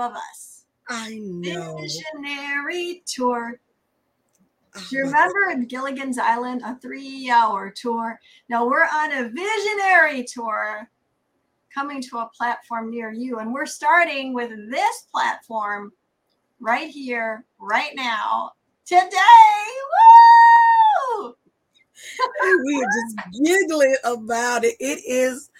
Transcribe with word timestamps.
above 0.00 0.16
us. 0.16 0.64
I 0.88 1.18
know. 1.20 1.76
Visionary 1.78 3.02
tour. 3.06 3.60
Oh, 4.74 4.86
Do 4.88 4.96
you 4.96 5.04
my 5.04 5.26
remember 5.26 5.66
Gilligan's 5.66 6.18
Island, 6.18 6.62
a 6.64 6.78
three 6.80 7.30
hour 7.30 7.70
tour? 7.70 8.18
Now 8.48 8.66
we're 8.66 8.84
on 8.84 9.12
a 9.12 9.28
visionary 9.28 10.24
tour 10.24 10.88
coming 11.72 12.02
to 12.02 12.18
a 12.18 12.30
platform 12.36 12.90
near 12.90 13.12
you. 13.12 13.38
And 13.38 13.52
we're 13.52 13.66
starting 13.66 14.32
with 14.32 14.50
this 14.70 15.06
platform 15.12 15.92
right 16.60 16.88
here, 16.88 17.44
right 17.60 17.92
now, 17.94 18.52
today. 18.86 19.10
Woo! 21.20 21.34
we 22.64 22.82
are 22.82 22.86
just 22.86 23.44
giggling 23.44 23.96
about 24.04 24.64
it. 24.64 24.76
It 24.80 25.02
is 25.06 25.50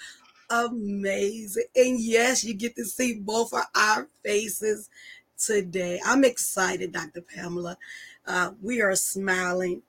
amazing. 0.50 1.64
And 1.77 2.00
yes, 2.00 2.45
you 2.45 2.54
get 2.54 2.77
to 2.77 2.84
see 2.84 3.14
both 3.14 3.52
of 3.54 3.62
our 3.74 4.09
faces 4.24 4.90
today. 5.38 6.00
I'm 6.04 6.24
excited, 6.24 6.92
Dr. 6.92 7.23
Pamela. 7.23 7.78
Uh, 8.26 8.52
we 8.62 8.82
are 8.82 8.95
smiling. 8.96 9.82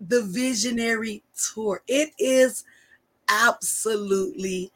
The 0.00 0.22
visionary 0.22 1.22
tour. 1.36 1.82
It 1.86 2.12
is 2.18 2.64
absolutely 3.28 4.72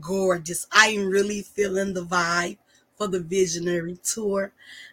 gorgeous. 0.00 0.66
I'm 0.72 1.08
really 1.08 1.42
feeling 1.42 1.94
the 1.94 2.04
vibe 2.04 2.58
for 2.96 3.08
the 3.08 3.20
visionary 3.20 3.98
tour. 4.04 4.52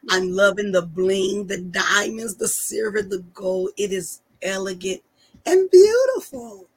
I'm 0.10 0.32
loving 0.32 0.72
the 0.72 0.82
bling, 0.82 1.48
the 1.48 1.58
diamonds, 1.60 2.36
the 2.36 2.48
silver, 2.48 3.02
the 3.02 3.24
gold. 3.34 3.72
It 3.78 3.92
is 3.92 4.22
elegant 4.42 5.02
and 5.46 5.70
beautiful. 5.70 6.68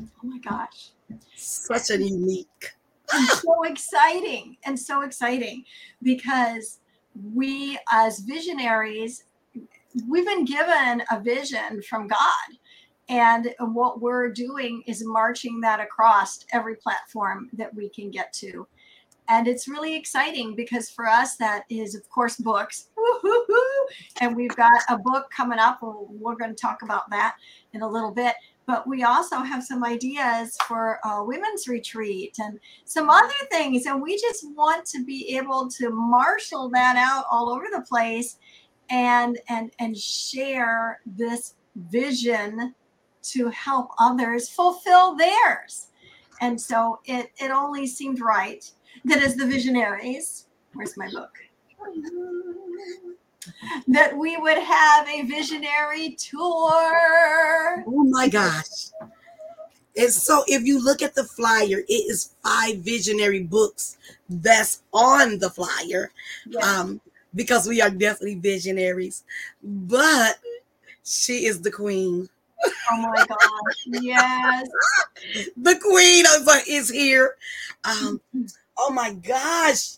Oh 0.00 0.04
my 0.22 0.38
gosh. 0.38 0.90
Such 1.36 1.90
a 1.90 1.98
unique. 1.98 2.70
and 3.12 3.28
so 3.28 3.64
exciting 3.64 4.56
and 4.64 4.78
so 4.78 5.02
exciting 5.02 5.64
because 6.02 6.80
we 7.34 7.78
as 7.92 8.20
visionaries 8.20 9.24
we've 10.08 10.24
been 10.24 10.44
given 10.44 11.02
a 11.12 11.20
vision 11.20 11.80
from 11.82 12.08
god 12.08 12.58
and 13.08 13.54
what 13.58 14.00
we're 14.00 14.30
doing 14.30 14.82
is 14.86 15.04
marching 15.04 15.60
that 15.60 15.80
across 15.80 16.44
every 16.52 16.76
platform 16.76 17.50
that 17.52 17.74
we 17.74 17.88
can 17.88 18.10
get 18.10 18.32
to. 18.34 18.66
And 19.28 19.46
it's 19.48 19.68
really 19.68 19.94
exciting 19.94 20.54
because 20.54 20.90
for 20.90 21.06
us 21.06 21.36
that 21.36 21.64
is 21.68 21.94
of 21.94 22.08
course 22.10 22.36
books. 22.36 22.88
And 24.20 24.34
we've 24.34 24.56
got 24.56 24.72
a 24.88 24.96
book 24.96 25.30
coming 25.30 25.58
up 25.58 25.80
we're 25.82 26.36
going 26.36 26.54
to 26.54 26.60
talk 26.60 26.82
about 26.82 27.10
that 27.10 27.36
in 27.74 27.82
a 27.82 27.88
little 27.88 28.10
bit 28.10 28.34
but 28.66 28.86
we 28.88 29.02
also 29.02 29.38
have 29.38 29.62
some 29.62 29.84
ideas 29.84 30.56
for 30.66 30.98
a 31.04 31.22
women's 31.22 31.68
retreat 31.68 32.36
and 32.38 32.58
some 32.84 33.10
other 33.10 33.32
things 33.50 33.86
and 33.86 34.00
we 34.00 34.18
just 34.18 34.46
want 34.54 34.84
to 34.86 35.04
be 35.04 35.36
able 35.36 35.68
to 35.68 35.90
marshal 35.90 36.68
that 36.70 36.96
out 36.96 37.24
all 37.30 37.50
over 37.50 37.66
the 37.72 37.82
place 37.82 38.38
and 38.90 39.38
and 39.48 39.72
and 39.78 39.96
share 39.96 41.00
this 41.06 41.54
vision 41.76 42.74
to 43.22 43.48
help 43.48 43.90
others 43.98 44.48
fulfill 44.48 45.16
theirs. 45.16 45.88
And 46.40 46.60
so 46.60 47.00
it 47.04 47.30
it 47.38 47.50
only 47.50 47.86
seemed 47.86 48.20
right. 48.20 48.68
That 49.04 49.22
as 49.22 49.36
the 49.36 49.46
visionaries. 49.46 50.46
Where's 50.72 50.96
my 50.96 51.10
book 51.10 51.30
that 53.88 54.16
we 54.16 54.36
would 54.36 54.58
have 54.58 55.08
a 55.08 55.22
visionary 55.22 56.16
tour 56.18 57.84
Oh 57.86 58.04
my 58.04 58.28
gosh. 58.28 58.90
And 59.96 60.12
so 60.12 60.42
if 60.48 60.64
you 60.64 60.82
look 60.82 61.02
at 61.02 61.14
the 61.14 61.24
flyer, 61.24 61.82
it 61.88 61.92
is 61.92 62.34
five 62.42 62.78
visionary 62.78 63.42
books 63.44 63.96
that's 64.28 64.82
on 64.92 65.38
the 65.38 65.50
flyer. 65.50 66.10
Yeah. 66.46 66.60
Um, 66.60 67.00
because 67.34 67.68
we 67.68 67.80
are 67.80 67.90
definitely 67.90 68.36
visionaries. 68.36 69.24
But 69.62 70.38
she 71.04 71.46
is 71.46 71.60
the 71.60 71.70
queen. 71.70 72.28
oh 72.90 72.96
my 72.96 73.26
gosh 73.28 74.02
yes 74.02 74.66
The 75.56 75.76
queen 75.78 76.24
is 76.66 76.90
here. 76.90 77.36
Um, 77.84 78.20
oh 78.78 78.90
my 78.90 79.12
gosh. 79.12 79.96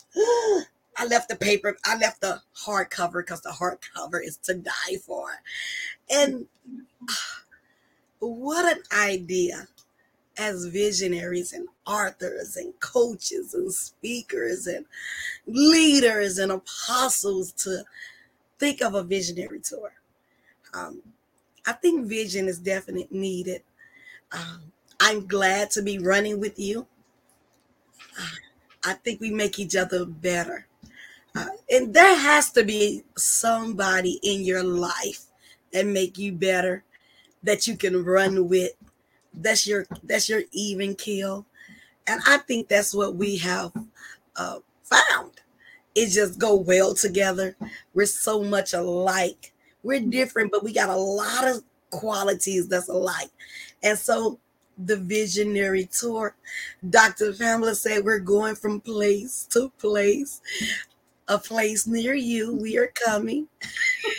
I 0.97 1.07
left 1.07 1.29
the 1.29 1.37
paper, 1.37 1.77
I 1.85 1.97
left 1.97 2.21
the 2.21 2.41
hardcover 2.67 3.25
because 3.25 3.43
the 3.43 3.51
hardcover 3.51 4.21
is 4.25 4.37
to 4.39 4.55
die 4.55 4.97
for. 5.05 5.29
And 6.11 6.47
what 8.19 8.77
an 8.77 8.83
idea 8.97 9.69
as 10.39 10.67
visionaries 10.67 11.53
and 11.53 11.69
authors 11.87 12.57
and 12.57 12.79
coaches 12.81 13.55
and 13.55 13.73
speakers 13.73 14.67
and 14.67 14.85
leaders 15.47 16.39
and 16.39 16.53
apostles 16.53 17.53
to 17.53 17.85
think 18.59 18.83
of 18.83 18.95
a 18.95 19.03
visionary 19.03 19.61
tour. 19.61 19.93
Um, 20.75 21.03
I 21.67 21.73
think 21.73 22.07
vision 22.07 22.49
is 22.49 22.59
definitely 22.59 23.09
needed. 23.11 23.63
Um, 24.33 24.73
I'm 25.01 25.27
glad 25.27 25.71
to 25.73 25.83
be 25.83 25.99
running 25.99 26.41
with 26.41 26.59
you. 26.59 26.87
Uh, 28.19 28.27
I 28.85 28.93
think 28.95 29.21
we 29.21 29.31
make 29.31 29.59
each 29.59 29.77
other 29.77 30.05
better. 30.05 30.67
And 31.71 31.95
there 31.95 32.17
has 32.17 32.51
to 32.53 32.65
be 32.65 33.03
somebody 33.17 34.21
in 34.23 34.43
your 34.43 34.63
life 34.63 35.25
that 35.73 35.87
make 35.87 36.19
you 36.19 36.33
better 36.33 36.85
that 37.43 37.67
you 37.67 37.77
can 37.77 38.05
run 38.05 38.49
with 38.49 38.73
that's 39.35 39.67
your 39.67 39.87
that's 40.05 40.29
your 40.29 40.43
even 40.53 40.95
kill 40.95 41.47
and 42.07 42.21
i 42.27 42.39
think 42.39 42.69
that's 42.69 42.95
what 42.95 43.15
we 43.17 43.37
have 43.37 43.73
uh, 44.37 44.59
found. 44.83 45.33
It 45.95 46.09
just 46.11 46.39
go 46.39 46.55
well 46.55 46.95
together. 46.95 47.57
We're 47.95 48.07
so 48.07 48.43
much 48.43 48.75
alike. 48.75 49.53
We're 49.83 50.01
different 50.01 50.53
but 50.53 50.65
we 50.65 50.73
got 50.73 50.89
a 50.89 50.97
lot 50.97 51.47
of 51.49 51.63
qualities 51.91 52.69
that's 52.69 52.89
alike. 52.89 53.31
And 53.83 53.99
so 53.99 54.39
the 54.79 54.97
visionary 54.97 55.89
tour 55.91 56.37
dr 56.91 57.33
pamela 57.35 57.75
said 57.75 58.05
we're 58.05 58.19
going 58.19 58.55
from 58.55 58.79
place 58.79 59.49
to 59.51 59.71
place 59.79 60.43
a 61.29 61.39
place 61.39 61.87
near 61.87 62.15
you 62.15 62.55
we 62.57 62.77
are 62.77 62.93
coming 63.05 63.47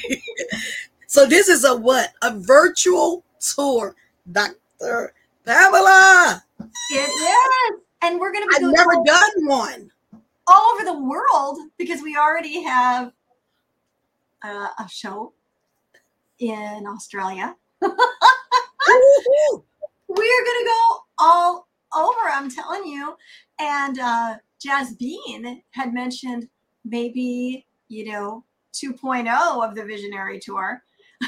so 1.07 1.25
this 1.25 1.47
is 1.47 1.63
a 1.63 1.75
what 1.75 2.13
a 2.21 2.37
virtual 2.39 3.23
tour 3.39 3.95
dr 4.31 5.13
pamela 5.45 6.43
It 6.59 6.95
is. 6.95 7.81
And 8.01 8.19
we're 8.19 8.31
going 8.31 8.43
to 8.43 8.59
be 8.59 8.65
i've 8.65 8.71
never 8.71 8.95
all, 8.95 9.03
done 9.03 9.31
one 9.45 9.91
all 10.47 10.73
over 10.73 10.83
the 10.85 10.99
world 10.99 11.59
because 11.77 12.01
we 12.01 12.15
already 12.15 12.63
have 12.63 13.11
uh, 14.43 14.67
a 14.79 14.87
show 14.89 15.33
in 16.39 16.85
Australia. 16.87 17.55
We're 17.81 17.93
going 20.45 20.59
to 20.59 20.65
go 20.65 20.99
all 21.19 21.67
over, 21.95 22.29
I'm 22.31 22.49
telling 22.49 22.85
you. 22.85 23.15
And 23.59 23.99
uh, 23.99 24.35
Jazz 24.59 24.93
Bean 24.95 25.61
had 25.71 25.93
mentioned 25.93 26.47
maybe, 26.89 27.65
you 27.87 28.11
know, 28.11 28.43
2.0 28.73 29.67
of 29.67 29.75
the 29.75 29.83
Visionary 29.83 30.39
Tour. 30.39 30.81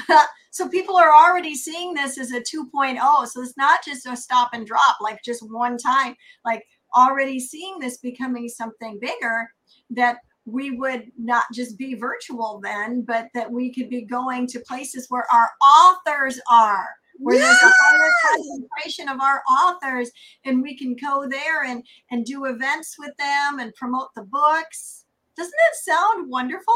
so 0.50 0.68
people 0.68 0.96
are 0.96 1.12
already 1.12 1.54
seeing 1.54 1.94
this 1.94 2.18
as 2.18 2.32
a 2.32 2.40
2.0. 2.40 3.26
So 3.26 3.42
it's 3.42 3.56
not 3.56 3.84
just 3.84 4.06
a 4.06 4.16
stop 4.16 4.50
and 4.52 4.66
drop, 4.66 4.96
like 5.00 5.22
just 5.24 5.42
one 5.50 5.76
time, 5.76 6.14
like 6.44 6.64
already 6.94 7.40
seeing 7.40 7.78
this 7.78 7.98
becoming 7.98 8.48
something 8.48 8.98
bigger 9.00 9.48
that 9.90 10.18
we 10.46 10.72
would 10.72 11.10
not 11.18 11.44
just 11.52 11.78
be 11.78 11.94
virtual 11.94 12.60
then, 12.62 13.02
but 13.02 13.28
that 13.34 13.50
we 13.50 13.72
could 13.72 13.88
be 13.88 14.02
going 14.02 14.46
to 14.48 14.60
places 14.60 15.06
where 15.08 15.26
our 15.32 15.50
authors 15.64 16.40
are, 16.50 16.88
where 17.18 17.38
there's 17.38 17.62
a 17.62 17.72
higher 17.82 18.10
concentration 18.26 19.08
of 19.08 19.20
our 19.20 19.42
authors, 19.50 20.10
and 20.44 20.62
we 20.62 20.76
can 20.76 20.96
go 20.96 21.28
there 21.28 21.64
and, 21.64 21.84
and 22.10 22.24
do 22.24 22.46
events 22.46 22.96
with 22.98 23.14
them 23.18 23.58
and 23.58 23.74
promote 23.74 24.08
the 24.16 24.22
books. 24.22 25.04
Doesn't 25.36 25.52
it 25.52 25.76
sound 25.76 26.30
wonderful? 26.30 26.74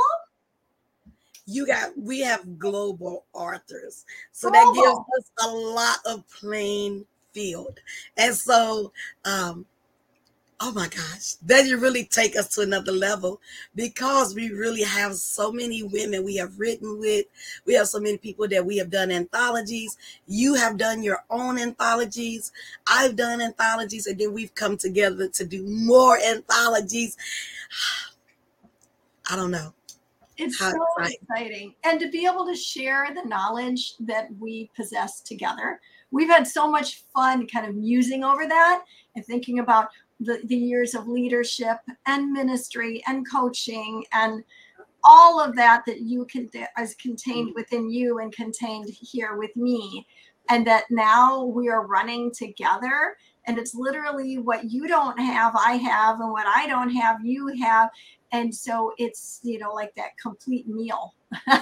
you 1.46 1.66
got 1.66 1.96
we 1.96 2.20
have 2.20 2.58
global 2.58 3.24
authors. 3.32 4.04
So 4.32 4.50
that 4.50 4.72
gives 4.74 4.88
us 5.18 5.46
a 5.46 5.50
lot 5.50 5.98
of 6.06 6.28
playing 6.30 7.04
field. 7.32 7.78
And 8.16 8.34
so 8.34 8.92
um 9.24 9.66
oh 10.60 10.72
my 10.72 10.86
gosh 10.86 11.34
that 11.44 11.66
you 11.66 11.76
really 11.76 12.04
take 12.04 12.36
us 12.36 12.48
to 12.48 12.60
another 12.60 12.92
level 12.92 13.40
because 13.74 14.36
we 14.36 14.50
really 14.50 14.84
have 14.84 15.12
so 15.16 15.50
many 15.50 15.82
women 15.82 16.24
we 16.24 16.36
have 16.36 16.58
written 16.58 16.98
with. 16.98 17.26
We 17.66 17.74
have 17.74 17.88
so 17.88 18.00
many 18.00 18.16
people 18.18 18.48
that 18.48 18.64
we 18.64 18.78
have 18.78 18.88
done 18.88 19.10
anthologies. 19.10 19.98
You 20.26 20.54
have 20.54 20.78
done 20.78 21.02
your 21.02 21.24
own 21.28 21.58
anthologies. 21.58 22.52
I've 22.86 23.16
done 23.16 23.42
anthologies 23.42 24.06
and 24.06 24.18
then 24.18 24.32
we've 24.32 24.54
come 24.54 24.78
together 24.78 25.28
to 25.28 25.44
do 25.44 25.66
more 25.66 26.18
anthologies 26.18 27.18
i 29.31 29.37
don't 29.37 29.50
know 29.50 29.73
It's 30.37 30.59
How 30.59 30.71
so 30.71 30.85
exciting. 30.99 31.19
exciting. 31.23 31.75
And 31.85 32.00
to 32.00 32.09
be 32.11 32.26
able 32.26 32.44
to 32.47 32.56
share 32.56 33.06
the 33.15 33.29
knowledge 33.29 33.94
that 34.00 34.26
we 34.41 34.69
possess 34.75 35.21
together. 35.21 35.81
We've 36.11 36.29
had 36.29 36.47
so 36.47 36.69
much 36.69 37.05
fun 37.15 37.47
kind 37.47 37.67
of 37.67 37.76
musing 37.76 38.25
over 38.25 38.47
that 38.49 38.82
and 39.15 39.25
thinking 39.25 39.61
about 39.61 39.88
the, 40.21 40.41
the 40.47 40.56
years 40.56 40.94
of 40.94 41.09
leadership 41.09 41.76
and 42.06 42.32
ministry 42.32 43.03
and 43.06 43.29
coaching 43.31 44.05
and 44.12 44.43
all 45.05 45.38
of 45.38 45.55
that 45.56 45.82
that 45.87 46.00
you 46.00 46.25
can 46.26 46.49
is 46.81 46.94
contained 46.97 47.50
mm. 47.50 47.55
within 47.55 47.91
you 47.91 48.19
and 48.19 48.32
contained 48.32 48.88
here 48.88 49.37
with 49.37 49.55
me 49.56 50.06
and 50.50 50.67
that 50.67 50.85
now 50.91 51.44
we 51.44 51.69
are 51.69 51.87
running 51.87 52.31
together 52.32 53.17
and 53.47 53.59
it's 53.59 53.75
literally 53.75 54.38
what 54.38 54.71
you 54.71 54.87
don't 54.87 55.19
have 55.19 55.55
i 55.56 55.73
have 55.73 56.21
and 56.21 56.31
what 56.31 56.47
i 56.47 56.67
don't 56.67 56.91
have 56.91 57.25
you 57.25 57.49
have 57.61 57.91
and 58.34 58.52
so 58.52 58.92
it's 58.98 59.40
you 59.42 59.58
know 59.58 59.72
like 59.72 59.94
that 59.94 60.19
complete 60.20 60.66
meal 60.69 61.14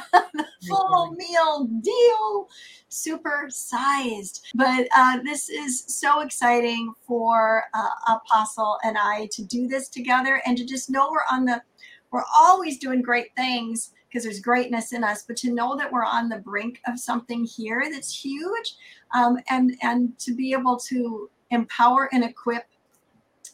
full 0.69 1.13
meal 1.13 1.69
deal 1.83 2.49
super 2.89 3.47
sized. 3.49 4.47
But 4.55 4.89
uh, 4.97 5.19
this 5.25 5.49
is 5.49 5.85
so 5.87 6.21
exciting 6.21 6.93
for 7.07 7.65
uh, 7.75 7.89
apostle 8.09 8.79
and 8.85 8.97
i 8.99 9.29
to 9.33 9.45
do 9.45 9.69
this 9.69 9.89
together 9.89 10.43
and 10.47 10.57
to 10.59 10.65
just 10.65 10.91
know 10.91 11.11
we're 11.11 11.21
on 11.31 11.45
the 11.45 11.63
we're 12.11 12.25
always 12.37 12.79
doing 12.79 13.03
great 13.03 13.35
things 13.37 13.93
because 14.09 14.25
there's 14.25 14.41
greatness 14.41 14.93
in 14.93 15.05
us 15.05 15.25
but 15.27 15.37
to 15.37 15.53
know 15.53 15.77
that 15.77 15.91
we're 15.91 16.05
on 16.05 16.29
the 16.29 16.39
brink 16.39 16.81
of 16.87 16.99
something 16.99 17.45
here 17.45 17.85
that's 17.91 18.25
huge 18.25 18.77
um, 19.15 19.39
and 19.51 19.77
and 19.83 20.19
to 20.19 20.35
be 20.35 20.53
able 20.53 20.77
to 20.77 21.31
empower 21.51 22.09
and 22.13 22.25
equip 22.25 22.65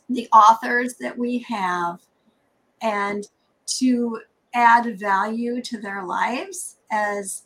the 0.09 0.29
authors 0.33 0.95
that 0.95 1.17
we 1.17 1.39
have 1.41 2.01
and 2.83 3.27
to 3.67 4.21
add 4.55 4.99
value 4.99 5.63
to 5.63 5.81
their 5.81 6.05
lives 6.05 6.77
as 6.91 7.43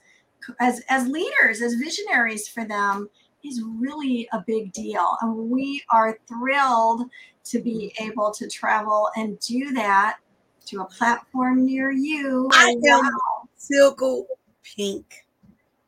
as 0.61 0.83
as 0.89 1.09
leaders 1.09 1.63
as 1.63 1.75
visionaries 1.75 2.49
for 2.49 2.65
them 2.65 3.09
is 3.45 3.63
really 3.79 4.29
a 4.33 4.43
big 4.47 4.73
deal. 4.73 5.17
And 5.21 5.51
we 5.51 5.83
are 5.91 6.19
thrilled 6.29 7.03
to 7.45 7.61
be 7.61 7.93
able 8.01 8.31
to 8.33 8.49
travel 8.49 9.09
and 9.17 9.39
do 9.41 9.73
that 9.73 10.19
to 10.67 10.81
a 10.81 10.85
platform 10.85 11.67
near 11.67 11.91
you. 11.91 12.49
I 12.53 12.77
am 12.89 13.11
silko 13.59 14.25
pink. 14.63 15.25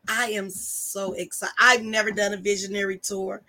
I 0.09 0.33
am 0.33 0.51
so 0.51 1.15
excited 1.15 1.55
i've 1.59 1.83
never 1.83 2.11
done 2.11 2.35
a 2.35 2.37
visionary 2.37 2.99
tour. 2.99 3.43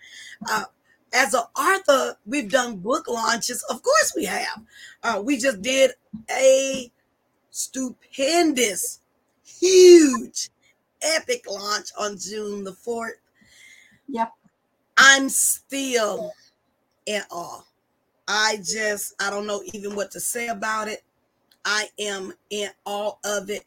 Uh, 0.48 0.64
as 1.12 1.34
an 1.34 1.42
author, 1.56 2.16
we've 2.26 2.50
done 2.50 2.76
book 2.76 3.08
launches. 3.08 3.62
Of 3.70 3.82
course, 3.82 4.12
we 4.16 4.24
have. 4.24 4.62
Uh, 5.02 5.22
we 5.24 5.36
just 5.36 5.62
did 5.62 5.92
a 6.30 6.90
stupendous, 7.50 9.00
huge, 9.44 10.50
epic 11.02 11.44
launch 11.50 11.88
on 11.98 12.18
June 12.18 12.64
the 12.64 12.72
4th. 12.72 13.12
Yep. 14.08 14.32
I'm 14.98 15.28
still 15.28 16.32
in 17.06 17.22
awe. 17.30 17.62
I 18.28 18.58
just, 18.62 19.14
I 19.20 19.30
don't 19.30 19.46
know 19.46 19.62
even 19.72 19.94
what 19.94 20.10
to 20.12 20.20
say 20.20 20.48
about 20.48 20.88
it. 20.88 21.02
I 21.64 21.88
am 21.98 22.32
in 22.50 22.70
awe 22.84 23.14
of 23.24 23.50
it. 23.50 23.64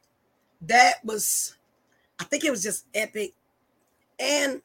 That 0.62 0.95
was, 1.03 1.56
I 2.19 2.25
think 2.25 2.44
it 2.44 2.51
was 2.51 2.63
just 2.63 2.86
epic. 2.94 3.33
And 4.19 4.62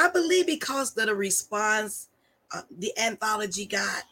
I 0.00 0.08
believe 0.08 0.46
because 0.46 0.96
of 0.96 1.06
the 1.06 1.14
response 1.14 2.08
uh, 2.52 2.62
the 2.78 2.96
anthology 2.98 3.66
got, 3.66 4.04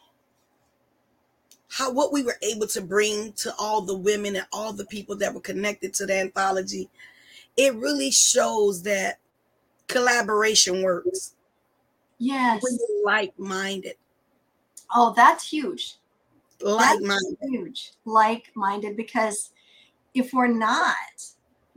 how 1.67 1.91
what 1.91 2.13
we 2.13 2.23
were 2.23 2.37
able 2.41 2.67
to 2.67 2.81
bring 2.81 3.33
to 3.33 3.53
all 3.57 3.81
the 3.81 3.97
women 3.97 4.35
and 4.35 4.45
all 4.53 4.71
the 4.71 4.85
people 4.85 5.15
that 5.17 5.33
were 5.33 5.41
connected 5.41 5.93
to 5.95 6.05
the 6.05 6.19
anthology, 6.19 6.89
it 7.57 7.75
really 7.75 8.11
shows 8.11 8.83
that 8.83 9.17
collaboration 9.87 10.83
works. 10.83 11.33
Yes. 12.19 12.61
When 12.61 12.77
you're 12.77 13.05
like-minded. 13.05 13.95
Oh, 14.95 15.13
that's 15.15 15.49
huge. 15.49 15.95
Like-minded. 16.61 17.37
That's 17.39 17.51
huge. 17.51 17.91
Like-minded 18.05 18.95
because 18.95 19.51
if 20.13 20.33
we're 20.33 20.47
not, 20.47 20.95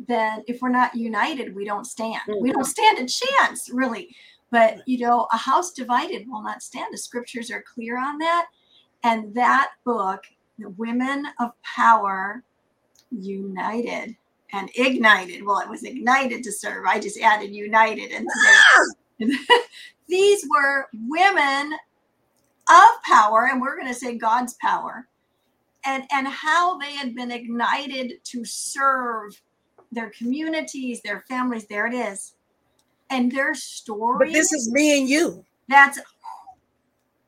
then 0.09 0.43
if 0.47 0.61
we're 0.61 0.69
not 0.69 0.95
united, 0.95 1.55
we 1.55 1.65
don't 1.65 1.87
stand. 1.87 2.21
Mm-hmm. 2.29 2.43
We 2.43 2.53
don't 2.53 2.65
stand 2.65 2.99
a 2.99 3.07
chance, 3.07 3.71
really. 3.73 4.15
But 4.51 4.87
you 4.87 4.99
know, 4.99 5.27
a 5.33 5.37
house 5.37 5.73
divided 5.73 6.29
will 6.29 6.43
not 6.43 6.63
stand. 6.63 6.93
The 6.93 6.99
scriptures 6.99 7.51
are 7.51 7.63
clear 7.63 7.99
on 7.99 8.19
that. 8.19 8.47
And 9.05 9.35
that 9.35 9.73
book, 9.85 10.25
The 10.59 10.71
Women 10.71 11.27
of 11.41 11.51
Power 11.63 12.45
United 13.11 14.17
and 14.53 14.71
Ignited. 14.75 15.45
Well, 15.45 15.61
it 15.61 15.69
was 15.69 15.83
ignited 15.83 16.45
to 16.45 16.53
serve. 16.53 16.85
I 16.87 17.01
just 17.01 17.19
added 17.21 17.55
united 17.55 18.13
and. 18.13 18.29
These 20.09 20.47
were 20.51 20.89
women 20.93 21.73
of 22.69 23.03
power, 23.03 23.49
and 23.51 23.61
we're 23.61 23.77
going 23.77 23.89
to 23.89 23.99
say 23.99 24.19
God's 24.19 24.55
power, 24.61 25.09
and, 25.87 26.05
and 26.13 26.29
how 26.29 26.77
they 26.79 26.93
had 26.93 27.15
been 27.15 27.31
ignited 27.31 28.23
to 28.25 28.45
serve 28.45 29.41
their 29.93 30.11
communities, 30.11 31.01
their 31.03 31.25
families. 31.29 31.67
There 31.67 31.87
it 31.87 31.95
is. 31.95 32.35
And 33.11 33.31
their 33.31 33.55
story. 33.55 34.27
But 34.27 34.33
this 34.33 34.53
is 34.53 34.71
me 34.73 34.99
and 34.99 35.09
you. 35.09 35.45
That's 35.69 35.99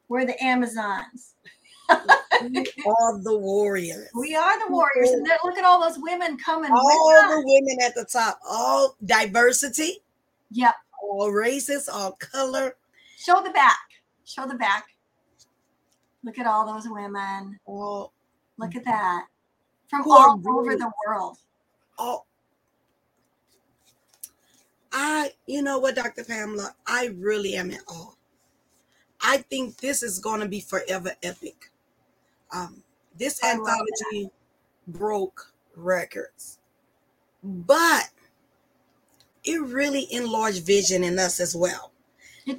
we're 0.09 0.25
the 0.25 0.43
Amazons. 0.43 1.35
we 1.91 2.67
are 2.87 3.23
the 3.23 3.37
warriors. 3.37 4.09
We 4.15 4.35
are 4.35 4.59
the 4.67 4.73
warriors. 4.73 5.11
And 5.11 5.27
look 5.45 5.59
at 5.59 5.65
all 5.65 5.81
those 5.81 5.99
women 5.99 6.39
coming. 6.39 6.71
All 6.71 7.29
the 7.29 7.43
women 7.45 7.85
at 7.85 7.95
the 7.95 8.05
top, 8.05 8.39
all 8.49 8.97
diversity. 9.05 9.99
Yep. 10.51 10.75
All 11.03 11.31
races, 11.31 11.89
all 11.89 12.13
color. 12.13 12.77
Show 13.19 13.43
the 13.43 13.51
back. 13.51 13.79
Show 14.25 14.47
the 14.47 14.55
back. 14.55 14.85
Look 16.23 16.39
at 16.39 16.47
all 16.47 16.67
those 16.67 16.89
women. 16.89 17.59
All 17.67 18.13
look 18.57 18.75
at 18.75 18.85
that. 18.85 19.27
From 19.89 20.05
all 20.11 20.41
over 20.47 20.77
the 20.77 20.91
world. 21.07 21.37
All 21.99 22.27
I, 24.95 25.33
you 25.47 25.61
know 25.61 25.81
what, 25.81 25.97
Dr. 25.97 26.23
Pamela, 26.23 26.73
I 26.87 27.11
really 27.17 27.57
am 27.57 27.73
in 27.73 27.81
awe. 27.89 28.15
I 29.21 29.39
think 29.39 29.79
this 29.79 30.05
is 30.05 30.21
going 30.21 30.41
to 30.41 30.49
be 30.49 30.61
forever 30.61 31.13
epic. 31.23 31.71
Um, 32.53 32.83
this 33.19 33.43
I 33.43 33.53
anthology 33.53 34.31
broke 34.87 35.53
records, 35.75 36.59
but 37.43 38.09
it 39.43 39.61
really 39.61 40.07
enlarged 40.13 40.65
vision 40.65 41.03
in 41.03 41.19
us 41.19 41.41
as 41.41 41.57
well. 41.57 41.91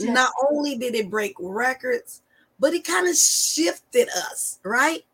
Not 0.01 0.33
only 0.51 0.77
did 0.77 0.95
it 0.95 1.09
break 1.09 1.35
records, 1.39 2.21
but 2.59 2.73
it 2.73 2.83
kind 2.83 3.07
of 3.07 3.15
shifted 3.15 4.09
us, 4.09 4.59
right? 4.63 5.05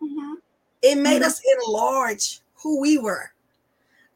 Mm-hmm. 0.00 0.34
It 0.82 0.96
made 0.96 1.22
mm-hmm. 1.22 1.24
us 1.24 1.40
enlarge 1.66 2.40
who 2.62 2.80
we 2.80 2.98
were. 2.98 3.32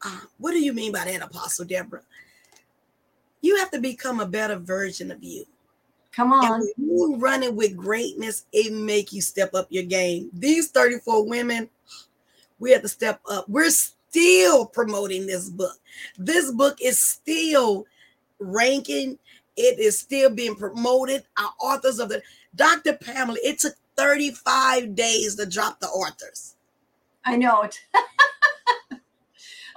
Uh, 0.05 0.19
what 0.37 0.51
do 0.51 0.59
you 0.59 0.73
mean 0.73 0.91
by 0.91 1.05
that, 1.05 1.21
Apostle 1.21 1.65
Deborah? 1.65 2.03
You 3.41 3.57
have 3.57 3.71
to 3.71 3.79
become 3.79 4.19
a 4.19 4.25
better 4.25 4.55
version 4.55 5.11
of 5.11 5.23
you. 5.23 5.45
Come 6.11 6.33
on. 6.33 6.61
And 6.61 6.69
you 6.77 7.15
running 7.17 7.55
with 7.55 7.77
greatness, 7.77 8.45
it 8.51 8.73
make 8.73 9.13
you 9.13 9.21
step 9.21 9.53
up 9.53 9.67
your 9.69 9.83
game. 9.83 10.29
These 10.33 10.71
34 10.71 11.27
women, 11.27 11.69
we 12.59 12.71
have 12.71 12.81
to 12.81 12.87
step 12.87 13.21
up. 13.29 13.47
We're 13.47 13.69
still 13.69 14.65
promoting 14.65 15.27
this 15.27 15.49
book. 15.49 15.77
This 16.17 16.51
book 16.51 16.77
is 16.81 17.03
still 17.03 17.85
ranking. 18.39 19.19
It 19.55 19.79
is 19.79 19.99
still 19.99 20.29
being 20.29 20.55
promoted. 20.55 21.23
Our 21.37 21.53
authors 21.61 21.99
of 21.99 22.09
the 22.09 22.21
Dr. 22.55 22.93
Pamela, 22.93 23.37
it 23.43 23.59
took 23.59 23.75
35 23.95 24.95
days 24.95 25.35
to 25.35 25.45
drop 25.45 25.79
the 25.79 25.87
authors. 25.87 26.55
I 27.25 27.35
know 27.35 27.61
it. 27.61 27.79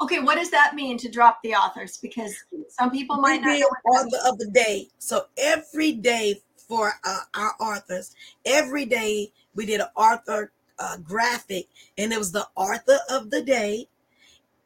okay, 0.01 0.21
what 0.21 0.37
does 0.37 0.51
that 0.51 0.75
mean 0.75 0.99
to 0.99 1.09
drop 1.09 1.43
the 1.43 1.55
authors? 1.55 1.99
Because 1.99 2.35
some 2.69 2.91
people 2.91 3.17
might 3.17 3.43
not 3.43 3.59
know 3.59 3.67
author 3.93 4.19
of 4.27 4.39
the 4.39 4.49
day. 4.49 4.89
So 4.99 5.27
every 5.37 5.93
day 5.93 6.41
for 6.57 6.93
uh, 7.05 7.21
our 7.35 7.55
authors, 7.61 8.15
every 8.45 8.87
day 8.87 9.33
we 9.55 9.67
did 9.67 9.81
an 9.81 9.89
author 9.97 10.53
uh, 10.79 10.97
graphic, 10.99 11.69
and 11.99 12.13
it 12.13 12.19
was 12.19 12.33
the 12.33 12.47
author 12.57 12.99
of 13.11 13.31
the 13.31 13.43
day. 13.43 13.87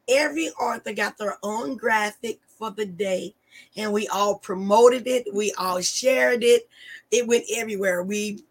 Every 0.07 0.49
author 0.51 0.93
got 0.93 1.17
their 1.17 1.37
own 1.43 1.77
graphic 1.77 2.39
for 2.47 2.71
the 2.71 2.85
day, 2.85 3.33
and 3.75 3.91
we 3.91 4.07
all 4.07 4.37
promoted 4.37 5.07
it. 5.07 5.27
We 5.33 5.51
all 5.57 5.81
shared 5.81 6.43
it. 6.43 6.69
It 7.11 7.27
went 7.27 7.45
everywhere. 7.53 8.03
We 8.03 8.43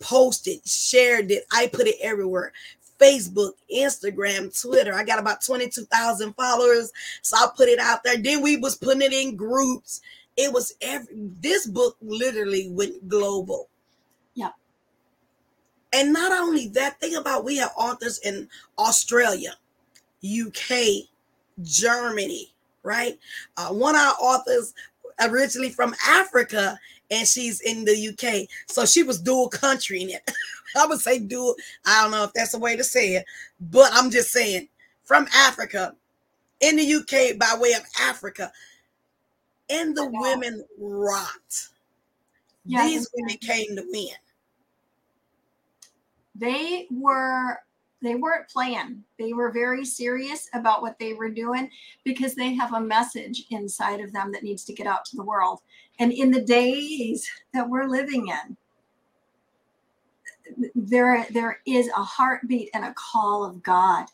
posted, 0.00 0.66
shared 0.66 1.30
it. 1.30 1.44
I 1.50 1.66
put 1.66 1.86
it 1.86 1.96
everywhere. 2.00 2.52
Facebook, 2.98 3.52
Instagram, 3.74 4.60
Twitter. 4.60 4.94
I 4.94 5.04
got 5.04 5.18
about 5.18 5.44
22,000 5.44 6.34
followers. 6.34 6.92
So 7.22 7.36
I 7.36 7.48
put 7.56 7.68
it 7.68 7.78
out 7.78 8.02
there. 8.04 8.16
Then 8.16 8.42
we 8.42 8.56
was 8.56 8.76
putting 8.76 9.02
it 9.02 9.12
in 9.12 9.36
groups. 9.36 10.00
It 10.36 10.52
was 10.52 10.74
every 10.80 11.14
this 11.40 11.66
book 11.66 11.96
literally 12.00 12.68
went 12.70 13.08
global. 13.08 13.68
Yeah. 14.34 14.50
And 15.92 16.12
not 16.12 16.32
only 16.32 16.68
that, 16.68 17.00
think 17.00 17.16
about 17.16 17.44
we 17.44 17.56
have 17.56 17.72
authors 17.76 18.18
in 18.18 18.48
Australia, 18.78 19.54
UK, 20.24 21.08
Germany, 21.62 22.52
right? 22.82 23.18
Uh, 23.56 23.68
one 23.68 23.94
of 23.94 24.00
our 24.00 24.14
authors 24.20 24.74
originally 25.20 25.70
from 25.70 25.94
Africa 26.06 26.78
and 27.10 27.26
she's 27.26 27.60
in 27.60 27.84
the 27.84 28.08
UK. 28.08 28.48
So 28.66 28.84
she 28.84 29.02
was 29.02 29.20
dual 29.20 29.48
country 29.48 30.02
in 30.02 30.10
it. 30.10 30.30
I 30.76 30.86
would 30.86 31.00
say 31.00 31.18
dual. 31.18 31.54
I 31.86 32.02
don't 32.02 32.12
know 32.12 32.24
if 32.24 32.32
that's 32.32 32.54
a 32.54 32.58
way 32.58 32.76
to 32.76 32.84
say 32.84 33.14
it, 33.14 33.24
but 33.60 33.90
I'm 33.92 34.10
just 34.10 34.30
saying 34.30 34.68
from 35.04 35.26
Africa 35.34 35.94
in 36.60 36.76
the 36.76 36.94
UK 36.94 37.38
by 37.38 37.58
way 37.58 37.72
of 37.72 37.82
Africa. 38.00 38.52
And 39.70 39.96
the 39.96 40.08
women 40.10 40.64
rocked. 40.78 41.68
Yeah, 42.64 42.86
These 42.86 43.08
women 43.14 43.36
came 43.36 43.76
to 43.76 43.84
win. 43.90 44.08
They 46.34 46.86
were 46.90 47.58
they 48.00 48.14
weren't 48.14 48.48
playing. 48.48 49.02
They 49.18 49.32
were 49.32 49.50
very 49.50 49.84
serious 49.84 50.48
about 50.54 50.82
what 50.82 50.98
they 50.98 51.14
were 51.14 51.30
doing 51.30 51.68
because 52.04 52.34
they 52.34 52.54
have 52.54 52.72
a 52.72 52.80
message 52.80 53.44
inside 53.50 54.00
of 54.00 54.12
them 54.12 54.30
that 54.32 54.44
needs 54.44 54.64
to 54.66 54.72
get 54.72 54.86
out 54.86 55.04
to 55.06 55.16
the 55.16 55.24
world. 55.24 55.60
And 55.98 56.12
in 56.12 56.30
the 56.30 56.42
days 56.42 57.28
that 57.52 57.68
we're 57.68 57.88
living 57.88 58.28
in, 58.28 58.56
there 60.74 61.26
there 61.30 61.60
is 61.66 61.88
a 61.88 62.02
heartbeat 62.02 62.70
and 62.74 62.84
a 62.84 62.94
call 62.94 63.44
of 63.44 63.62
God 63.62 64.06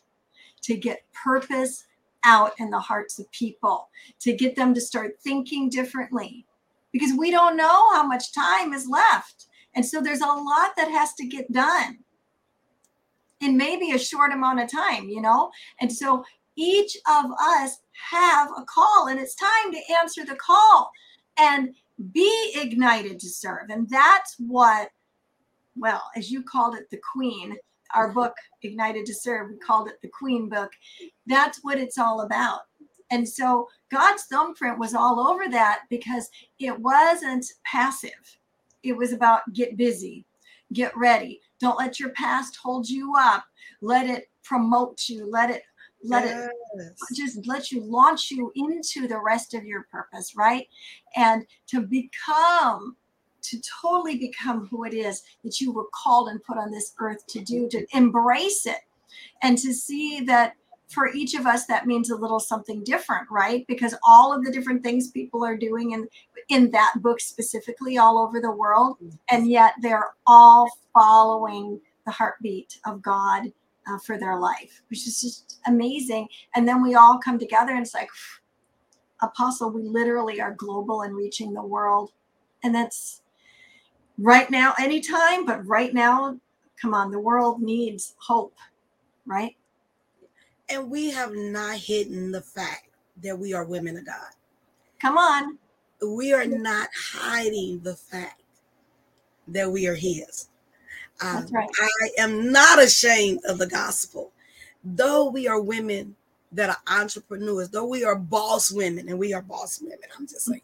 to 0.63 0.75
get 0.75 1.05
purpose 1.13 1.85
out 2.23 2.53
in 2.59 2.71
the 2.71 2.79
hearts 2.79 3.19
of 3.19 3.31
people, 3.31 3.89
to 4.19 4.33
get 4.33 4.55
them 4.55 4.73
to 4.73 4.81
start 4.81 5.17
thinking 5.21 5.69
differently 5.69 6.45
because 6.91 7.13
we 7.17 7.29
don't 7.29 7.57
know 7.57 7.93
how 7.93 8.05
much 8.05 8.33
time 8.33 8.73
is 8.73 8.87
left. 8.87 9.47
And 9.75 9.85
so 9.85 10.01
there's 10.01 10.21
a 10.21 10.25
lot 10.25 10.71
that 10.77 10.89
has 10.89 11.13
to 11.15 11.27
get 11.27 11.51
done 11.51 11.99
in 13.41 13.57
maybe 13.57 13.91
a 13.91 13.99
short 13.99 14.31
amount 14.31 14.61
of 14.61 14.71
time, 14.71 15.09
you 15.09 15.21
know? 15.21 15.51
And 15.81 15.91
so 15.91 16.23
each 16.55 16.95
of 17.07 17.25
us 17.39 17.79
have 18.11 18.49
a 18.57 18.63
call 18.63 19.07
and 19.07 19.19
it's 19.19 19.35
time 19.35 19.71
to 19.71 19.93
answer 19.99 20.25
the 20.25 20.35
call 20.35 20.89
and 21.37 21.75
be 22.13 22.53
ignited 22.55 23.19
to 23.19 23.29
serve. 23.29 23.69
And 23.69 23.89
that's 23.89 24.35
what, 24.39 24.89
well, 25.75 26.03
as 26.15 26.31
you 26.31 26.43
called 26.43 26.75
it, 26.75 26.89
the 26.89 26.99
queen, 27.13 27.55
our 27.93 28.11
book, 28.11 28.33
Ignited 28.63 29.05
to 29.05 29.13
Serve, 29.13 29.49
we 29.51 29.57
called 29.57 29.87
it 29.87 30.01
the 30.01 30.09
queen 30.09 30.49
book. 30.49 30.71
That's 31.27 31.59
what 31.63 31.77
it's 31.77 31.97
all 31.97 32.21
about. 32.21 32.61
And 33.11 33.27
so 33.27 33.67
God's 33.91 34.23
thumbprint 34.23 34.79
was 34.79 34.95
all 34.95 35.19
over 35.19 35.47
that 35.49 35.81
because 35.89 36.29
it 36.59 36.77
wasn't 36.79 37.45
passive. 37.63 38.11
It 38.83 38.97
was 38.97 39.13
about 39.13 39.41
get 39.53 39.77
busy, 39.77 40.25
get 40.73 40.95
ready, 40.97 41.41
don't 41.59 41.77
let 41.77 41.99
your 41.99 42.09
past 42.09 42.57
hold 42.61 42.89
you 42.89 43.13
up. 43.17 43.45
Let 43.81 44.09
it 44.09 44.29
promote 44.43 45.07
you. 45.07 45.29
Let 45.29 45.49
it 45.49 45.63
let 46.03 46.25
yes. 46.25 46.49
it 46.77 47.15
just 47.15 47.47
let 47.47 47.71
you 47.71 47.81
launch 47.81 48.29
you 48.29 48.51
into 48.55 49.07
the 49.07 49.19
rest 49.19 49.55
of 49.55 49.65
your 49.65 49.87
purpose, 49.91 50.35
right? 50.35 50.67
And 51.15 51.45
to 51.67 51.81
become 51.81 52.95
to 53.49 53.61
totally 53.81 54.17
become 54.17 54.67
who 54.67 54.83
it 54.83 54.93
is 54.93 55.23
that 55.43 55.59
you 55.59 55.71
were 55.71 55.87
called 55.93 56.29
and 56.29 56.43
put 56.43 56.57
on 56.57 56.71
this 56.71 56.93
earth 56.99 57.25
to 57.27 57.41
do, 57.41 57.67
to 57.69 57.85
embrace 57.93 58.65
it 58.65 58.81
and 59.43 59.57
to 59.57 59.73
see 59.73 60.21
that 60.21 60.53
for 60.87 61.11
each 61.13 61.33
of 61.33 61.47
us 61.47 61.65
that 61.65 61.87
means 61.87 62.11
a 62.11 62.15
little 62.15 62.39
something 62.39 62.83
different 62.83 63.27
right? 63.31 63.65
Because 63.67 63.95
all 64.07 64.33
of 64.33 64.43
the 64.43 64.51
different 64.51 64.83
things 64.83 65.11
people 65.11 65.43
are 65.43 65.57
doing 65.57 65.91
in 65.91 66.07
in 66.49 66.69
that 66.71 66.93
book 66.97 67.19
specifically 67.19 67.97
all 67.97 68.19
over 68.19 68.39
the 68.39 68.51
world 68.51 68.97
and 69.31 69.49
yet 69.49 69.73
they're 69.81 70.11
all 70.27 70.69
following 70.93 71.81
the 72.05 72.11
heartbeat 72.11 72.77
of 72.85 73.01
god 73.01 73.51
uh, 73.87 73.97
for 74.05 74.19
their 74.19 74.37
life 74.39 74.83
which 74.89 75.07
is 75.07 75.21
just 75.23 75.45
amazing. 75.65 76.27
And 76.55 76.67
then 76.67 76.81
we 76.81 76.95
all 76.95 77.17
come 77.17 77.39
together 77.39 77.71
and 77.71 77.81
it's 77.81 77.93
like 77.93 78.09
apostle 79.21 79.71
we 79.71 79.83
literally 79.83 80.41
are 80.41 80.53
global 80.53 81.01
and 81.01 81.15
reaching 81.15 81.53
the 81.53 81.63
world. 81.63 82.11
And 82.63 82.73
that's 82.73 83.21
right 84.17 84.49
now 84.49 84.73
anytime 84.79 85.45
but 85.45 85.65
right 85.67 85.93
now 85.93 86.37
come 86.81 86.93
on 86.93 87.11
the 87.11 87.19
world 87.19 87.61
needs 87.61 88.15
hope 88.17 88.55
right 89.25 89.55
and 90.69 90.89
we 90.89 91.11
have 91.11 91.33
not 91.33 91.77
hidden 91.77 92.31
the 92.31 92.41
fact 92.41 92.87
that 93.21 93.37
we 93.37 93.53
are 93.53 93.65
women 93.65 93.97
of 93.97 94.05
God. 94.05 94.31
Come 94.99 95.17
on. 95.17 95.57
We 96.01 96.33
are 96.33 96.45
not 96.45 96.89
hiding 97.13 97.79
the 97.81 97.95
fact 97.95 98.41
that 99.47 99.71
we 99.71 99.87
are 99.87 99.95
His. 99.95 100.49
Um, 101.21 101.41
That's 101.41 101.51
right. 101.51 101.69
I 101.79 102.09
am 102.21 102.51
not 102.51 102.81
ashamed 102.81 103.39
of 103.45 103.57
the 103.57 103.67
gospel. 103.67 104.31
Though 104.83 105.29
we 105.29 105.47
are 105.47 105.61
women 105.61 106.15
that 106.51 106.69
are 106.69 106.99
entrepreneurs, 106.99 107.69
though 107.69 107.85
we 107.85 108.03
are 108.03 108.15
boss 108.15 108.71
women, 108.71 109.09
and 109.09 109.17
we 109.17 109.33
are 109.33 109.41
boss 109.41 109.81
women, 109.81 109.97
I'm 110.17 110.27
just 110.27 110.45
saying. 110.45 110.61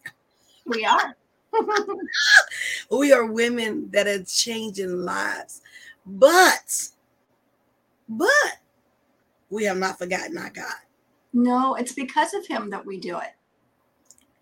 We 0.65 0.86
are. 0.86 1.15
we 2.91 3.12
are 3.13 3.25
women 3.25 3.89
that 3.91 4.08
are 4.08 4.24
changing 4.24 5.01
lives. 5.03 5.62
But, 6.05 6.89
but 8.08 8.29
we 9.50 9.65
have 9.65 9.77
not 9.77 10.00
forgotten 10.00 10.38
our 10.38 10.50
God. 10.50 10.74
No, 11.34 11.75
it's 11.75 11.93
because 11.93 12.34
of 12.34 12.46
him 12.46 12.70
that 12.72 12.86
we 12.86 13.00
do 13.00 13.17
it. 13.17 13.34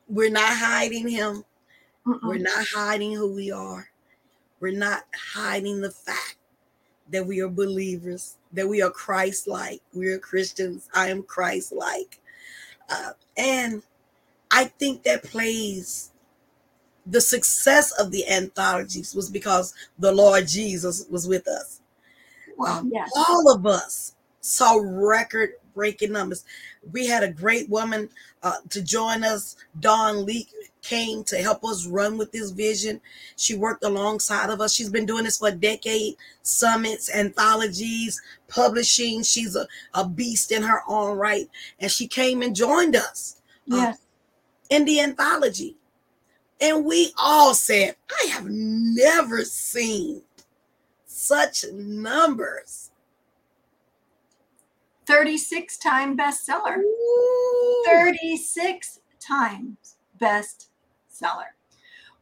We're 0.08 0.32
not 0.32 0.52
hiding 0.52 1.08
him. 1.08 1.44
Mm-mm. 2.08 2.24
We're 2.24 2.38
not 2.38 2.66
hiding 2.74 3.14
who 3.14 3.34
we 3.34 3.52
are. 3.52 3.90
We're 4.60 4.78
not 4.78 5.04
hiding 5.34 5.82
the 5.82 5.92
fact 5.92 6.38
that 7.12 7.26
we 7.26 7.42
are 7.42 7.50
believers, 7.50 8.38
that 8.54 8.68
we 8.68 8.82
are 8.82 8.90
Christ 8.90 9.48
like. 9.48 9.82
We 9.94 10.08
are 10.08 10.20
Christians. 10.20 10.90
I 10.94 11.10
am 11.10 11.24
Christ 11.24 11.72
like. 11.72 12.20
Uh, 12.90 13.12
and 13.38 13.84
I 14.52 14.66
think 14.66 15.04
that 15.04 15.24
plays 15.24 16.12
the 17.10 17.22
success 17.22 17.92
of 18.00 18.12
the 18.12 18.28
anthologies 18.30 19.16
was 19.16 19.30
because 19.30 19.74
the 19.98 20.12
Lord 20.12 20.48
Jesus 20.48 21.06
was 21.10 21.28
with 21.28 21.48
us. 21.48 21.82
Well, 22.58 22.80
um, 22.80 22.92
yes. 22.94 23.10
All 23.16 23.54
of 23.54 23.66
us 23.66 24.16
saw 24.42 24.80
record 24.84 25.52
breaking 25.74 26.12
numbers. 26.12 26.46
We 26.92 27.08
had 27.08 27.24
a 27.24 27.32
great 27.32 27.70
woman 27.70 28.10
uh, 28.44 28.58
to 28.70 28.82
join 28.82 29.24
us. 29.24 29.56
Dawn 29.80 30.26
Lee 30.26 30.48
came 30.82 31.24
to 31.26 31.38
help 31.38 31.64
us 31.64 31.88
run 31.88 32.18
with 32.18 32.32
this 32.32 32.52
vision. 32.52 33.02
She 33.38 33.56
worked 33.56 33.84
alongside 33.84 34.50
of 34.50 34.62
us. 34.62 34.74
She's 34.74 34.90
been 34.90 35.06
doing 35.06 35.24
this 35.24 35.40
for 35.40 35.50
a 35.50 35.54
decade. 35.54 36.16
Summits, 36.42 37.14
anthologies, 37.14 38.22
publishing. 38.48 39.24
She's 39.24 39.56
a, 39.56 39.68
a 39.94 40.08
beast 40.08 40.52
in 40.52 40.64
her 40.64 40.82
own 40.88 41.18
right. 41.18 41.50
And 41.80 41.92
she 41.92 42.08
came 42.08 42.42
and 42.42 42.56
joined 42.56 42.96
us 42.96 43.42
uh, 43.72 43.76
yes. 43.76 43.96
Uh, 43.96 44.76
in 44.76 44.86
the 44.86 45.00
anthology. 45.00 45.76
And 46.62 46.86
we 46.86 47.14
all 47.18 47.54
said, 47.54 47.96
I 48.22 48.28
have 48.28 48.48
never 48.50 49.46
seen 49.46 50.22
such 51.06 51.66
numbers 51.74 52.92
36 55.10 55.78
time 55.78 56.16
bestseller. 56.16 56.78
Ooh. 56.78 57.84
36 57.88 59.00
times 59.20 59.96
bestseller. 60.22 61.50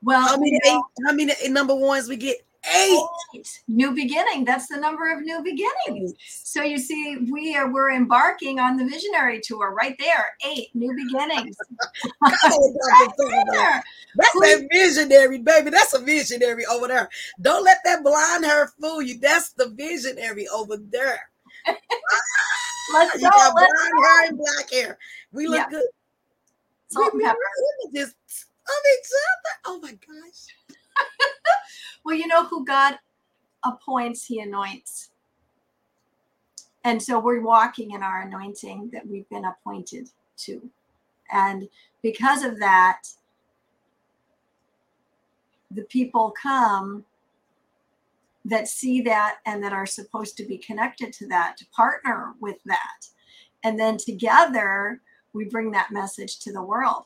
Well, 0.01 0.21
how 0.21 0.37
many, 0.37 0.51
you 0.51 0.59
know, 0.63 0.77
eight, 0.77 1.05
how 1.05 1.13
many 1.13 1.33
number 1.49 1.75
ones 1.75 2.07
we 2.07 2.15
get? 2.15 2.37
Eight. 2.75 3.61
New 3.67 3.93
beginning. 3.93 4.45
That's 4.45 4.67
the 4.67 4.77
number 4.77 5.13
of 5.13 5.21
new 5.21 5.41
beginnings. 5.43 6.13
So 6.19 6.63
you 6.63 6.77
see, 6.77 7.17
we 7.31 7.55
are 7.55 7.71
we're 7.71 7.91
embarking 7.91 8.59
on 8.59 8.77
the 8.77 8.85
visionary 8.85 9.41
tour 9.41 9.73
right 9.73 9.95
there. 9.99 10.35
Eight 10.45 10.69
new 10.73 10.93
beginnings. 10.95 11.55
right 12.21 13.09
there. 13.17 13.83
That's 14.15 14.33
that 14.33 14.67
visionary, 14.71 15.39
baby. 15.39 15.69
That's 15.69 15.93
a 15.93 15.99
visionary 15.99 16.65
over 16.65 16.87
there. 16.87 17.09
Don't 17.41 17.63
let 17.63 17.79
that 17.85 18.03
blind 18.03 18.45
hair 18.45 18.71
fool 18.79 19.01
you. 19.01 19.19
That's 19.19 19.51
the 19.51 19.69
visionary 19.69 20.47
over 20.47 20.77
there. 20.77 21.29
Let's 22.93 23.13
go. 23.13 23.19
You 23.19 23.29
got 23.29 23.53
brown 23.53 24.03
hair 24.03 24.27
and 24.27 24.37
black 24.37 24.71
hair. 24.71 24.97
We 25.31 25.47
look 25.47 25.59
yeah. 25.59 25.69
good. 25.69 25.85
Salt 26.89 27.13
we 27.13 27.23
mirror 27.23 27.35
images 27.85 28.09
of 28.09 28.83
each 28.93 29.09
other. 29.27 29.53
Oh 29.65 29.79
my 29.81 29.91
gosh. 29.91 30.56
well, 32.05 32.15
you 32.15 32.27
know 32.27 32.45
who 32.45 32.65
God 32.65 32.97
appoints, 33.65 34.25
He 34.25 34.39
anoints. 34.39 35.09
And 36.83 37.01
so 37.01 37.19
we're 37.19 37.41
walking 37.41 37.91
in 37.91 38.01
our 38.01 38.21
anointing 38.21 38.91
that 38.93 39.05
we've 39.05 39.27
been 39.29 39.45
appointed 39.45 40.09
to. 40.37 40.69
And 41.31 41.67
because 42.01 42.43
of 42.43 42.59
that, 42.59 43.01
the 45.71 45.83
people 45.83 46.33
come 46.41 47.03
that 48.45 48.67
see 48.67 49.01
that 49.01 49.37
and 49.45 49.61
that 49.63 49.73
are 49.73 49.85
supposed 49.85 50.37
to 50.37 50.45
be 50.45 50.57
connected 50.57 51.11
to 51.11 51.27
that 51.27 51.57
to 51.57 51.65
partner 51.75 52.33
with 52.39 52.57
that 52.65 53.05
and 53.63 53.77
then 53.77 53.97
together 53.97 55.01
we 55.33 55.45
bring 55.45 55.71
that 55.71 55.91
message 55.91 56.39
to 56.39 56.53
the 56.53 56.61
world 56.61 57.03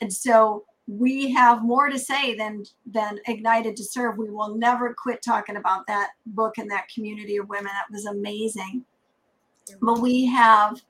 and 0.00 0.12
so 0.12 0.64
we 0.86 1.30
have 1.32 1.62
more 1.62 1.88
to 1.88 1.98
say 1.98 2.34
than 2.34 2.62
than 2.86 3.18
ignited 3.26 3.74
to 3.74 3.84
serve 3.84 4.18
we 4.18 4.30
will 4.30 4.54
never 4.54 4.92
quit 4.92 5.22
talking 5.22 5.56
about 5.56 5.86
that 5.86 6.10
book 6.26 6.58
and 6.58 6.70
that 6.70 6.88
community 6.88 7.38
of 7.38 7.48
women 7.48 7.72
that 7.72 7.90
was 7.90 8.04
amazing 8.04 8.84
but 9.80 10.00
we 10.00 10.26
have 10.26 10.82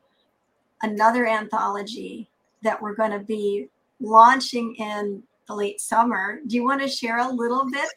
another 0.82 1.26
anthology 1.26 2.28
that 2.62 2.80
we're 2.80 2.94
going 2.94 3.10
to 3.10 3.20
be 3.20 3.68
launching 4.00 4.74
in 4.76 5.22
the 5.46 5.54
late 5.54 5.80
summer. 5.80 6.40
Do 6.46 6.56
you 6.56 6.64
want 6.64 6.80
to 6.80 6.88
share 6.88 7.18
a 7.18 7.28
little 7.28 7.70
bit 7.70 7.88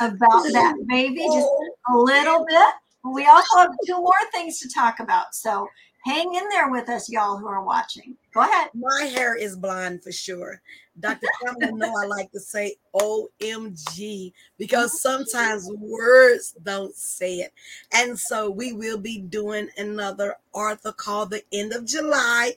about 0.00 0.42
that 0.52 0.74
baby? 0.88 1.24
Just 1.32 1.48
a 1.92 1.96
little 1.96 2.44
bit. 2.48 2.74
We 3.04 3.26
also 3.26 3.58
have 3.58 3.70
two 3.86 3.98
more 3.98 4.12
things 4.32 4.58
to 4.60 4.68
talk 4.68 5.00
about. 5.00 5.34
So 5.34 5.68
hang 6.04 6.34
in 6.34 6.48
there 6.50 6.70
with 6.70 6.88
us, 6.88 7.08
y'all 7.08 7.38
who 7.38 7.46
are 7.46 7.64
watching. 7.64 8.16
Go 8.32 8.42
ahead. 8.42 8.68
My 8.74 9.04
hair 9.04 9.36
is 9.36 9.56
blonde 9.56 10.02
for 10.02 10.12
sure. 10.12 10.60
Dr. 11.00 11.26
Pamela 11.42 11.76
know 11.76 11.92
I 12.02 12.06
like 12.06 12.30
to 12.32 12.40
say 12.40 12.76
OMG 12.94 14.32
because 14.58 15.00
sometimes 15.02 15.68
words 15.78 16.54
don't 16.62 16.94
say 16.94 17.36
it. 17.36 17.52
And 17.92 18.18
so 18.18 18.50
we 18.50 18.72
will 18.72 18.98
be 18.98 19.18
doing 19.18 19.68
another 19.78 20.36
Arthur 20.52 20.92
call 20.92 21.26
the 21.26 21.42
end 21.52 21.72
of 21.72 21.86
July. 21.86 22.52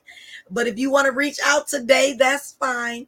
But 0.52 0.68
if 0.68 0.78
you 0.78 0.92
want 0.92 1.06
to 1.06 1.14
reach 1.14 1.40
out 1.46 1.68
today, 1.68 2.16
that's 2.18 2.54
fine. 2.54 3.08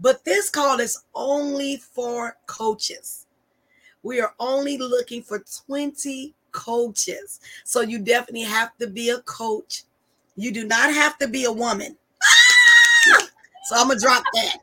But 0.00 0.24
this 0.24 0.50
call 0.50 0.80
is 0.80 1.04
only 1.14 1.76
for 1.76 2.36
coaches. 2.46 3.26
We 4.02 4.20
are 4.20 4.34
only 4.40 4.76
looking 4.78 5.22
for 5.22 5.44
20 5.66 6.34
coaches. 6.54 7.40
So 7.64 7.82
you 7.82 7.98
definitely 7.98 8.44
have 8.44 8.74
to 8.78 8.86
be 8.86 9.10
a 9.10 9.18
coach. 9.20 9.82
You 10.36 10.52
do 10.52 10.64
not 10.66 10.94
have 10.94 11.18
to 11.18 11.28
be 11.28 11.44
a 11.44 11.52
woman. 11.52 11.96
Ah! 12.22 13.28
So 13.64 13.76
I'm 13.76 13.88
gonna 13.88 14.00
drop 14.00 14.22
that. 14.34 14.58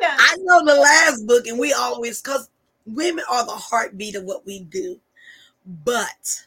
Yeah. 0.00 0.16
I 0.18 0.36
know 0.38 0.64
the 0.64 0.80
last 0.80 1.26
book, 1.26 1.46
and 1.46 1.58
we 1.58 1.72
always 1.72 2.22
because 2.22 2.48
women 2.86 3.24
are 3.30 3.44
the 3.44 3.52
heartbeat 3.52 4.14
of 4.14 4.24
what 4.24 4.46
we 4.46 4.60
do. 4.60 4.98
But 5.84 6.46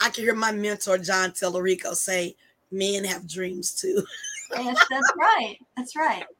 I 0.00 0.10
can 0.10 0.24
hear 0.24 0.34
my 0.34 0.52
mentor 0.52 0.98
John 0.98 1.30
Tallarico 1.30 1.94
say, 1.94 2.36
"Men 2.70 3.04
have 3.04 3.26
dreams 3.28 3.72
too." 3.72 4.04
Yes, 4.54 4.76
that's 4.90 5.12
right. 5.18 5.56
That's 5.76 5.96
right. 5.96 6.24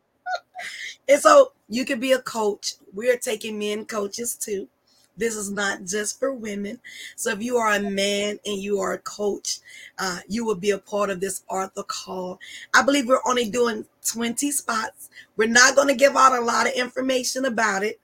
And 1.08 1.20
so 1.20 1.52
you 1.68 1.84
can 1.84 1.98
be 1.98 2.12
a 2.12 2.20
coach. 2.20 2.74
We're 2.92 3.16
taking 3.18 3.58
men 3.58 3.84
coaches 3.84 4.36
too. 4.36 4.68
This 5.16 5.36
is 5.36 5.50
not 5.50 5.84
just 5.84 6.18
for 6.18 6.32
women. 6.32 6.80
So 7.16 7.30
if 7.30 7.42
you 7.42 7.56
are 7.58 7.72
a 7.72 7.80
man 7.80 8.38
and 8.46 8.58
you 8.58 8.80
are 8.80 8.94
a 8.94 8.98
coach, 8.98 9.58
uh, 9.98 10.20
you 10.28 10.44
will 10.44 10.54
be 10.54 10.70
a 10.70 10.78
part 10.78 11.10
of 11.10 11.20
this 11.20 11.44
Arthur 11.48 11.82
call. 11.82 12.38
I 12.74 12.82
believe 12.82 13.06
we're 13.06 13.20
only 13.26 13.48
doing 13.50 13.84
20 14.06 14.50
spots. 14.50 15.10
We're 15.36 15.48
not 15.48 15.76
going 15.76 15.88
to 15.88 15.94
give 15.94 16.16
out 16.16 16.32
a 16.36 16.40
lot 16.40 16.66
of 16.66 16.72
information 16.72 17.44
about 17.44 17.82
it 17.82 18.00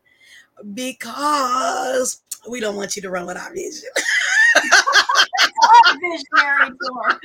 because 0.74 2.22
we 2.48 2.60
don't 2.60 2.76
want 2.76 2.96
you 2.96 3.02
to 3.02 3.10
run 3.10 3.26
with 3.26 3.36
our 3.36 3.52
vision. 3.52 3.88
Our 5.86 5.94
visionary 5.94 6.70
tour. 6.82 7.20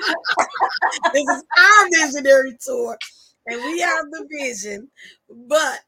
this 1.13 1.23
is 1.23 1.43
our 1.57 1.89
visionary 1.91 2.57
tour, 2.59 2.97
and 3.47 3.61
we 3.63 3.79
have 3.79 4.05
the 4.11 4.27
vision, 4.29 4.89
but 5.29 5.79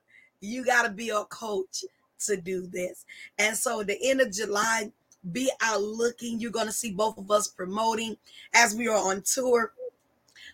you 0.42 0.64
got 0.64 0.84
to 0.84 0.90
be 0.90 1.10
a 1.10 1.24
coach 1.26 1.84
to 2.20 2.38
do 2.38 2.68
this. 2.68 3.06
And 3.38 3.56
so, 3.56 3.84
the 3.84 3.98
end 4.04 4.22
of 4.22 4.32
July, 4.32 4.92
be 5.32 5.50
out 5.62 5.82
looking. 5.82 6.40
You're 6.40 6.52
going 6.52 6.68
to 6.68 6.72
see 6.72 6.92
both 6.92 7.18
of 7.18 7.32
us 7.32 7.48
promoting 7.48 8.18
as 8.54 8.76
we 8.76 8.88
are 8.88 8.98
on 8.98 9.22
tour. 9.22 9.74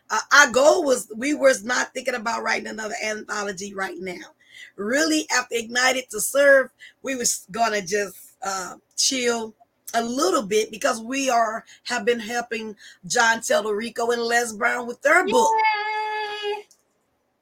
Uh, 0.09 0.19
our 0.33 0.51
goal 0.51 0.83
was 0.83 1.11
we 1.15 1.33
was 1.33 1.63
not 1.63 1.93
thinking 1.93 2.15
about 2.15 2.43
writing 2.43 2.67
another 2.67 2.95
anthology 3.03 3.73
right 3.73 3.97
now. 3.99 4.27
Really, 4.75 5.25
after 5.35 5.55
Ignited 5.55 6.09
to 6.11 6.19
Serve, 6.19 6.69
we 7.01 7.15
was 7.15 7.47
gonna 7.51 7.81
just 7.81 8.33
uh, 8.43 8.75
chill 8.95 9.53
a 9.93 10.03
little 10.03 10.43
bit 10.43 10.71
because 10.71 11.01
we 11.01 11.29
are 11.29 11.65
have 11.83 12.05
been 12.05 12.19
helping 12.19 12.75
John 13.05 13.39
Tallarico 13.39 14.13
and 14.13 14.21
Les 14.21 14.53
Brown 14.53 14.87
with 14.87 15.01
their 15.01 15.25
book, 15.25 15.51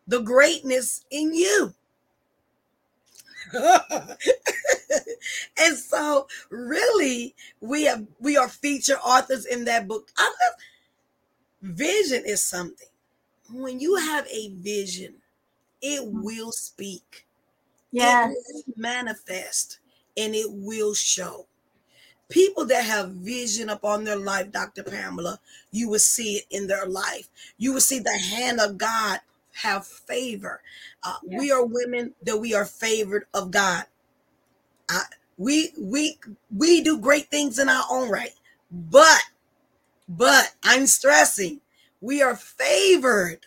The 0.07 0.21
Greatness 0.21 1.05
in 1.11 1.33
You. 1.33 1.73
and 5.59 5.77
so 5.77 6.27
really 6.49 7.35
we 7.61 7.83
have 7.83 8.05
we 8.19 8.37
are 8.37 8.49
feature 8.49 8.97
authors 9.03 9.45
in 9.45 9.65
that 9.65 9.87
book. 9.87 10.09
I 10.17 10.25
love 10.25 10.53
vision 11.61 12.23
is 12.25 12.43
something. 12.43 12.87
When 13.51 13.79
you 13.79 13.95
have 13.95 14.27
a 14.27 14.49
vision, 14.55 15.15
it 15.81 16.01
mm. 16.01 16.23
will 16.23 16.51
speak. 16.51 17.25
Yes. 17.91 18.31
It 18.31 18.65
will 18.67 18.73
manifest 18.77 19.79
and 20.15 20.35
it 20.35 20.47
will 20.49 20.93
show. 20.93 21.47
People 22.29 22.65
that 22.67 22.83
have 22.85 23.09
vision 23.09 23.69
upon 23.69 24.03
their 24.03 24.15
life, 24.15 24.51
Dr. 24.51 24.83
Pamela, 24.83 25.39
you 25.71 25.89
will 25.89 25.99
see 25.99 26.35
it 26.35 26.45
in 26.51 26.67
their 26.67 26.85
life. 26.85 27.27
You 27.57 27.73
will 27.73 27.81
see 27.81 27.97
the 27.97 28.11
hand 28.11 28.59
of 28.59 28.77
God 28.77 29.19
have 29.53 29.85
favor. 29.85 30.61
Uh, 31.03 31.15
Yes. 31.25 31.39
We 31.39 31.51
are 31.51 31.65
women 31.65 32.13
that 32.23 32.37
we 32.37 32.53
are 32.53 32.65
favored 32.65 33.25
of 33.33 33.51
God. 33.51 33.85
I, 34.89 35.03
we 35.37 35.71
we 35.79 36.19
we 36.55 36.81
do 36.81 36.99
great 36.99 37.29
things 37.31 37.59
in 37.59 37.69
our 37.69 37.83
own 37.91 38.09
right, 38.09 38.33
but 38.71 39.21
but 40.07 40.53
I'm 40.63 40.87
stressing 40.87 41.61
we 42.01 42.21
are 42.21 42.35
favored 42.35 43.45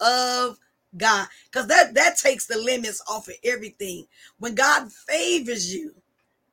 of 0.00 0.58
God 0.96 1.28
because 1.50 1.68
that 1.68 1.94
that 1.94 2.18
takes 2.18 2.46
the 2.46 2.58
limits 2.58 3.02
off 3.08 3.28
of 3.28 3.34
everything. 3.44 4.06
When 4.38 4.54
God 4.54 4.92
favors 4.92 5.74
you, 5.74 5.94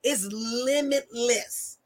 it's 0.04 0.26
limitless, 0.32 1.78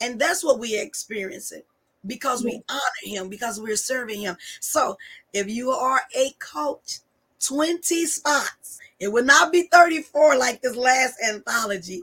and 0.00 0.20
that's 0.20 0.44
what 0.44 0.58
we 0.58 0.78
are 0.78 0.82
experiencing 0.82 1.62
because 2.06 2.44
we 2.44 2.62
honor 2.68 2.80
Him 3.02 3.28
because 3.28 3.60
we're 3.60 3.76
serving 3.76 4.20
Him. 4.20 4.36
So 4.60 4.96
if 5.32 5.48
you 5.48 5.70
are 5.70 6.02
a 6.16 6.30
coach, 6.38 7.00
twenty 7.40 8.06
spots. 8.06 8.78
It 9.00 9.10
would 9.10 9.24
not 9.24 9.50
be 9.50 9.62
34 9.72 10.36
like 10.36 10.60
this 10.60 10.76
last 10.76 11.14
anthology. 11.26 12.02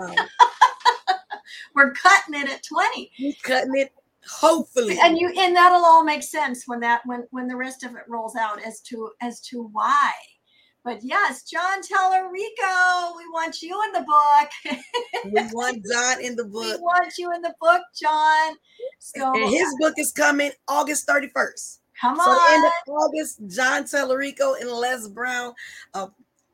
Um, 0.00 0.14
We're 1.74 1.92
cutting 1.92 2.34
it 2.34 2.48
at 2.48 2.62
20. 2.62 3.10
we 3.18 3.36
cutting 3.42 3.76
it, 3.76 3.92
hopefully. 4.28 4.98
And 5.02 5.18
you 5.18 5.32
and 5.36 5.54
that'll 5.54 5.84
all 5.84 6.04
make 6.04 6.22
sense 6.22 6.64
when 6.66 6.80
that 6.80 7.02
when 7.04 7.26
when 7.30 7.48
the 7.48 7.56
rest 7.56 7.82
of 7.82 7.92
it 7.92 8.02
rolls 8.08 8.36
out 8.36 8.62
as 8.62 8.80
to 8.82 9.10
as 9.20 9.40
to 9.42 9.68
why. 9.72 10.12
But 10.82 11.02
yes, 11.02 11.42
John 11.42 11.80
Tallarico, 11.82 13.16
we 13.16 13.28
want 13.32 13.60
you 13.60 13.78
in 13.84 13.92
the 13.92 14.00
book. 14.00 14.82
we 15.26 15.42
want 15.52 15.84
John 15.84 16.24
in 16.24 16.36
the 16.36 16.44
book. 16.44 16.78
we 16.78 16.82
want 16.82 17.12
you 17.18 17.32
in 17.34 17.42
the 17.42 17.54
book, 17.60 17.82
John. 18.00 18.54
So 18.98 19.32
And 19.34 19.50
his 19.50 19.74
book 19.78 19.94
is 19.98 20.10
coming 20.12 20.52
August 20.68 21.06
31st. 21.06 21.78
come 22.00 22.16
So 22.16 22.30
end 22.30 22.64
on. 22.64 22.66
of 22.66 22.72
August, 22.94 23.40
John 23.48 23.84
Tallarico 23.84 24.58
and 24.60 24.70
Les 24.70 25.06
Brown, 25.08 25.52
a 25.94 26.08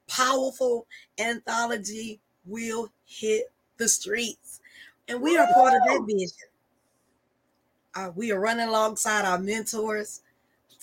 powerful 0.09 0.87
anthology 1.19 2.21
will 2.45 2.91
hit 3.05 3.45
the 3.77 3.89
streets. 3.89 4.61
And 5.09 5.23
we 5.23 5.37
are 5.37 5.47
part 5.55 5.73
of 5.75 5.81
that 5.87 6.03
vision. 6.05 6.49
Uh, 7.95 8.11
we 8.17 8.33
are 8.33 8.41
running 8.41 8.67
alongside 8.69 9.25
our 9.25 9.39
mentors 9.39 10.23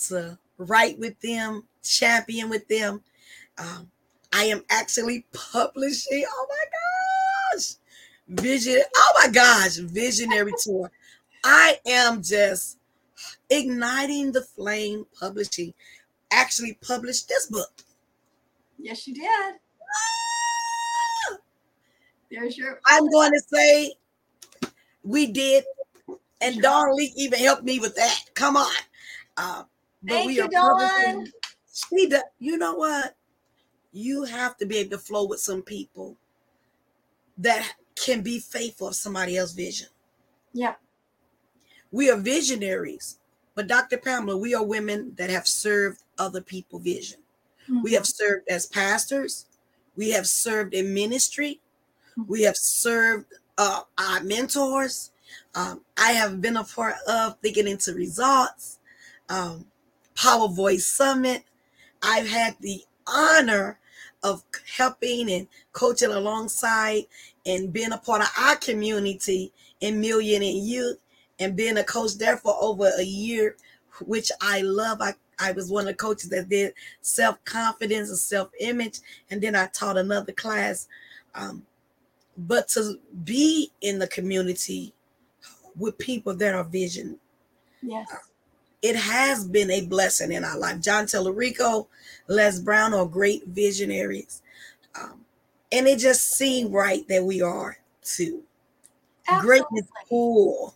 to 0.07 0.37
write 0.57 0.97
with 0.97 1.19
them, 1.19 1.63
champion 1.83 2.49
with 2.49 2.65
them. 2.69 3.03
Um, 3.57 3.91
I 4.33 4.45
am 4.45 4.63
actually 4.69 5.25
publishing. 5.33 6.25
Oh 6.27 6.47
my 6.49 7.57
gosh. 7.57 7.75
Vision. 8.27 8.81
Oh 8.95 9.21
my 9.21 9.31
gosh. 9.31 9.77
Visionary 9.77 10.53
tour. 10.63 10.91
I 11.43 11.79
am 11.85 12.21
just 12.21 12.77
igniting 13.49 14.31
the 14.31 14.41
flame 14.41 15.05
publishing 15.19 15.73
actually 16.31 16.77
published 16.81 17.27
this 17.27 17.45
book 17.47 17.69
Yes, 18.79 19.07
you 19.07 19.13
did. 19.13 19.55
There's 22.31 22.57
your 22.57 22.79
i'm 22.87 23.07
going 23.11 23.31
to 23.31 23.41
say 23.53 23.93
we 25.03 25.27
did 25.27 25.63
and 26.41 26.59
Dawn 26.61 26.95
Lee 26.95 27.13
even 27.15 27.37
helped 27.37 27.63
me 27.63 27.79
with 27.79 27.95
that 27.95 28.21
come 28.33 28.57
on 28.57 28.75
uh, 29.37 29.63
but 30.01 30.13
Thank 30.13 30.27
we 30.27 30.35
you, 30.37 30.45
are 30.45 30.47
Dawn. 30.47 31.27
she 31.71 32.07
does, 32.09 32.23
you 32.39 32.57
know 32.57 32.73
what 32.73 33.15
you 33.93 34.23
have 34.23 34.57
to 34.57 34.65
be 34.65 34.77
able 34.77 34.89
to 34.91 34.97
flow 34.97 35.25
with 35.25 35.39
some 35.39 35.61
people 35.61 36.17
that 37.37 37.75
can 37.95 38.21
be 38.21 38.39
faithful 38.39 38.87
of 38.89 38.95
somebody 38.95 39.37
else's 39.37 39.55
vision 39.55 39.87
Yeah. 40.53 40.75
we 41.91 42.09
are 42.09 42.17
visionaries 42.17 43.19
but 43.55 43.67
dr 43.67 43.95
pamela 43.99 44.35
we 44.37 44.53
are 44.55 44.63
women 44.65 45.13
that 45.15 45.29
have 45.29 45.47
served 45.47 46.01
other 46.17 46.41
people 46.41 46.79
vision 46.79 47.19
We 47.83 47.93
have 47.93 48.05
served 48.05 48.49
as 48.49 48.65
pastors. 48.65 49.45
We 49.95 50.09
have 50.11 50.27
served 50.27 50.73
in 50.73 50.93
ministry. 50.93 51.61
We 52.27 52.41
have 52.43 52.57
served 52.57 53.27
uh, 53.57 53.83
our 53.97 54.21
mentors. 54.21 55.11
Um, 55.55 55.79
I 55.97 56.11
have 56.11 56.41
been 56.41 56.57
a 56.57 56.65
part 56.65 56.95
of 57.07 57.37
Thinking 57.41 57.69
into 57.69 57.93
Results, 57.93 58.79
um, 59.29 59.65
Power 60.13 60.49
Voice 60.49 60.85
Summit. 60.85 61.43
I've 62.01 62.27
had 62.27 62.57
the 62.59 62.83
honor 63.07 63.79
of 64.23 64.43
helping 64.77 65.31
and 65.31 65.47
coaching 65.73 66.11
alongside 66.11 67.03
and 67.45 67.73
being 67.73 67.91
a 67.91 67.97
part 67.97 68.21
of 68.21 68.29
our 68.39 68.55
community 68.55 69.51
in 69.81 69.99
Million 69.99 70.41
and 70.41 70.65
You 70.65 70.95
and 71.39 71.55
being 71.55 71.77
a 71.77 71.83
coach 71.83 72.15
there 72.17 72.37
for 72.37 72.55
over 72.61 72.89
a 72.97 73.03
year, 73.03 73.57
which 74.01 74.31
I 74.41 74.61
love. 74.61 75.01
I 75.01 75.13
I 75.39 75.51
was 75.51 75.71
one 75.71 75.83
of 75.83 75.87
the 75.87 75.93
coaches 75.95 76.29
that 76.29 76.49
did 76.49 76.73
self 77.01 77.43
confidence 77.45 78.09
and 78.09 78.17
self 78.17 78.49
image, 78.59 78.99
and 79.29 79.41
then 79.41 79.55
I 79.55 79.67
taught 79.67 79.97
another 79.97 80.31
class. 80.31 80.87
Um, 81.35 81.65
but 82.37 82.67
to 82.69 82.99
be 83.23 83.71
in 83.81 83.99
the 83.99 84.07
community 84.07 84.93
with 85.75 85.97
people 85.97 86.35
that 86.35 86.55
are 86.55 86.63
vision, 86.63 87.19
Yes. 87.81 88.07
It 88.83 88.97
has 88.97 89.47
been 89.47 89.71
a 89.71 89.85
blessing 89.85 90.33
in 90.33 90.43
our 90.43 90.59
life. 90.59 90.81
John 90.81 91.05
Tallarico, 91.05 91.87
Les 92.27 92.59
Brown 92.59 92.93
are 92.93 93.05
great 93.05 93.47
visionaries. 93.47 94.41
Um, 94.99 95.21
and 95.71 95.87
it 95.87 95.99
just 95.99 96.33
seemed 96.33 96.73
right 96.73 97.07
that 97.07 97.23
we 97.23 97.41
are 97.41 97.77
too. 98.03 98.43
Greatness 99.39 99.87
cool. 100.09 100.75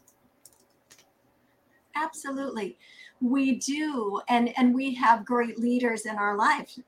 Absolutely. 1.95 2.77
We 3.19 3.55
do. 3.55 4.21
And 4.29 4.57
and 4.57 4.73
we 4.73 4.93
have 4.95 5.25
great 5.25 5.59
leaders 5.59 6.05
in 6.05 6.15
our 6.15 6.37
life. 6.37 6.79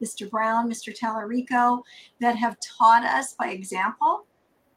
Mr. 0.00 0.30
Brown, 0.30 0.70
Mr. 0.70 0.96
Tallarico, 0.96 1.82
that 2.20 2.36
have 2.36 2.56
taught 2.60 3.04
us 3.04 3.34
by 3.34 3.48
example 3.48 4.24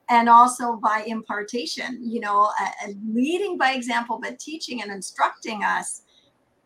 and 0.09 0.27
also 0.29 0.75
by 0.75 1.03
impartation, 1.07 1.99
you 2.01 2.19
know, 2.19 2.51
uh, 2.61 2.87
leading 3.11 3.57
by 3.57 3.71
example, 3.73 4.19
but 4.21 4.39
teaching 4.39 4.81
and 4.81 4.91
instructing 4.91 5.63
us 5.63 6.03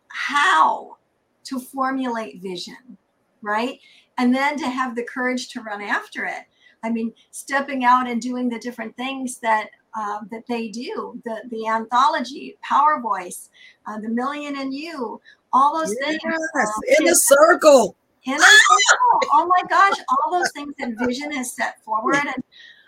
how 0.08 0.96
to 1.44 1.60
formulate 1.60 2.42
vision, 2.42 2.98
right? 3.42 3.78
And 4.18 4.34
then 4.34 4.58
to 4.58 4.68
have 4.68 4.96
the 4.96 5.04
courage 5.04 5.48
to 5.50 5.62
run 5.62 5.80
after 5.80 6.24
it. 6.24 6.42
I 6.82 6.90
mean, 6.90 7.12
stepping 7.30 7.84
out 7.84 8.08
and 8.08 8.20
doing 8.20 8.48
the 8.48 8.58
different 8.58 8.96
things 8.96 9.38
that 9.40 9.70
uh, 9.98 10.20
that 10.30 10.44
they 10.48 10.68
do, 10.68 11.20
the 11.24 11.42
the 11.50 11.66
anthology, 11.66 12.56
Power 12.62 13.00
Voice, 13.00 13.50
uh, 13.86 13.98
the 13.98 14.08
Million 14.08 14.56
and 14.58 14.72
You, 14.72 15.20
all 15.52 15.76
those 15.78 15.94
things. 16.04 16.20
Yes, 16.24 16.38
um, 16.54 16.82
in 16.98 17.04
the 17.06 17.10
is- 17.12 17.26
circle. 17.26 17.96
in 18.24 18.34
a 18.34 18.38
circle. 18.38 19.30
Oh 19.32 19.46
my 19.48 19.62
gosh, 19.68 19.98
all 20.08 20.38
those 20.38 20.52
things 20.52 20.74
that 20.78 20.90
Vision 21.04 21.32
has 21.32 21.54
set 21.54 21.82
forward. 21.84 22.16
And 22.24 22.44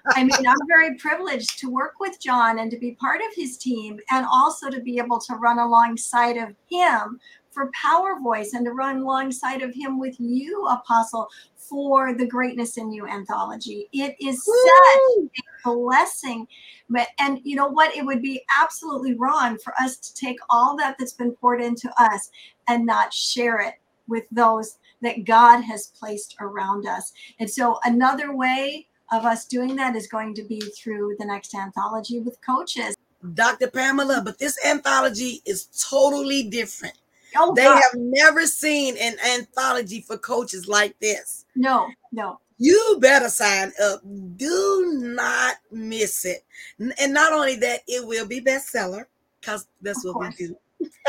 I 0.08 0.24
mean, 0.24 0.46
I'm 0.46 0.66
very 0.66 0.94
privileged 0.96 1.58
to 1.60 1.70
work 1.70 1.94
with 2.00 2.20
John 2.20 2.58
and 2.58 2.70
to 2.70 2.78
be 2.78 2.92
part 2.92 3.20
of 3.20 3.34
his 3.34 3.58
team 3.58 3.98
and 4.10 4.26
also 4.26 4.70
to 4.70 4.80
be 4.80 4.98
able 4.98 5.20
to 5.20 5.34
run 5.34 5.58
alongside 5.58 6.36
of 6.36 6.54
him 6.70 7.20
for 7.50 7.70
Power 7.74 8.18
Voice 8.20 8.52
and 8.54 8.64
to 8.64 8.72
run 8.72 8.98
alongside 8.98 9.62
of 9.62 9.74
him 9.74 9.98
with 9.98 10.18
you, 10.18 10.66
Apostle, 10.66 11.28
for 11.56 12.14
the 12.14 12.26
Greatness 12.26 12.76
in 12.76 12.92
You 12.92 13.06
anthology. 13.06 13.88
It 13.92 14.16
is 14.20 14.44
such 14.44 15.42
a 15.66 15.74
blessing. 15.74 16.46
But 16.88 17.08
and 17.18 17.40
you 17.44 17.56
know 17.56 17.68
what? 17.68 17.94
It 17.94 18.04
would 18.04 18.22
be 18.22 18.42
absolutely 18.60 19.14
wrong 19.14 19.58
for 19.62 19.74
us 19.80 19.96
to 19.98 20.14
take 20.14 20.38
all 20.48 20.76
that 20.78 20.96
that's 20.98 21.12
been 21.12 21.32
poured 21.32 21.60
into 21.60 21.92
us 21.98 22.30
and 22.68 22.86
not 22.86 23.12
share 23.12 23.60
it 23.60 23.74
with 24.08 24.24
those 24.30 24.78
that 25.02 25.24
God 25.24 25.62
has 25.62 25.92
placed 25.98 26.36
around 26.40 26.86
us. 26.86 27.12
And 27.38 27.48
so 27.48 27.78
another 27.84 28.34
way 28.34 28.88
of 29.12 29.24
us 29.24 29.44
doing 29.44 29.76
that 29.76 29.96
is 29.96 30.06
going 30.06 30.34
to 30.34 30.42
be 30.44 30.60
through 30.60 31.16
the 31.18 31.24
next 31.26 31.54
anthology 31.54 32.20
with 32.20 32.38
coaches. 32.44 32.94
Dr. 33.34 33.68
Pamela, 33.68 34.22
but 34.24 34.38
this 34.38 34.58
anthology 34.64 35.42
is 35.44 35.68
totally 35.90 36.44
different. 36.44 36.94
Oh 37.36 37.54
They 37.54 37.64
God, 37.64 37.82
have 37.82 37.94
never 37.94 38.46
seen 38.46 38.96
an 38.96 39.16
anthology 39.26 40.00
for 40.00 40.16
coaches 40.16 40.68
like 40.68 40.98
this. 41.00 41.44
no, 41.54 41.88
no. 42.12 42.38
You 42.58 42.98
better 43.00 43.30
sign 43.30 43.72
up. 43.82 44.00
Do 44.36 44.92
not 45.16 45.56
miss 45.70 46.26
it. 46.26 46.44
And 46.78 47.14
not 47.14 47.32
only 47.32 47.56
that, 47.56 47.80
it 47.88 48.06
will 48.06 48.26
be 48.26 48.40
bestseller 48.40 49.06
because 49.40 49.66
that's 49.80 50.04
Of 50.04 50.14
what 50.14 50.14
course. 50.14 50.34
we 50.38 50.46
do. 50.48 50.56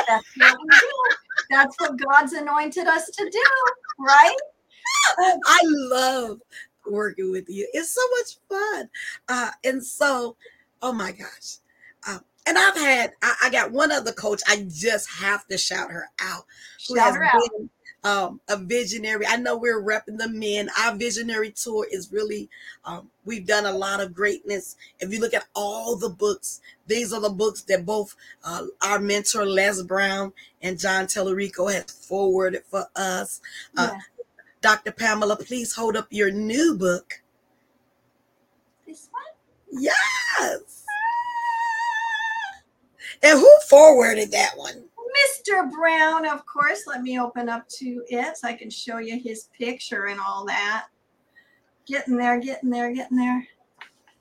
That's 0.08 0.26
what 0.38 0.58
we 0.64 0.70
do. 0.70 0.88
That's 1.50 1.76
what 1.80 2.00
God's 2.00 2.34
anointed 2.34 2.88
us 2.88 3.06
to 3.08 3.30
do, 3.30 3.44
right? 4.00 4.38
I 5.46 5.60
love 5.64 6.40
working 6.90 7.32
with 7.32 7.50
you. 7.50 7.68
It's 7.74 7.92
so 7.92 8.02
much 8.18 8.38
fun. 8.50 8.90
Uh, 9.28 9.52
and 9.64 9.84
so, 9.84 10.36
oh 10.82 10.94
my 10.94 11.12
gosh. 11.12 11.58
Um, 12.08 12.22
and 12.48 12.58
I've 12.58 12.76
had, 12.76 13.12
I, 13.22 13.36
I 13.44 13.50
got 13.50 13.72
one 13.72 13.92
other 13.92 14.12
coach. 14.12 14.42
I 14.48 14.66
just 14.70 15.10
have 15.10 15.46
to 15.48 15.58
shout 15.58 15.92
her 15.92 16.10
out. 16.20 16.46
Shout 16.80 17.16
her 17.16 17.24
out. 17.24 17.42
been, 17.58 17.70
um, 18.04 18.42
a 18.50 18.58
visionary. 18.58 19.28
I 19.28 19.38
know 19.38 19.56
we're 19.58 19.84
repping 19.84 20.18
the 20.18 20.28
men. 20.28 20.70
Our 20.80 20.96
visionary 20.96 21.52
tour 21.52 21.86
is 21.92 22.12
really, 22.12 22.50
um, 22.84 23.10
we've 23.26 23.46
done 23.46 23.68
a 23.68 23.72
lot 23.72 24.00
of 24.02 24.16
greatness. 24.16 24.76
If 25.00 25.14
you 25.14 25.20
look 25.20 25.36
at 25.36 25.46
all 25.56 25.96
the 25.96 26.10
books, 26.10 26.62
these 26.88 27.14
are 27.14 27.22
the 27.22 27.30
books 27.30 27.62
that 27.64 27.86
both 27.86 28.16
uh, 28.44 28.66
our 28.82 28.98
mentor 28.98 29.46
Les 29.46 29.84
Brown 29.84 30.34
and 30.64 30.80
John 30.80 31.06
Tallarico 31.06 31.72
has 31.72 31.92
forwarded 31.92 32.64
for 32.66 32.88
us. 32.96 33.40
Uh, 33.78 33.90
Yeah. 33.92 34.00
Dr. 34.62 34.92
Pamela, 34.92 35.36
please 35.36 35.74
hold 35.76 35.98
up 35.98 36.08
your 36.12 36.32
new 36.32 36.78
book. 36.78 37.22
This 38.86 39.10
one? 39.12 39.82
Yes. 39.82 40.86
And 43.24 43.40
who 43.40 43.52
forwarded 43.68 44.32
that 44.32 44.52
one? 44.56 44.86
Mr. 45.28 45.70
Brown, 45.72 46.28
of 46.28 46.46
course. 46.46 46.84
Let 46.88 47.02
me 47.02 47.20
open 47.20 47.50
up 47.50 47.68
to 47.80 48.04
it 48.08 48.38
so 48.38 48.48
I 48.48 48.54
can 48.54 48.70
show 48.70 49.00
you 49.00 49.20
his 49.20 49.50
picture 49.58 50.06
and 50.06 50.20
all 50.20 50.46
that. 50.46 50.86
Getting 51.88 52.16
there, 52.16 52.40
getting 52.40 52.70
there, 52.70 52.94
getting 52.94 53.18
there. 53.18 53.46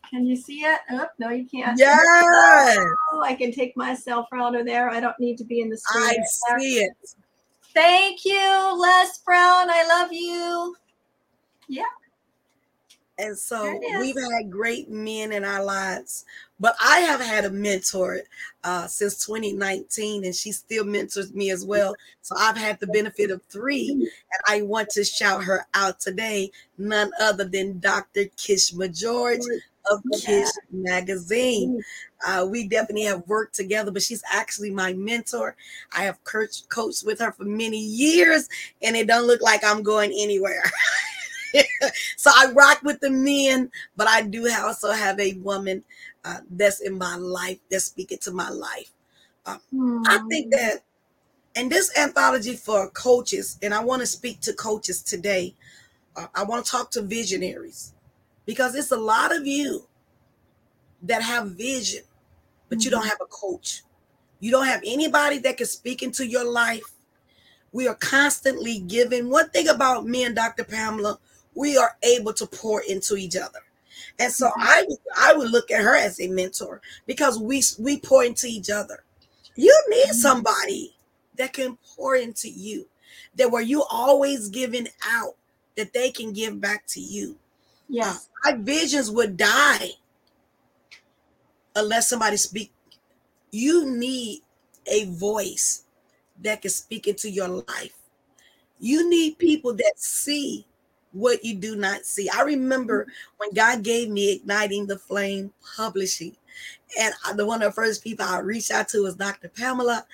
Can 0.09 0.27
you 0.27 0.35
see 0.37 0.61
it? 0.63 0.81
Oh, 0.91 1.07
no, 1.19 1.29
you 1.31 1.47
can't. 1.47 1.79
Yes, 1.79 2.01
Oh, 3.13 3.23
I 3.23 3.35
can 3.35 3.53
take 3.53 3.77
myself 3.77 4.27
out 4.35 4.57
of 4.59 4.67
there. 4.67 4.91
I 4.91 4.99
don't 5.01 5.19
need 5.21 5.37
to 5.39 5.45
be 5.45 5.61
in 5.61 5.71
the 5.71 5.79
screen. 5.79 6.05
I 6.05 6.09
right 6.09 6.17
there. 6.49 6.59
see 6.59 6.79
it. 6.81 6.93
Thank 7.75 8.25
you, 8.25 8.75
Les 8.77 9.19
Brown. 9.19 9.71
I 9.71 9.87
love 9.89 10.13
you. 10.13 10.77
Yeah. 11.69 11.83
And 13.19 13.37
so 13.39 13.63
There 13.65 13.75
it 13.75 13.83
is. 13.85 14.01
we've 14.01 14.33
had 14.33 14.51
great 14.51 14.89
men 14.91 15.33
in 15.33 15.45
our 15.45 15.63
lives. 15.63 16.25
But 16.59 16.75
I 16.83 17.01
have 17.01 17.21
had 17.21 17.45
a 17.45 17.51
mentor 17.51 18.21
uh, 18.65 18.87
since 18.87 19.25
2019, 19.25 20.25
and 20.25 20.35
she 20.35 20.53
still 20.53 20.85
mentors 20.85 21.33
me 21.33 21.51
as 21.51 21.65
well. 21.65 21.95
So 22.23 22.35
I've 22.39 22.57
had 22.57 22.79
the 22.81 22.87
benefit 22.89 23.31
of 23.31 23.43
three. 23.49 23.91
And 23.91 24.09
I 24.49 24.63
want 24.63 24.91
to 24.91 25.05
shout 25.05 25.45
her 25.45 25.67
out 25.75 26.01
today, 26.01 26.51
none 26.77 27.13
other 27.21 27.45
than 27.45 27.79
Dr. 27.79 28.25
Kishma 28.37 28.89
George 28.99 29.41
of. 29.91 30.03
Kish 30.13 30.59
Magazine. 30.71 31.75
Uh, 32.27 32.47
we 32.51 32.69
definitely 32.69 33.05
have 33.05 33.27
worked 33.27 33.55
together, 33.55 33.91
but 33.91 34.03
she's 34.03 34.23
actually 34.31 34.71
my 34.71 34.93
mentor. 34.93 35.57
I 35.97 36.05
have 36.05 36.23
coached, 36.25 36.69
coached 36.69 37.05
with 37.05 37.19
her 37.21 37.33
for 37.33 37.45
many 37.45 37.79
years, 37.79 38.49
and 38.83 38.97
it 38.97 39.07
don't 39.07 39.27
look 39.27 39.41
like 39.43 39.65
I'm 39.65 39.83
going 39.83 40.13
anywhere. 40.13 40.65
so 42.17 42.31
I 42.35 42.53
rock 42.53 42.83
with 42.83 43.01
the 43.01 43.11
men, 43.11 43.71
but 43.97 44.09
I 44.09 44.23
do 44.23 44.49
also 44.51 44.93
have 44.93 45.19
a 45.21 45.35
woman 45.35 45.85
uh, 46.25 46.39
that's 46.51 46.81
in 46.81 46.99
my 46.99 47.17
life 47.17 47.59
that's 47.71 47.85
speaking 47.87 48.19
to 48.19 48.33
my 48.33 48.51
life. 48.51 48.93
I 49.47 49.59
Hmm. 49.73 50.31
think 50.31 50.51
that 50.53 50.83
in 51.57 51.69
this 51.69 51.97
anthology 51.99 52.57
for 52.57 52.91
coaches, 52.91 53.59
and 53.63 53.75
I 53.75 53.85
want 53.85 54.01
to 54.03 54.07
speak 54.07 54.41
to 54.43 54.53
coaches 54.53 55.03
today, 55.03 55.55
uh, 56.17 56.29
I 56.35 56.45
want 56.45 56.65
to 56.65 56.71
talk 56.71 56.91
to 56.93 57.03
visionaries 57.03 57.95
because 58.51 58.75
it's 58.75 58.91
a 58.91 58.97
lot 58.97 59.33
of 59.33 59.47
you 59.47 59.87
that 61.03 61.23
have 61.23 61.53
vision, 61.53 62.03
but 62.69 62.85
you 62.85 62.91
don't 62.91 63.03
mm-hmm. 63.03 63.11
have 63.11 63.21
a 63.21 63.27
coach. 63.27 63.85
You 64.41 64.51
don't 64.51 64.67
have 64.67 64.83
anybody 64.85 65.39
that 65.39 65.57
can 65.57 65.69
speak 65.69 66.03
into 66.03 66.27
your 66.27 66.45
life. 66.45 66.91
We 67.71 67.87
are 67.87 67.95
constantly 67.95 68.81
giving. 68.81 69.31
One 69.31 69.51
thing 69.51 69.69
about 69.69 70.05
me 70.05 70.25
and 70.25 70.35
Dr. 70.35 70.65
Pamela, 70.65 71.21
we 71.55 71.77
are 71.77 71.97
able 72.03 72.33
to 72.33 72.45
pour 72.45 72.83
into 72.83 73.15
each 73.15 73.37
other. 73.37 73.61
And 74.19 74.33
so 74.33 74.49
mm-hmm. 74.49 74.63
I 74.63 74.87
I 75.17 75.35
would 75.35 75.53
look 75.53 75.71
at 75.71 75.85
her 75.85 75.95
as 75.95 76.19
a 76.19 76.27
mentor 76.27 76.81
because 77.07 77.39
we 77.39 77.63
we 77.79 78.01
pour 78.01 78.25
into 78.25 78.49
each 78.49 78.69
other. 78.69 79.05
You 79.55 79.81
need 79.91 80.07
mm-hmm. 80.07 80.15
somebody 80.15 80.97
that 81.37 81.53
can 81.53 81.79
pour 81.95 82.17
into 82.17 82.49
you, 82.49 82.89
that 83.37 83.53
where 83.53 83.63
you 83.63 83.85
always 83.89 84.49
giving 84.49 84.89
out, 85.07 85.37
that 85.77 85.93
they 85.93 86.11
can 86.11 86.33
give 86.33 86.61
back 86.61 86.85
to 86.89 87.01
you. 87.01 87.37
Yes. 87.91 88.29
My 88.45 88.53
visions 88.53 89.11
would 89.11 89.37
die 89.37 89.91
unless 91.75 92.09
somebody 92.09 92.37
speak. 92.37 92.73
You 93.51 93.91
need 93.91 94.43
a 94.87 95.07
voice 95.07 95.85
that 96.41 96.63
can 96.63 96.71
speak 96.71 97.09
into 97.09 97.29
your 97.29 97.49
life. 97.49 97.95
You 98.79 99.11
need 99.11 99.39
people 99.39 99.75
that 99.75 99.95
see 99.97 100.67
what 101.13 101.45
you 101.45 101.57
do 101.57 101.75
not 101.75 102.07
see. 102.07 102.31
I 102.31 102.43
remember 102.43 103.03
mm-hmm. 103.03 103.11
when 103.39 103.53
God 103.55 103.83
gave 103.83 104.09
me 104.09 104.33
Igniting 104.33 104.87
the 104.87 104.99
Flame 104.99 105.53
Publishing, 105.77 106.37
and 106.99 107.13
uh, 107.27 107.33
the 107.35 107.45
one 107.45 107.63
of 107.63 107.71
the 107.71 107.75
first 107.75 108.05
people 108.05 108.25
I 108.25 108.39
reached 108.39 108.71
out 108.71 108.89
to 108.91 109.03
was 109.03 109.17
Dr. 109.17 109.49
Pamela. 109.49 110.07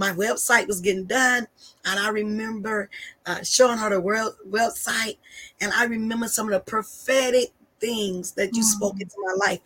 My 0.00 0.12
website 0.12 0.66
was 0.66 0.80
getting 0.80 1.04
done, 1.04 1.46
and 1.84 2.00
I 2.00 2.08
remember 2.08 2.88
uh, 3.26 3.42
showing 3.42 3.76
her 3.76 3.90
the 3.90 4.00
world 4.00 4.34
website, 4.48 5.18
and 5.60 5.70
I 5.74 5.84
remember 5.84 6.26
some 6.26 6.46
of 6.46 6.52
the 6.52 6.60
prophetic 6.60 7.48
things 7.80 8.32
that 8.32 8.56
you 8.56 8.62
spoke 8.62 8.94
Mhm. 8.96 9.02
into 9.02 9.16
my 9.18 9.34
life. 9.46 9.60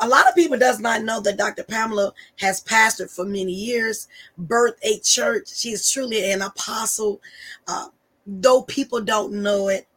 a 0.00 0.08
lot 0.08 0.28
of 0.28 0.34
people 0.34 0.58
does 0.58 0.80
not 0.80 1.02
know 1.02 1.20
that 1.20 1.38
Dr. 1.38 1.64
Pamela 1.64 2.12
has 2.36 2.62
pastored 2.62 3.10
for 3.10 3.24
many 3.24 3.52
years, 3.52 4.06
birthed 4.38 4.76
a 4.82 4.98
church. 5.00 5.48
She 5.56 5.70
is 5.72 5.90
truly 5.90 6.30
an 6.30 6.42
apostle. 6.42 7.20
Uh, 7.66 7.88
though 8.26 8.62
people 8.62 9.00
don't 9.00 9.32
know 9.32 9.68
it, 9.68 9.88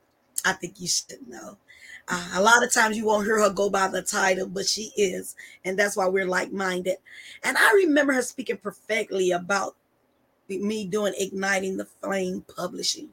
I 0.46 0.54
think 0.54 0.80
you 0.80 0.88
should 0.88 1.28
know. 1.28 1.58
Uh, 2.13 2.30
a 2.34 2.41
lot 2.41 2.62
of 2.62 2.74
times 2.74 2.97
you 2.97 3.06
won't 3.06 3.26
hear 3.26 3.39
her 3.39 3.50
go 3.50 3.69
by 3.69 3.88
the 3.88 4.02
title, 4.02 4.45
but 4.45 4.67
she 4.67 4.91
is, 4.97 5.38
and 5.63 5.80
that's 5.80 5.95
why 5.95 6.06
we're 6.06 6.26
like-minded. 6.26 6.97
And 7.43 7.58
I 7.58 7.71
remember 7.74 8.12
her 8.12 8.21
speaking 8.21 8.58
perfectly 8.58 9.32
about 9.32 9.78
me 10.50 10.86
doing 10.86 11.13
igniting 11.17 11.78
the 11.78 11.86
flame 11.86 12.43
publishing. 12.54 13.08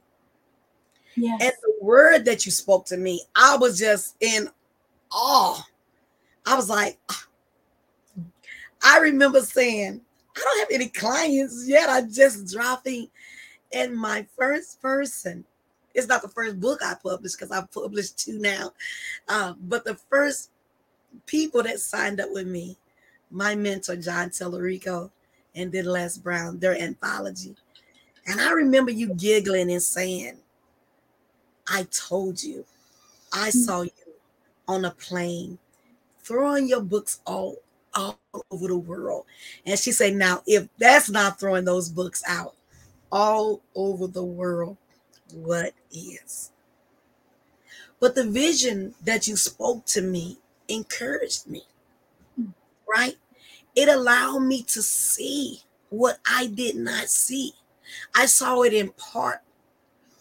Yes. 1.15 1.41
And 1.41 1.53
the 1.63 1.75
word 1.81 2.25
that 2.25 2.45
you 2.45 2.51
spoke 2.51 2.87
to 2.87 2.97
me, 2.97 3.23
I 3.37 3.57
was 3.57 3.79
just 3.79 4.17
in 4.21 4.49
awe. 5.13 5.65
I 6.45 6.57
was 6.57 6.69
like, 6.69 6.99
I 8.83 8.99
remember 8.99 9.41
saying, 9.43 10.01
I 10.37 10.41
don't 10.41 10.59
have 10.59 10.69
any 10.73 10.89
clients 10.89 11.69
yet. 11.69 11.89
I'm 11.89 12.13
just 12.13 12.53
dropping. 12.53 13.09
And 13.73 13.95
my 13.95 14.27
first 14.37 14.83
person, 14.83 15.45
it's 15.99 16.07
not 16.07 16.23
the 16.23 16.29
first 16.29 16.61
book 16.61 16.81
I 16.83 16.95
published 17.03 17.37
because 17.39 17.51
I've 17.51 17.71
published 17.73 18.19
two 18.19 18.39
now, 18.39 18.73
uh, 19.29 19.55
but 19.61 19.85
the 19.85 19.97
first 19.97 20.51
people 21.27 21.63
that 21.65 21.81
signed 21.81 22.21
up 22.21 22.31
with 22.31 22.47
me, 22.47 22.77
my 23.31 23.57
mentor, 23.57 23.97
John 23.97 24.31
Tallarico, 24.31 25.11
and 25.57 25.73
then 25.73 25.87
Les 25.87 26.17
Brown, 26.17 26.61
their 26.61 26.81
anthology. 26.81 27.57
And 28.27 28.41
I 28.41 28.53
remember 28.53 28.93
you 28.93 29.13
giggling 29.15 29.73
and 29.73 29.83
saying, 29.83 30.37
I 31.69 31.87
told 31.91 32.43
you, 32.43 32.65
I 33.33 33.51
saw 33.51 33.83
you 33.83 33.91
on 34.69 34.85
a 34.85 34.93
plane 34.93 35.59
throwing 36.23 36.69
your 36.69 36.81
books 36.81 37.21
all, 37.27 37.57
all 37.95 38.21
over 38.51 38.69
the 38.69 38.77
world. 38.77 39.25
And 39.67 39.79
she 39.79 39.91
said, 39.93 40.15
Now, 40.15 40.43
if 40.47 40.69
that's 40.79 41.11
not 41.11 41.41
throwing 41.41 41.65
those 41.65 41.89
books 41.89 42.23
out 42.29 42.55
all 43.11 43.63
over 43.75 44.07
the 44.07 44.25
world, 44.25 44.77
what 45.33 45.75
is? 45.93 46.53
But 48.01 48.17
the 48.17 48.25
vision 48.29 48.97
that 49.03 49.29
you 49.29 49.37
spoke 49.37 49.85
to 49.87 50.01
me 50.01 50.41
encouraged 50.67 51.47
me, 51.47 51.65
right? 52.89 53.17
It 53.77 53.89
allowed 53.89 54.41
me 54.41 54.63
to 54.65 54.83
see 54.83 55.63
what 55.91 56.21
I 56.27 56.47
did 56.47 56.77
not 56.77 57.09
see. 57.09 57.55
I 58.15 58.27
saw 58.27 58.63
it 58.63 58.75
in 58.75 58.91
part, 58.93 59.41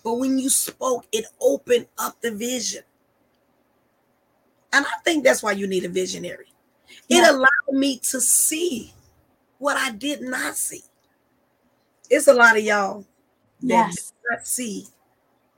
but 0.04 0.15
when 0.15 0.39
you 0.39 0.50
spoke, 0.50 1.08
it 1.12 1.26
opened 1.41 1.88
up 1.98 2.22
the 2.22 2.32
vision. 2.32 2.84
And 4.74 4.86
I 4.86 4.98
think 5.04 5.24
that's 5.24 5.41
why 5.43 5.54
you 5.54 5.67
need 5.67 5.86
a 5.86 5.89
visionary. 5.89 6.48
It 7.10 7.24
Yeah. 7.24 7.28
allowed 7.28 7.48
me 7.74 8.00
to 8.00 8.22
see 8.22 8.93
what 9.60 9.78
I 9.78 9.91
did 9.91 10.22
not 10.22 10.58
see. 10.58 10.84
It's 12.10 12.28
a 12.28 12.34
lot 12.34 12.58
of 12.58 12.63
y'all 12.63 13.06
that 13.67 13.89
Yes. 13.89 13.96
did 13.96 14.13
not 14.32 14.48
see 14.48 14.88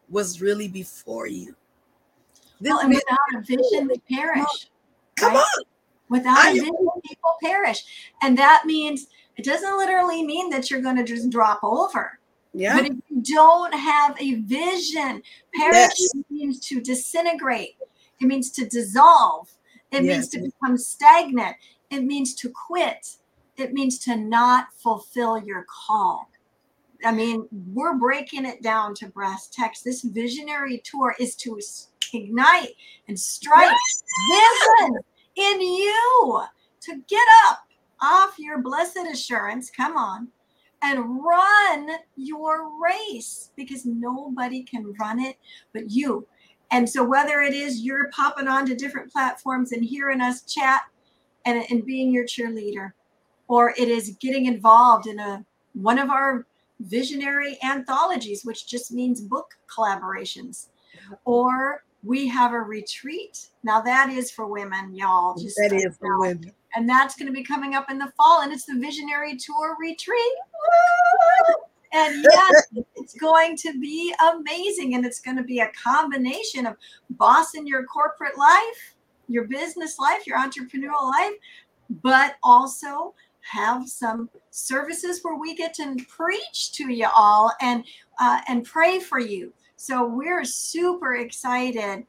was 0.09 0.41
really 0.41 0.67
before 0.67 1.27
you. 1.27 1.55
This 2.61 2.71
Well, 2.71 2.79
and 2.79 2.89
without 2.93 3.17
a 3.35 3.41
vision, 3.41 3.87
they 3.87 3.97
perish. 4.13 4.69
come 5.15 5.33
right? 5.33 5.39
on. 5.41 5.63
Without 6.09 6.37
I- 6.37 6.49
a 6.49 6.53
vision, 6.53 6.71
people 7.07 7.35
perish. 7.41 7.83
And 8.21 8.37
that 8.37 8.63
means 8.65 9.07
it 9.37 9.45
doesn't 9.45 9.77
literally 9.77 10.23
mean 10.23 10.49
that 10.49 10.69
you're 10.69 10.81
going 10.81 10.97
to 10.97 11.03
just 11.03 11.29
drop 11.29 11.59
over. 11.63 12.19
Yeah. 12.53 12.75
But 12.75 12.87
if 12.87 12.93
you 13.09 13.21
don't 13.21 13.73
have 13.73 14.19
a 14.19 14.35
vision, 14.41 15.21
perish 15.55 15.93
Yes. 15.99 16.13
means 16.29 16.59
to 16.67 16.81
disintegrate. 16.81 17.77
It 18.19 18.25
means 18.25 18.49
to 18.51 18.65
dissolve. 18.65 19.49
It 19.91 20.03
means 20.03 20.27
to 20.29 20.39
become 20.41 20.77
stagnant. 20.77 21.55
It 21.89 22.03
means 22.03 22.33
to 22.35 22.49
quit. 22.49 23.15
It 23.55 23.73
means 23.73 23.99
to 23.99 24.15
not 24.15 24.67
fulfill 24.77 25.37
your 25.37 25.65
call. 25.69 26.29
I 27.05 27.11
mean, 27.11 27.47
we're 27.73 27.97
breaking 27.97 28.45
it 28.45 28.61
down 28.61 28.93
to 28.95 29.07
brass 29.07 29.47
tacks. 29.47 29.81
This 29.81 30.01
visionary 30.01 30.81
tour 30.83 31.15
is 31.19 31.35
to 31.37 31.59
ignite 32.13 32.73
and 33.07 33.19
strike 33.19 33.75
vision 34.31 34.99
in 35.35 35.61
you 35.61 36.43
to 36.81 37.01
get 37.07 37.27
up 37.47 37.59
off 38.01 38.35
your 38.37 38.61
blessed 38.61 39.07
assurance. 39.11 39.69
Come 39.69 39.95
on 39.95 40.27
and 40.81 41.23
run 41.23 41.89
your 42.15 42.69
race 42.81 43.51
because 43.55 43.85
nobody 43.85 44.63
can 44.63 44.93
run 44.99 45.19
it 45.19 45.37
but 45.73 45.89
you. 45.89 46.27
And 46.71 46.87
so, 46.87 47.03
whether 47.03 47.41
it 47.41 47.53
is 47.53 47.81
you're 47.81 48.09
popping 48.11 48.47
onto 48.47 48.75
different 48.75 49.11
platforms 49.11 49.71
and 49.71 49.83
hearing 49.83 50.21
us 50.21 50.43
chat 50.43 50.81
and, 51.45 51.65
and 51.69 51.85
being 51.85 52.11
your 52.11 52.25
cheerleader, 52.25 52.91
or 53.47 53.71
it 53.71 53.87
is 53.87 54.15
getting 54.19 54.45
involved 54.45 55.07
in 55.07 55.19
a 55.19 55.45
one 55.73 55.97
of 55.97 56.09
our 56.09 56.45
visionary 56.81 57.57
anthologies, 57.63 58.45
which 58.45 58.67
just 58.67 58.91
means 58.91 59.21
book 59.21 59.55
collaborations, 59.67 60.67
or 61.25 61.83
we 62.03 62.27
have 62.27 62.53
a 62.53 62.59
retreat. 62.59 63.49
Now 63.63 63.81
that 63.81 64.09
is 64.09 64.31
for 64.31 64.47
women, 64.47 64.95
y'all. 64.95 65.35
Just 65.35 65.57
that 65.57 65.73
is 65.73 65.97
for 65.97 66.09
know 66.09 66.19
women. 66.19 66.51
and 66.75 66.87
that's 66.87 67.15
going 67.15 67.27
to 67.27 67.33
be 67.33 67.43
coming 67.43 67.75
up 67.75 67.89
in 67.89 67.97
the 67.97 68.11
fall 68.15 68.41
and 68.41 68.51
it's 68.53 68.65
the 68.65 68.79
visionary 68.79 69.35
tour 69.35 69.75
retreat 69.79 70.33
and 71.93 72.25
yes 72.31 72.67
it's 72.95 73.15
going 73.15 73.55
to 73.57 73.77
be 73.79 74.13
amazing 74.33 74.95
and 74.95 75.05
it's 75.05 75.19
going 75.19 75.37
to 75.37 75.43
be 75.43 75.59
a 75.59 75.71
combination 75.71 76.65
of 76.65 76.75
bossing 77.11 77.65
your 77.65 77.83
corporate 77.85 78.37
life 78.37 78.95
your 79.27 79.45
business 79.45 79.99
life 79.99 80.25
your 80.27 80.37
entrepreneurial 80.37 81.09
life 81.11 81.33
but 82.03 82.35
also 82.43 83.13
have 83.49 83.87
some 83.87 84.29
services 84.51 85.19
where 85.23 85.37
we 85.37 85.55
get 85.55 85.73
to 85.75 85.95
preach 86.07 86.71
to 86.73 86.89
you 86.89 87.07
all 87.15 87.51
and 87.61 87.83
uh, 88.19 88.41
and 88.47 88.65
pray 88.65 88.99
for 88.99 89.19
you. 89.19 89.53
So 89.75 90.05
we're 90.05 90.43
super 90.43 91.15
excited 91.15 92.05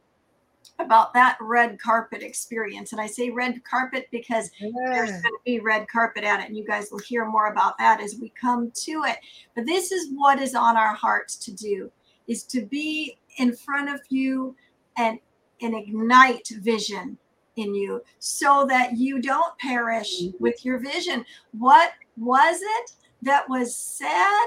about 0.78 1.12
that 1.14 1.36
red 1.40 1.78
carpet 1.78 2.22
experience. 2.22 2.92
And 2.92 3.00
i 3.00 3.06
say 3.06 3.30
red 3.30 3.62
carpet 3.64 4.08
because 4.10 4.50
there's 4.60 5.10
going 5.10 5.22
to 5.22 5.38
be 5.44 5.60
red 5.60 5.86
carpet 5.88 6.24
at 6.24 6.40
it 6.40 6.46
and 6.46 6.56
you 6.56 6.64
guys 6.64 6.88
will 6.90 7.00
hear 7.00 7.26
more 7.26 7.52
about 7.52 7.76
that 7.78 8.00
as 8.00 8.16
we 8.20 8.30
come 8.30 8.70
to 8.84 9.04
it. 9.06 9.18
But 9.54 9.66
this 9.66 9.92
is 9.92 10.08
what 10.14 10.40
is 10.40 10.54
on 10.54 10.76
our 10.76 10.94
hearts 10.94 11.36
to 11.36 11.52
do 11.52 11.90
is 12.26 12.44
to 12.44 12.62
be 12.62 13.18
in 13.38 13.54
front 13.54 13.90
of 13.90 14.00
you 14.08 14.56
and 14.96 15.18
and 15.62 15.74
ignite 15.74 16.48
vision 16.48 17.18
in 17.56 17.74
you 17.74 18.02
so 18.18 18.64
that 18.68 18.96
you 18.96 19.20
don't 19.20 19.56
perish 19.58 20.22
with 20.38 20.64
your 20.64 20.78
vision 20.78 21.24
what 21.52 21.92
was 22.16 22.60
it 22.62 22.92
that 23.22 23.48
was 23.48 23.74
said 23.76 24.46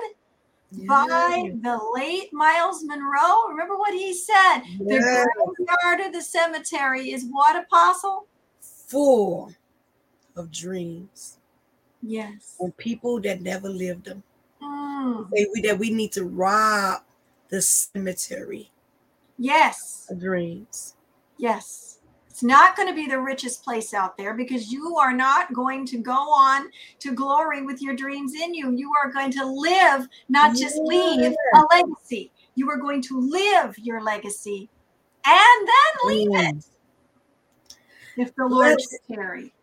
by 0.88 1.52
the 1.62 1.80
late 1.94 2.34
Myles 2.34 2.84
Munroe 2.84 3.48
remember 3.50 3.78
what 3.78 3.94
he 3.94 4.14
said 4.14 4.62
the 4.80 4.96
Yeah. 4.96 5.26
graveyard 5.58 6.08
of 6.08 6.14
the 6.14 6.22
cemetery 6.22 7.12
is 7.12 7.26
what 7.30 7.56
apostle 7.62 8.26
full 8.62 9.54
of 10.36 10.50
dreams 10.52 11.38
yes 12.02 12.56
and 12.60 12.76
people 12.78 13.20
that 13.22 13.42
never 13.42 13.70
lived 13.70 14.06
them. 14.06 14.24
Mm. 14.62 15.30
We 15.54 15.62
that 15.62 15.78
we 15.78 15.90
need 15.92 16.12
to 16.14 16.24
rob 16.26 17.04
the 17.50 17.62
cemetery 17.62 18.72
Yes, 19.38 20.08
of 20.10 20.20
dreams. 20.20 20.96
yes. 21.38 21.93
It's 22.34 22.42
not 22.42 22.76
going 22.76 22.88
to 22.88 22.96
be 22.96 23.06
the 23.06 23.20
richest 23.20 23.64
place 23.64 23.94
out 23.94 24.18
there 24.18 24.34
because 24.34 24.72
you 24.72 24.98
are 24.98 25.14
not 25.14 25.54
going 25.54 25.86
to 25.86 26.00
go 26.00 26.18
on 26.18 26.68
to 26.98 27.14
glory 27.14 27.62
with 27.62 27.80
your 27.80 27.94
dreams 27.96 28.34
in 28.34 28.56
you. 28.56 28.72
You 28.72 28.92
are 29.04 29.12
going 29.12 29.32
to 29.34 29.46
live, 29.46 30.08
not 30.30 30.56
just 30.56 30.80
leave 30.80 31.36
a 31.54 31.62
legacy. 31.70 32.32
You 32.56 32.72
are 32.72 32.78
going 32.78 33.04
to 33.04 33.20
live 33.20 33.78
your 33.78 34.02
legacy 34.02 34.68
and 35.24 35.68
then 35.68 36.08
leave 36.08 36.28
it 36.34 36.56
Mm. 36.56 36.66
if 38.18 38.34
the 38.34 38.48
Lord 38.48 38.82
should 38.82 39.16
tarry. 39.16 39.54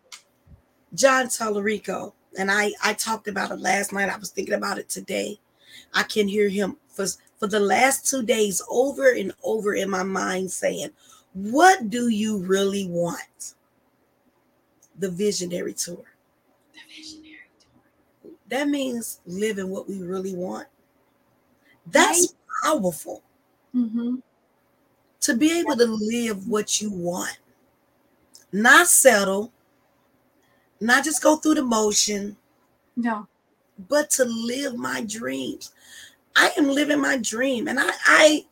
John 0.95 1.27
Tallarico, 1.27 2.13
and 2.39 2.53
I 2.53 2.71
I 2.85 2.93
talked 2.93 3.27
about 3.27 3.51
it 3.51 3.59
last 3.59 3.93
night. 3.93 4.11
I 4.11 4.17
was 4.17 4.31
thinking 4.31 4.55
about 4.55 4.79
it 4.79 4.89
today. 4.89 5.41
I 5.93 6.05
can 6.05 6.29
hear 6.29 6.49
him 6.49 6.77
for 6.87 7.07
for 7.41 7.49
the 7.49 7.59
last 7.59 8.09
two 8.09 8.23
days 8.23 8.63
over 8.71 9.11
and 9.11 9.33
over 9.43 9.75
in 9.75 9.91
my 9.91 10.05
mind 10.05 10.53
saying, 10.53 10.91
"What 11.33 11.91
do 11.91 12.09
you 12.09 12.39
really 12.39 12.87
want?" 12.89 13.55
The 14.99 15.11
visionary 15.11 15.75
tour. 15.75 16.05
The 16.75 16.81
visionary. 16.89 17.37
Tour. 18.23 18.33
That 18.49 18.69
means 18.69 19.21
living 19.27 19.71
what 19.71 19.89
we 19.89 20.01
really 20.03 20.35
want. 20.35 20.69
That's 21.87 22.35
powerful 22.65 23.23
Mm-hmm. 23.75 24.17
to 25.21 25.37
be 25.37 25.59
able 25.61 25.77
to 25.77 25.87
live 25.87 26.49
what 26.49 26.81
you 26.81 26.91
want, 26.91 27.39
not 28.53 28.89
settle, 28.89 29.53
not 30.81 31.05
just 31.05 31.23
go 31.23 31.37
through 31.37 31.55
the 31.55 31.63
motion, 31.63 32.37
No. 32.97 33.29
but 33.89 34.11
to 34.11 34.25
live 34.25 34.77
my 34.77 35.03
dreams. 35.03 35.73
I 36.35 36.53
am 36.59 36.69
living 36.69 37.01
my 37.01 37.17
dream, 37.19 37.69
and 37.69 37.79
I, 37.79 37.91
I 38.07 38.47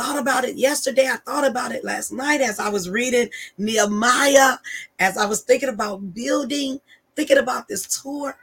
thought 0.00 0.18
about 0.18 0.44
it 0.44 0.56
yesterday. 0.56 1.06
I 1.06 1.16
thought 1.16 1.46
about 1.46 1.72
it 1.72 1.84
last 1.84 2.10
night 2.10 2.40
as 2.40 2.58
I 2.58 2.70
was 2.70 2.88
reading 2.88 3.28
Nehemiah, 3.58 4.56
as 4.98 5.18
I 5.18 5.26
was 5.26 5.42
thinking 5.42 5.68
about 5.68 6.14
building, 6.14 6.80
thinking 7.16 7.36
about 7.36 7.68
this 7.68 8.00
tour. 8.00 8.34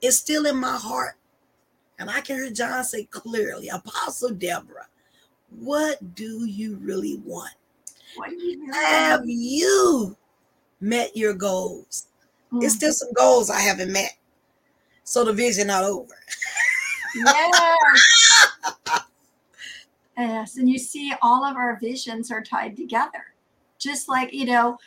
It's 0.00 0.16
still 0.18 0.46
in 0.46 0.56
my 0.56 0.76
heart. 0.76 1.16
And 1.98 2.08
I 2.08 2.20
can 2.20 2.36
hear 2.36 2.50
John 2.50 2.84
say 2.84 3.04
clearly, 3.04 3.68
Apostle 3.68 4.30
Deborah, 4.30 4.86
what 5.58 6.14
do 6.14 6.44
you 6.46 6.76
really 6.76 7.20
want? 7.24 7.54
You 8.38 8.70
Have 8.72 9.22
you 9.26 10.16
met 10.80 11.16
your 11.16 11.34
goals? 11.34 12.06
Mm. 12.52 12.62
It's 12.62 12.76
still 12.76 12.92
some 12.92 13.12
goals 13.12 13.50
I 13.50 13.60
haven't 13.60 13.92
met. 13.92 14.16
So 15.02 15.24
the 15.24 15.32
vision 15.32 15.66
not 15.66 15.82
over. 15.82 16.14
Yes. 17.16 19.00
yes. 20.16 20.56
And 20.56 20.68
you 20.68 20.78
see, 20.78 21.12
all 21.22 21.44
of 21.44 21.56
our 21.56 21.78
visions 21.80 22.30
are 22.30 22.42
tied 22.42 22.76
together. 22.76 23.34
Just 23.78 24.08
like, 24.08 24.32
you 24.32 24.46
know, 24.46 24.78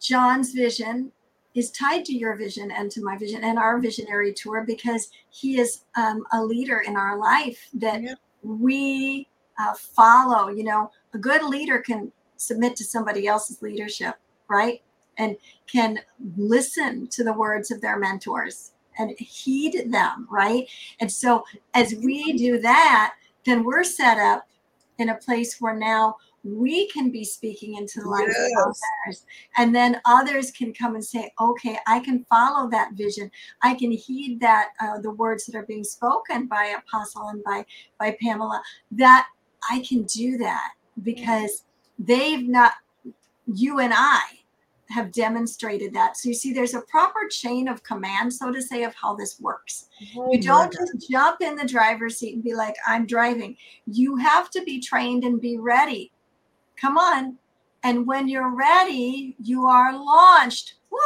John's 0.00 0.52
vision 0.52 1.12
is 1.54 1.70
tied 1.70 2.04
to 2.04 2.12
your 2.12 2.36
vision 2.36 2.70
and 2.70 2.90
to 2.90 3.02
my 3.02 3.16
vision 3.16 3.42
and 3.42 3.58
our 3.58 3.78
visionary 3.80 4.32
tour 4.32 4.64
because 4.66 5.10
he 5.30 5.58
is 5.58 5.84
um, 5.96 6.24
a 6.32 6.44
leader 6.44 6.80
in 6.80 6.96
our 6.96 7.18
life 7.18 7.68
that 7.74 8.02
Yeah. 8.02 8.14
we 8.42 9.26
uh, 9.58 9.74
follow. 9.74 10.48
You 10.48 10.64
know, 10.64 10.90
a 11.14 11.18
good 11.18 11.42
leader 11.42 11.78
can 11.78 12.12
submit 12.36 12.76
to 12.76 12.84
somebody 12.84 13.26
else's 13.26 13.62
leadership, 13.62 14.16
right? 14.48 14.82
And 15.18 15.36
can 15.66 15.98
listen 16.36 17.08
to 17.08 17.24
the 17.24 17.32
words 17.32 17.70
of 17.70 17.80
their 17.80 17.98
mentors 17.98 18.72
and 18.98 19.18
heed 19.18 19.90
them, 19.90 20.28
right? 20.30 20.68
And 21.00 21.10
so 21.10 21.44
as 21.72 21.94
we 21.94 22.34
do 22.34 22.58
that, 22.60 23.14
then 23.46 23.64
we're 23.64 23.84
set 23.84 24.18
up 24.18 24.46
in 24.98 25.10
a 25.10 25.14
place 25.14 25.60
where 25.60 25.74
now 25.74 26.16
we 26.42 26.88
can 26.88 27.10
be 27.10 27.24
speaking 27.24 27.74
into 27.76 28.00
the 28.00 28.08
lives 28.08 28.34
of 28.36 28.66
others. 28.68 29.24
And 29.56 29.74
then 29.74 30.00
others 30.04 30.50
can 30.50 30.72
come 30.72 30.94
and 30.94 31.04
say, 31.04 31.32
okay, 31.40 31.78
I 31.86 32.00
can 32.00 32.24
follow 32.30 32.70
that 32.70 32.92
vision. 32.92 33.30
I 33.62 33.74
can 33.74 33.90
heed 33.90 34.40
that, 34.40 34.68
uh, 34.80 35.00
the 35.00 35.10
words 35.10 35.44
that 35.46 35.56
are 35.56 35.66
being 35.66 35.84
spoken 35.84 36.46
by 36.46 36.76
Apostle 36.78 37.28
and 37.28 37.42
by, 37.42 37.64
by 37.98 38.16
Pamela, 38.22 38.62
that 38.92 39.26
I 39.70 39.80
can 39.80 40.04
do 40.04 40.38
that 40.38 40.72
because 41.02 41.64
they've 41.98 42.46
not, 42.48 42.74
you 43.46 43.80
and 43.80 43.92
I 43.94 44.20
have 44.88 45.12
demonstrated 45.12 45.92
that. 45.94 46.16
So 46.16 46.28
you 46.28 46.34
see, 46.34 46.52
there's 46.52 46.74
a 46.74 46.80
proper 46.82 47.26
chain 47.28 47.68
of 47.68 47.82
command, 47.82 48.32
so 48.32 48.52
to 48.52 48.62
say, 48.62 48.84
of 48.84 48.94
how 48.94 49.14
this 49.14 49.40
works. 49.40 49.88
Oh 50.16 50.30
You 50.30 50.40
don't 50.40 50.72
just 50.72 51.10
jump 51.10 51.40
in 51.40 51.56
the 51.56 51.66
driver's 51.66 52.18
seat 52.18 52.34
and 52.34 52.44
be 52.44 52.54
like, 52.54 52.76
I'm 52.86 53.06
driving. 53.06 53.56
You 53.86 54.16
have 54.16 54.50
to 54.50 54.62
be 54.62 54.80
trained 54.80 55.24
and 55.24 55.40
be 55.40 55.58
ready. 55.58 56.12
Come 56.80 56.98
on. 56.98 57.36
And 57.82 58.06
when 58.06 58.28
you're 58.28 58.54
ready, 58.54 59.36
you 59.42 59.66
are 59.66 59.92
launched. 59.92 60.74
Woo! 60.90 60.98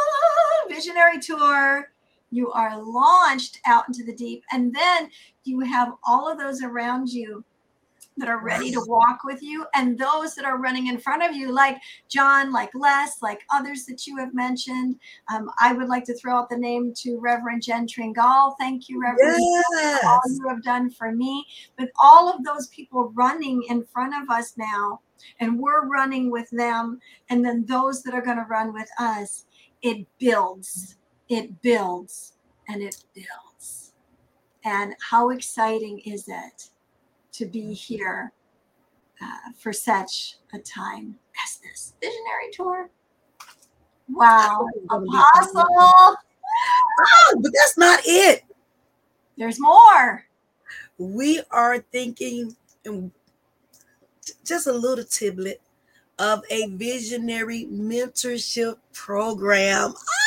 Visionary 0.69 1.19
tour. 1.19 1.91
You 2.31 2.51
are 2.51 2.81
launched 2.81 3.59
out 3.65 3.87
into 3.87 4.03
the 4.03 4.15
deep. 4.15 4.43
And 4.51 4.73
then 4.73 5.09
you 5.43 5.59
have 5.61 5.93
all 6.05 6.31
of 6.31 6.37
those 6.37 6.63
around 6.63 7.09
you 7.09 7.43
that 8.21 8.29
are 8.29 8.43
ready 8.43 8.71
to 8.71 8.81
walk 8.87 9.23
with 9.25 9.41
you 9.41 9.65
and 9.73 9.97
those 9.97 10.35
that 10.35 10.45
are 10.45 10.59
running 10.59 10.87
in 10.87 10.99
front 10.99 11.23
of 11.23 11.35
you, 11.35 11.51
like 11.51 11.77
John, 12.07 12.51
like 12.53 12.69
Les, 12.75 13.19
like 13.23 13.41
others 13.51 13.85
that 13.87 14.05
you 14.05 14.15
have 14.17 14.33
mentioned. 14.35 14.97
Um, 15.33 15.49
I 15.59 15.73
would 15.73 15.89
like 15.89 16.05
to 16.05 16.13
throw 16.13 16.37
out 16.37 16.49
the 16.49 16.57
name 16.57 16.93
to 16.97 17.19
Reverend 17.19 17.63
Jen 17.63 17.87
Tringal. 17.87 18.53
Thank 18.59 18.87
you, 18.87 19.01
Reverend 19.01 19.43
for 20.01 20.07
all 20.07 20.21
you 20.27 20.47
have 20.47 20.63
done 20.63 20.91
for 20.91 21.11
me. 21.11 21.45
But 21.77 21.89
all 22.01 22.29
of 22.29 22.45
those 22.45 22.67
people 22.67 23.11
running 23.15 23.63
in 23.69 23.83
front 23.85 24.13
of 24.21 24.29
us 24.29 24.53
now, 24.55 25.01
and 25.39 25.59
we're 25.59 25.87
running 25.87 26.29
with 26.29 26.49
them, 26.51 26.99
and 27.29 27.43
then 27.43 27.65
those 27.65 28.03
that 28.03 28.13
are 28.13 28.21
going 28.21 28.37
to 28.37 28.45
run 28.47 28.71
with 28.71 28.89
us, 28.99 29.45
it 29.81 30.05
builds, 30.19 30.97
it 31.27 31.59
builds, 31.63 32.33
and 32.69 32.83
it 32.83 33.03
builds. 33.15 33.93
And 34.63 34.93
how 35.09 35.31
exciting 35.31 35.99
is 35.99 36.27
it 36.27 36.69
to 37.33 37.45
be 37.45 37.73
here 37.73 38.31
uh, 39.21 39.51
for 39.57 39.71
such 39.73 40.37
a 40.53 40.59
time 40.59 41.17
as 41.45 41.57
this 41.57 41.93
visionary 42.01 42.51
tour? 42.53 42.89
Wow, 44.09 44.67
Apostle, 44.89 45.63
Oh, 45.69 47.39
but 47.41 47.51
that's 47.55 47.77
not 47.77 47.99
it. 48.05 48.43
there's 49.37 49.59
more. 49.59 50.25
We 50.97 51.41
are 51.49 51.79
thinking 51.79 52.55
just 54.45 54.67
a 54.67 54.71
little 54.73 55.03
tiblet 55.05 55.55
of 56.19 56.43
a 56.51 56.67
visionary 56.71 57.67
mentorship 57.71 58.75
program. 58.93 59.93
Ah! 59.95 60.21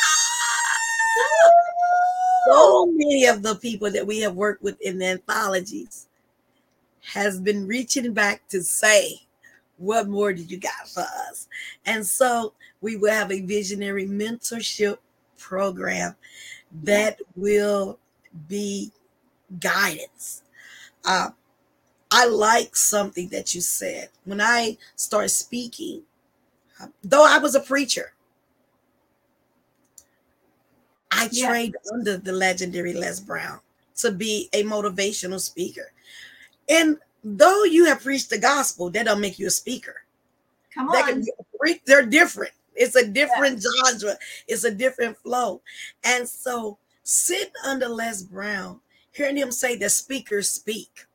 So 2.46 2.86
many 2.86 3.26
of 3.26 3.42
the 3.42 3.54
people 3.56 3.90
that 3.90 4.06
we 4.06 4.20
have 4.20 4.34
worked 4.34 4.62
with 4.62 4.80
in 4.80 4.98
the 4.98 5.06
anthologies 5.06 6.03
has 7.14 7.40
been 7.40 7.66
reaching 7.66 8.12
back 8.12 8.46
to 8.48 8.60
say, 8.62 9.20
what 9.78 10.08
more 10.08 10.32
did 10.32 10.50
you 10.50 10.58
got 10.58 10.88
for 10.88 11.04
us? 11.28 11.48
And 11.86 12.04
so 12.04 12.54
we 12.80 12.96
will 12.96 13.12
have 13.12 13.30
a 13.30 13.40
visionary 13.40 14.06
mentorship 14.06 14.98
program 15.38 16.16
that 16.82 17.20
will 17.36 17.98
be 18.48 18.90
guidance. 19.60 20.42
Uh, 21.04 21.30
I 22.10 22.26
like 22.26 22.74
something 22.74 23.28
that 23.28 23.54
you 23.54 23.60
said 23.60 24.08
when 24.24 24.40
I 24.40 24.76
started 24.96 25.28
speaking, 25.28 26.02
though 27.02 27.24
I 27.24 27.38
was 27.38 27.54
a 27.54 27.60
preacher. 27.60 28.12
I 31.12 31.28
Yeah. 31.30 31.48
trained 31.48 31.76
under 31.92 32.16
the 32.16 32.32
legendary 32.32 32.92
Les 32.92 33.20
Brown 33.20 33.60
to 33.98 34.10
be 34.10 34.48
a 34.52 34.64
motivational 34.64 35.40
speaker. 35.40 35.92
And 36.68 36.98
though 37.22 37.64
you 37.64 37.86
have 37.86 38.02
preached 38.02 38.30
the 38.30 38.38
gospel, 38.38 38.90
that 38.90 39.04
don't 39.06 39.20
make 39.20 39.38
you 39.38 39.46
a 39.46 39.50
speaker. 39.50 39.96
Come 40.74 40.88
on. 40.88 41.04
can 41.04 41.20
be 41.20 41.32
a 41.38 41.58
pre- 41.58 41.80
they're 41.86 42.04
different. 42.04 42.52
It's 42.74 42.96
a 42.96 43.06
different 43.06 43.62
genre. 43.62 44.16
It's 44.48 44.64
a 44.64 44.70
different 44.70 45.16
flow. 45.18 45.62
And 46.02 46.28
so 46.28 46.78
sitting 47.04 47.52
under 47.64 47.88
Les 47.88 48.22
Brown, 48.22 48.80
hearing 49.12 49.36
him 49.36 49.52
say 49.52 49.76
that 49.76 49.90
speakers 49.90 50.50
speak, 50.50 51.06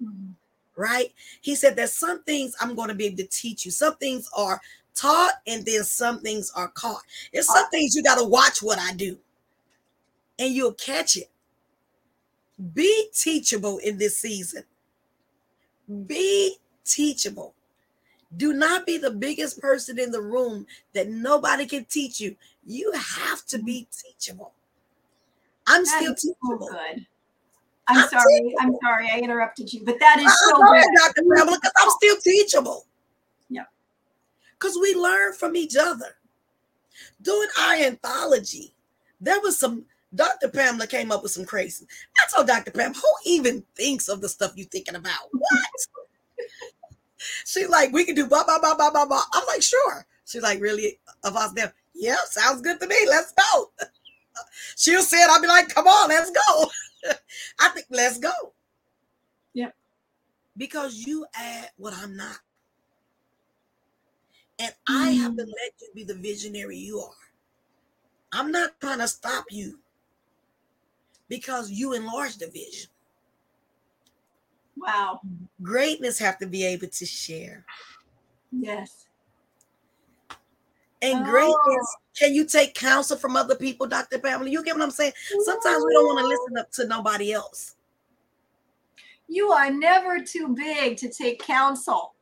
Mhm. 0.00 0.34
right? 0.76 1.12
He 1.40 1.56
said 1.56 1.74
that 1.76 1.90
some 1.90 2.22
things 2.22 2.54
I'm 2.60 2.76
going 2.76 2.88
to 2.88 2.94
be 2.94 3.06
able 3.06 3.16
to 3.16 3.26
teach 3.26 3.64
you. 3.64 3.72
Some 3.72 3.96
things 3.96 4.28
are 4.36 4.60
taught 4.94 5.34
and 5.46 5.64
then 5.66 5.82
some 5.82 6.20
things 6.20 6.52
are 6.54 6.68
caught. 6.68 7.02
There's 7.32 7.46
some 7.52 7.68
things 7.70 7.96
you 7.96 8.02
got 8.04 8.18
to 8.18 8.24
watch 8.24 8.62
what 8.62 8.78
I 8.78 8.92
do 8.92 9.18
and 10.38 10.54
you'll 10.54 10.74
catch 10.74 11.16
it. 11.16 11.30
Be 12.74 13.08
teachable 13.12 13.78
in 13.78 13.98
this 13.98 14.18
season. 14.18 14.64
Be 16.06 16.56
teachable. 16.84 17.54
Do 18.36 18.52
not 18.52 18.84
be 18.84 18.98
the 18.98 19.10
biggest 19.10 19.60
person 19.60 19.98
in 19.98 20.10
the 20.10 20.20
room 20.20 20.66
that 20.92 21.08
nobody 21.08 21.64
can 21.66 21.84
teach 21.86 22.20
you. 22.20 22.36
You 22.66 22.92
have 22.92 23.46
to 23.46 23.58
be 23.58 23.88
teachable. 23.90 24.52
I'm 25.66 25.84
That 25.84 26.00
still 26.02 26.12
is 26.12 26.22
so 26.22 26.28
teachable. 26.34 26.68
good. 26.68 27.06
I'm 27.90 28.02
I'm 28.02 28.08
sorry. 28.08 28.54
I'm 28.60 28.76
sorry. 28.82 29.08
I 29.10 29.18
interrupted 29.20 29.72
you, 29.72 29.82
but 29.82 29.98
that 29.98 30.18
is 30.18 30.26
Uh-uh, 30.26 30.56
so 30.58 30.72
ahead, 30.74 30.84
good. 30.94 30.98
Dr. 31.14 31.22
Pamela, 31.34 31.56
because 31.56 31.72
I'm 31.78 31.90
still 31.90 32.16
teachable. 32.18 32.86
Yeah. 33.48 33.64
Because 34.52 34.76
we 34.80 34.94
learn 34.94 35.32
from 35.32 35.56
each 35.56 35.74
other. 35.76 36.16
Doing 37.22 37.48
our 37.60 37.74
anthology, 37.74 38.74
there 39.20 39.40
was 39.40 39.58
some, 39.58 39.86
Dr. 40.14 40.48
Pamela 40.48 40.86
came 40.86 41.12
up 41.12 41.22
with 41.22 41.32
some 41.32 41.44
crazy. 41.44 41.86
I 42.16 42.34
told 42.34 42.46
Dr. 42.46 42.70
Pam, 42.70 42.94
who 42.94 43.02
even 43.26 43.62
thinks 43.74 44.08
of 44.08 44.20
the 44.20 44.28
stuff 44.28 44.52
you 44.56 44.64
thinking 44.64 44.94
about? 44.94 45.28
What? 45.32 45.66
She's 47.44 47.68
like, 47.68 47.92
we 47.92 48.04
can 48.04 48.14
do 48.14 48.26
blah, 48.26 48.44
blah, 48.44 48.58
blah, 48.58 48.74
blah, 48.74 48.90
blah, 48.90 49.06
blah. 49.06 49.22
I'm 49.32 49.46
like, 49.46 49.62
sure. 49.62 50.06
She's 50.24 50.42
like, 50.42 50.60
really? 50.60 50.98
Of 51.24 51.36
us 51.36 51.52
there? 51.52 51.74
Yeah, 51.94 52.16
sounds 52.26 52.62
good 52.62 52.80
to 52.80 52.86
me. 52.86 52.96
Let's 53.08 53.32
go. 53.32 53.70
She'll 54.76 55.02
say 55.02 55.18
it. 55.18 55.28
I'll 55.30 55.42
be 55.42 55.48
like, 55.48 55.68
come 55.74 55.86
on, 55.86 56.08
let's 56.08 56.30
go. 56.30 56.70
I 57.60 57.68
think 57.70 57.86
let's 57.90 58.18
go. 58.18 58.30
Yeah. 59.52 59.70
Because 60.56 61.06
you 61.06 61.26
add 61.34 61.70
what 61.76 61.92
I'm 61.94 62.16
not. 62.16 62.38
And 64.60 64.72
I 64.88 65.10
have 65.12 65.36
to 65.36 65.42
Mm. 65.44 65.46
let 65.46 65.72
you 65.80 65.88
be 65.94 66.04
the 66.04 66.14
visionary 66.14 66.78
you 66.78 66.98
are. 67.00 67.12
I'm 68.32 68.50
not 68.52 68.80
trying 68.80 68.98
to 68.98 69.08
stop 69.08 69.46
you 69.50 69.78
because 71.28 71.70
you 71.70 71.92
enlarge 71.94 72.36
the 72.38 72.46
vision. 72.48 72.90
Wow. 74.76 75.20
Greatness 75.62 76.18
have 76.18 76.38
to 76.38 76.46
be 76.46 76.64
able 76.64 76.88
to 76.88 77.06
share. 77.06 77.64
Yes. 78.52 79.06
And 81.02 81.20
Oh. 81.26 81.30
greatness, 81.30 81.96
can 82.18 82.34
you 82.34 82.44
take 82.44 82.74
counsel 82.74 83.16
from 83.16 83.36
other 83.36 83.54
people, 83.54 83.86
Dr. 83.86 84.18
Pamela? 84.18 84.48
You 84.50 84.64
get 84.64 84.74
what 84.74 84.82
I'm 84.84 84.90
saying? 84.90 85.12
Sometimes 85.44 85.84
we 85.86 85.92
don't 85.94 86.06
want 86.06 86.18
to 86.20 86.26
listen 86.26 86.58
up 86.58 86.70
to 86.72 86.86
nobody 86.86 87.32
else. 87.32 87.74
you 89.30 89.52
are 89.52 89.70
never 89.70 90.20
too 90.20 90.48
big 90.56 90.96
to 90.96 91.10
take 91.10 91.38
counsel. 91.40 92.14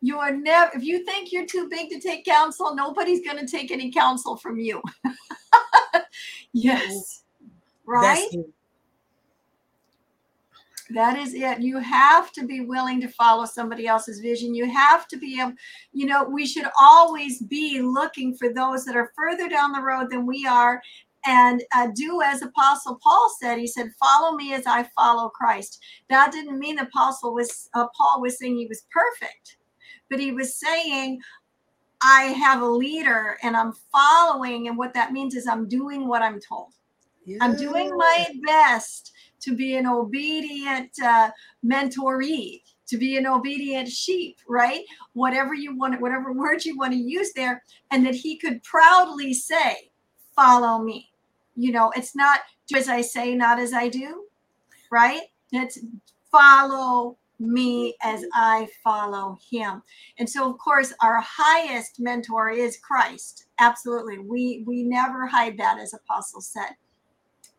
You 0.00 0.18
are 0.18 0.30
never, 0.30 0.70
if 0.76 0.84
you 0.84 1.04
think 1.04 1.32
you're 1.32 1.46
too 1.46 1.68
big 1.68 1.90
to 1.90 1.98
take 2.00 2.24
counsel, 2.24 2.74
nobody's 2.76 3.24
going 3.26 3.38
to 3.38 3.46
take 3.46 3.72
any 3.72 3.90
counsel 3.90 4.36
from 4.36 4.58
you. 4.60 4.80
yes. 6.52 7.21
Right? 7.86 8.28
That 10.90 11.16
is 11.18 11.32
it. 11.32 11.60
You 11.60 11.78
have 11.78 12.32
to 12.32 12.46
be 12.46 12.60
willing 12.60 13.00
to 13.00 13.08
follow 13.08 13.46
somebody 13.46 13.86
else's 13.86 14.20
vision. 14.20 14.54
You 14.54 14.70
have 14.70 15.08
to 15.08 15.16
be 15.16 15.40
able, 15.40 15.54
you 15.92 16.06
know, 16.06 16.24
we 16.24 16.46
should 16.46 16.66
always 16.78 17.40
be 17.42 17.80
looking 17.80 18.34
for 18.34 18.52
those 18.52 18.84
that 18.84 18.96
are 18.96 19.12
further 19.16 19.48
down 19.48 19.72
the 19.72 19.80
road 19.80 20.10
than 20.10 20.26
we 20.26 20.46
are 20.46 20.82
and 21.24 21.62
uh, 21.74 21.88
do 21.94 22.20
as 22.22 22.42
apostle 22.42 22.98
paul 23.02 23.32
said 23.40 23.58
he 23.58 23.66
said 23.66 23.90
follow 23.98 24.36
me 24.36 24.54
as 24.54 24.66
i 24.66 24.82
follow 24.96 25.28
christ 25.28 25.80
that 26.08 26.32
didn't 26.32 26.58
mean 26.58 26.78
apostle 26.78 27.34
was 27.34 27.68
uh, 27.74 27.86
paul 27.96 28.20
was 28.20 28.38
saying 28.38 28.56
he 28.56 28.66
was 28.66 28.84
perfect 28.90 29.56
but 30.10 30.18
he 30.18 30.32
was 30.32 30.58
saying 30.58 31.20
i 32.02 32.24
have 32.24 32.60
a 32.62 32.66
leader 32.66 33.36
and 33.42 33.56
i'm 33.56 33.72
following 33.92 34.68
and 34.68 34.76
what 34.76 34.94
that 34.94 35.12
means 35.12 35.34
is 35.34 35.46
i'm 35.46 35.68
doing 35.68 36.08
what 36.08 36.22
i'm 36.22 36.40
told 36.40 36.72
i'm 37.40 37.56
doing 37.56 37.90
my 37.96 38.26
best 38.44 39.12
to 39.40 39.56
be 39.56 39.76
an 39.76 39.86
obedient 39.86 40.90
uh, 41.04 41.30
mentoree 41.64 42.60
to 42.92 42.98
be 42.98 43.16
an 43.16 43.26
obedient 43.26 43.88
sheep 43.88 44.38
right? 44.46 44.84
Whatever 45.14 45.54
you 45.54 45.74
want 45.76 46.00
whatever 46.00 46.32
word 46.34 46.64
you 46.64 46.76
want 46.76 46.92
to 46.92 46.98
use 46.98 47.32
there 47.32 47.62
and 47.90 48.04
that 48.06 48.14
he 48.14 48.36
could 48.36 48.62
proudly 48.62 49.32
say 49.32 49.90
follow 50.36 50.82
me. 50.82 51.10
You 51.56 51.72
know 51.72 51.90
it's 51.96 52.14
not 52.14 52.40
do 52.68 52.78
as 52.78 52.88
i 52.88 53.00
say 53.00 53.34
not 53.34 53.58
as 53.58 53.72
i 53.72 53.88
do 53.88 54.26
right? 54.90 55.22
It's 55.52 55.78
follow 56.30 57.18
me 57.38 57.96
as 58.02 58.24
i 58.34 58.68
follow 58.84 59.38
him. 59.50 59.82
And 60.18 60.28
so 60.28 60.50
of 60.50 60.58
course 60.58 60.92
our 61.02 61.20
highest 61.20 61.98
mentor 61.98 62.50
is 62.50 62.78
christ. 62.78 63.46
Absolutely. 63.58 64.18
We 64.18 64.64
we 64.66 64.82
never 64.82 65.26
hide 65.26 65.56
that 65.58 65.78
as 65.78 65.94
apostle 65.94 66.42
said 66.42 66.76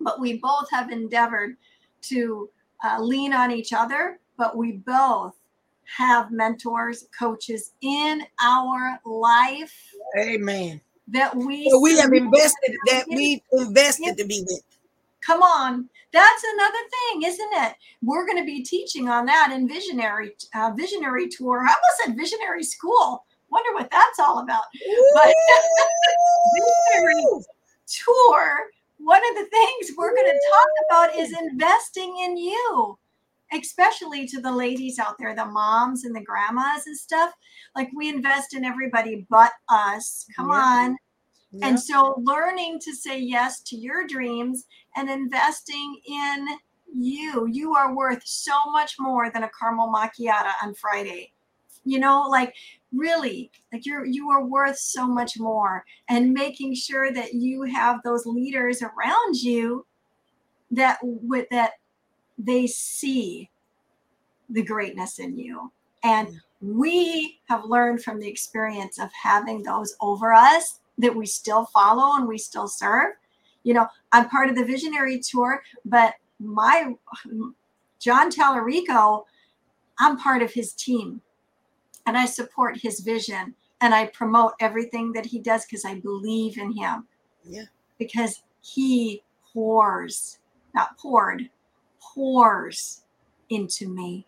but 0.04 0.20
we 0.20 0.38
both 0.38 0.70
have 0.72 0.91
endeavored 0.91 1.56
to 2.01 2.49
uh, 2.84 2.99
lean 2.99 3.34
on 3.34 3.51
each 3.51 3.74
other 3.74 4.20
but 4.38 4.58
we 4.58 4.74
both 4.74 5.34
have 5.97 6.32
mentors 6.32 7.08
coaches 7.18 7.72
in 7.82 8.24
our 8.41 8.99
life 9.06 9.74
Amen. 10.18 10.82
that 11.08 11.36
we 11.36 11.70
So 11.70 11.80
we 11.80 11.91
have 11.91 12.06
submit 12.06 12.24
invested 12.24 12.76
that 12.88 13.06
we 13.10 13.43
invested 13.51 14.18
to 14.18 14.26
be 14.26 14.43
with. 14.47 14.64
Come 15.22 15.41
on, 15.41 15.89
that's 16.12 16.43
another 16.54 16.78
thing, 16.91 17.24
isn't 17.24 17.54
it? 17.54 17.76
We're 18.01 18.26
going 18.26 18.38
to 18.38 18.45
be 18.45 18.62
teaching 18.64 19.08
on 19.10 19.26
that 19.28 19.51
in 19.54 19.68
visionary 19.68 20.36
uh, 20.56 20.72
visionary 20.76 21.28
tour. 21.30 21.62
I 21.62 21.74
almost 21.74 22.04
said 22.06 22.18
visionary 22.18 22.64
school. 22.64 23.26
Wonder 23.49 23.74
what 23.74 23.89
that's 23.91 24.20
all 24.20 24.39
about. 24.39 24.64
But 25.14 25.34
visionary 26.56 27.24
tour. 27.88 28.68
One 29.04 29.22
of 29.32 29.36
the 29.36 29.49
things 29.49 29.91
we're 29.97 30.16
going 30.16 30.32
to 30.32 30.49
talk 30.51 30.70
about 31.10 31.20
is 31.20 31.38
investing 31.38 32.16
in 32.24 32.38
you, 32.38 32.97
especially 33.51 34.26
to 34.28 34.39
the 34.39 34.51
ladies 34.51 34.97
out 34.97 35.16
there, 35.20 35.36
the 35.36 35.45
moms 35.45 36.06
and 36.06 36.16
the 36.16 36.24
grandmas 36.24 36.88
and 36.88 36.97
stuff. 36.97 37.34
Like 37.76 37.89
we 37.93 38.08
invest 38.08 38.54
in 38.54 38.64
everybody 38.64 39.28
but 39.30 39.51
us. 39.70 40.26
Come 40.36 40.49
Yeah. 40.49 40.56
on. 40.56 40.97
Yeah. 41.51 41.68
And 41.68 41.80
so 41.80 42.16
learning 42.24 42.80
to 42.80 42.95
say 42.95 43.20
yes 43.20 43.62
to 43.64 43.76
your 43.76 44.08
dreams 44.08 44.66
and 44.95 45.10
investing 45.10 45.99
in 46.08 46.47
you. 46.93 47.47
You 47.47 47.76
are 47.76 47.93
worth 47.93 48.22
so 48.26 48.54
much 48.72 48.95
more 48.99 49.30
than 49.30 49.43
a 49.43 49.51
caramel 49.60 49.91
macchiato 49.91 50.51
on 50.64 50.74
Friday. 50.76 51.33
You 51.86 52.00
know, 52.00 52.28
like 52.30 52.54
really, 52.94 53.52
like 53.72 53.86
you're 53.86 54.06
you 54.06 54.30
are 54.30 54.46
worth 54.46 54.78
so 54.78 55.08
much 55.08 55.40
more 55.40 55.84
and 56.10 56.34
making 56.34 56.76
sure 56.76 57.12
that 57.12 57.34
you 57.34 57.64
have 57.64 58.02
those 58.04 58.26
leaders 58.26 58.82
around 58.82 59.36
you 59.36 59.86
that 60.72 61.00
with 61.02 61.48
that 61.50 61.74
they 62.38 62.68
see 62.68 63.50
the 64.50 64.64
greatness 64.64 65.20
in 65.20 65.38
you. 65.38 65.72
And 66.04 66.40
we 66.62 67.40
have 67.50 67.66
learned 67.66 68.04
from 68.04 68.20
the 68.20 68.28
experience 68.28 69.00
of 69.00 69.10
having 69.12 69.64
those 69.64 69.96
over 70.02 70.34
us 70.34 70.80
that 70.98 71.16
we 71.16 71.26
still 71.26 71.66
follow 71.66 72.18
and 72.18 72.28
we 72.28 72.38
still 72.38 72.68
serve. 72.68 73.14
You 73.64 73.74
know, 73.74 73.88
I'm 74.12 74.30
part 74.30 74.50
of 74.50 74.56
the 74.56 74.66
visionary 74.66 75.20
tour, 75.20 75.64
but 75.86 76.16
my 76.40 76.94
John 78.00 78.30
Tallarico, 78.30 79.24
I'm 80.00 80.18
part 80.18 80.42
of 80.42 80.52
his 80.52 80.74
team 80.74 81.22
and 82.06 82.18
I 82.18 82.26
support 82.26 82.78
his 82.78 82.99
vision 82.99 83.56
and 83.82 83.93
I 83.93 84.08
promote 84.08 84.54
everything 84.60 85.12
that 85.14 85.26
he 85.26 85.39
does 85.39 85.66
because 85.66 85.86
I 85.86 85.99
believe 85.99 86.58
in 86.58 86.72
him. 86.72 87.08
Yeah. 87.43 87.66
Because 87.97 88.43
he 88.62 89.24
pours, 89.54 90.39
not 90.74 90.97
poured, 90.97 91.49
pours 92.01 93.01
into 93.49 93.88
me. 93.88 94.26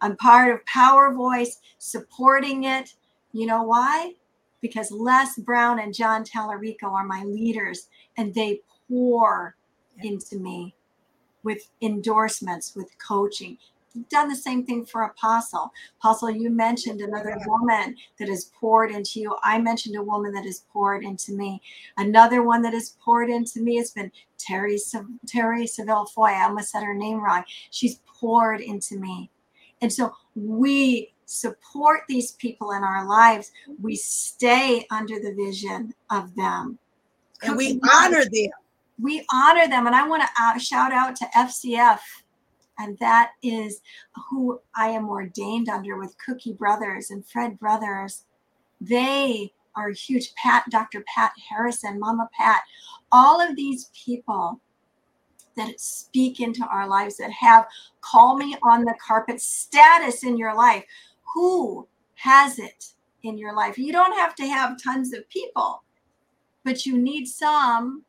I'm 0.00 0.16
part 0.16 0.54
of 0.54 0.64
Power 0.66 1.12
Voice, 1.12 1.60
supporting 1.78 2.64
it. 2.64 2.94
You 3.32 3.46
know 3.46 3.62
why? 3.62 4.14
Because 4.60 4.90
Les 4.90 5.36
Brown 5.38 5.78
and 5.80 5.94
John 5.94 6.24
Tallarico 6.24 6.92
are 6.92 7.04
my 7.04 7.22
leaders 7.24 7.88
and 8.16 8.34
they 8.34 8.60
pour 8.88 9.56
into 10.02 10.38
me 10.38 10.74
with 11.42 11.68
endorsements, 11.80 12.74
with 12.74 12.90
coaching. 12.98 13.58
Done 14.10 14.28
the 14.28 14.36
same 14.36 14.64
thing 14.64 14.84
for 14.84 15.02
Apostle. 15.02 15.72
Apostle, 16.00 16.30
you 16.30 16.50
mentioned 16.50 17.00
another 17.00 17.38
woman 17.46 17.96
that 18.18 18.28
has 18.28 18.50
poured 18.58 18.90
into 18.90 19.20
you. 19.20 19.36
I 19.42 19.58
mentioned 19.58 19.96
a 19.96 20.02
woman 20.02 20.32
that 20.32 20.44
has 20.44 20.64
poured 20.72 21.04
into 21.04 21.32
me. 21.32 21.62
Another 21.96 22.42
one 22.42 22.62
that 22.62 22.72
has 22.72 22.96
poured 23.02 23.30
into 23.30 23.60
me 23.60 23.76
has 23.76 23.90
been 23.90 24.10
Terri 24.38 24.78
Terri 25.26 25.64
Savelle 25.64 26.08
Foy. 26.10 26.30
I 26.30 26.44
almost 26.44 26.70
said 26.70 26.82
her 26.82 26.94
name 26.94 27.22
wrong. 27.22 27.44
She's 27.70 28.00
poured 28.06 28.60
into 28.60 28.98
me. 28.98 29.30
And 29.82 29.92
so 29.92 30.12
we 30.34 31.12
support 31.26 32.02
these 32.08 32.32
people 32.32 32.72
in 32.72 32.82
our 32.82 33.06
lives. 33.06 33.52
We 33.80 33.96
stay 33.96 34.86
under 34.90 35.18
the 35.18 35.34
vision 35.34 35.94
of 36.10 36.34
them. 36.34 36.78
and 37.42 37.56
we 37.56 37.80
honor 37.92 38.24
them. 38.24 38.50
we 39.00 39.24
honor 39.32 39.68
them. 39.68 39.86
And 39.86 39.94
I 39.94 40.08
want 40.08 40.22
to 40.22 40.60
shout 40.60 40.92
out 40.92 41.16
to 41.16 41.26
FCF. 41.36 41.98
And 42.78 42.98
that 42.98 43.32
is 43.42 43.80
who 44.28 44.60
I 44.74 44.88
am 44.88 45.08
ordained 45.08 45.68
under 45.68 45.96
with 45.96 46.16
Cookie 46.18 46.52
Brothers 46.52 47.10
and 47.10 47.26
Fred 47.26 47.58
Brothers. 47.58 48.24
They 48.80 49.52
are 49.74 49.90
huge. 49.90 50.34
Pat, 50.34 50.64
Dr. 50.70 51.04
Pat 51.06 51.32
Harrison, 51.48 51.98
Mama 51.98 52.28
Pat, 52.36 52.62
all 53.12 53.40
of 53.40 53.56
these 53.56 53.90
people 53.94 54.60
that 55.56 55.80
speak 55.80 56.40
into 56.40 56.66
our 56.66 56.86
lives, 56.86 57.16
that 57.16 57.30
have 57.30 57.66
call 58.00 58.36
me 58.36 58.56
on 58.62 58.84
the 58.84 58.94
carpet 59.04 59.40
status 59.40 60.22
in 60.22 60.36
your 60.36 60.54
life. 60.54 60.84
Who 61.34 61.86
has 62.14 62.58
it 62.58 62.92
in 63.22 63.38
your 63.38 63.54
life? 63.54 63.78
You 63.78 63.92
don't 63.92 64.18
have 64.18 64.34
to 64.36 64.46
have 64.46 64.82
tons 64.82 65.12
of 65.12 65.28
people, 65.28 65.82
but 66.64 66.84
you 66.86 66.98
need 66.98 67.26
some 67.26 68.04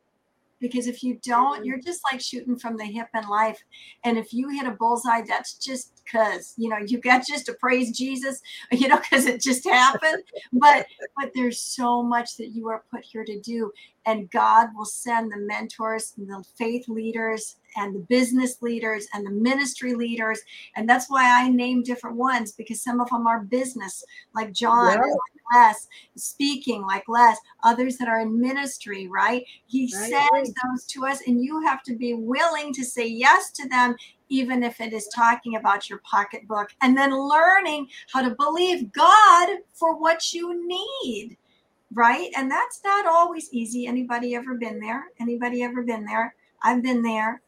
because 0.60 0.86
if 0.86 1.02
you 1.02 1.18
don't, 1.22 1.56
mm-hmm. 1.56 1.64
you're 1.64 1.80
just 1.80 2.02
like 2.10 2.20
shooting 2.20 2.58
from 2.58 2.76
the 2.76 2.84
hip 2.84 3.08
in 3.14 3.28
life. 3.28 3.62
And 4.04 4.18
if 4.18 4.32
you 4.32 4.48
hit 4.48 4.66
a 4.66 4.72
bullseye, 4.72 5.22
that's 5.26 5.54
just 5.54 5.97
because 6.10 6.54
you 6.56 6.68
know 6.68 6.78
you 6.86 6.98
got 6.98 7.26
just 7.26 7.46
to 7.46 7.52
praise 7.54 7.96
Jesus, 7.96 8.40
you 8.72 8.88
know, 8.88 8.98
because 8.98 9.26
it 9.26 9.40
just 9.40 9.68
happened. 9.68 10.22
but 10.52 10.86
but 11.20 11.30
there's 11.34 11.60
so 11.60 12.02
much 12.02 12.36
that 12.36 12.48
you 12.48 12.68
are 12.68 12.84
put 12.90 13.04
here 13.04 13.24
to 13.24 13.38
do, 13.40 13.72
and 14.06 14.30
God 14.30 14.68
will 14.76 14.84
send 14.84 15.30
the 15.32 15.38
mentors, 15.38 16.14
and 16.16 16.28
the 16.28 16.42
faith 16.56 16.88
leaders, 16.88 17.56
and 17.76 17.94
the 17.94 18.00
business 18.00 18.62
leaders, 18.62 19.06
and 19.12 19.26
the 19.26 19.30
ministry 19.30 19.94
leaders, 19.94 20.40
and 20.76 20.88
that's 20.88 21.08
why 21.08 21.24
I 21.42 21.48
name 21.48 21.82
different 21.82 22.16
ones 22.16 22.52
because 22.52 22.82
some 22.82 23.00
of 23.00 23.08
them 23.10 23.26
are 23.26 23.40
business, 23.40 24.04
like 24.34 24.52
John, 24.52 24.86
Yeah. 24.86 25.00
like 25.00 25.12
Les, 25.54 25.88
speaking 26.16 26.82
like 26.82 27.04
Les, 27.08 27.36
others 27.64 27.96
that 27.98 28.08
are 28.08 28.20
in 28.20 28.40
ministry, 28.40 29.08
right? 29.08 29.44
He 29.66 29.84
I 29.96 30.10
sends 30.10 30.52
those 30.62 30.84
to 30.88 31.06
us, 31.06 31.20
and 31.26 31.42
you 31.42 31.62
have 31.64 31.82
to 31.84 31.96
be 31.96 32.14
willing 32.14 32.72
to 32.74 32.84
say 32.84 33.06
yes 33.06 33.50
to 33.52 33.68
them, 33.68 33.96
even 34.28 34.62
if 34.62 34.80
it 34.80 34.92
is 34.92 35.08
talking 35.14 35.56
about 35.56 35.88
your 35.88 36.00
pocketbook, 36.04 36.68
and 36.82 36.96
then 36.96 37.16
learning 37.16 37.88
how 38.12 38.22
to 38.22 38.34
believe 38.34 38.92
God 38.92 39.58
for 39.72 39.96
what 39.98 40.32
you 40.32 40.66
need, 40.66 41.36
right? 41.92 42.30
And 42.36 42.50
that's 42.50 42.80
not 42.84 43.06
always 43.06 43.52
easy. 43.52 43.86
Anybody 43.86 44.34
ever 44.34 44.54
been 44.54 44.80
there? 44.80 45.04
Anybody 45.20 45.62
ever 45.62 45.82
been 45.82 46.04
there? 46.04 46.34
I've 46.62 46.82
been 46.82 47.02
there. 47.02 47.40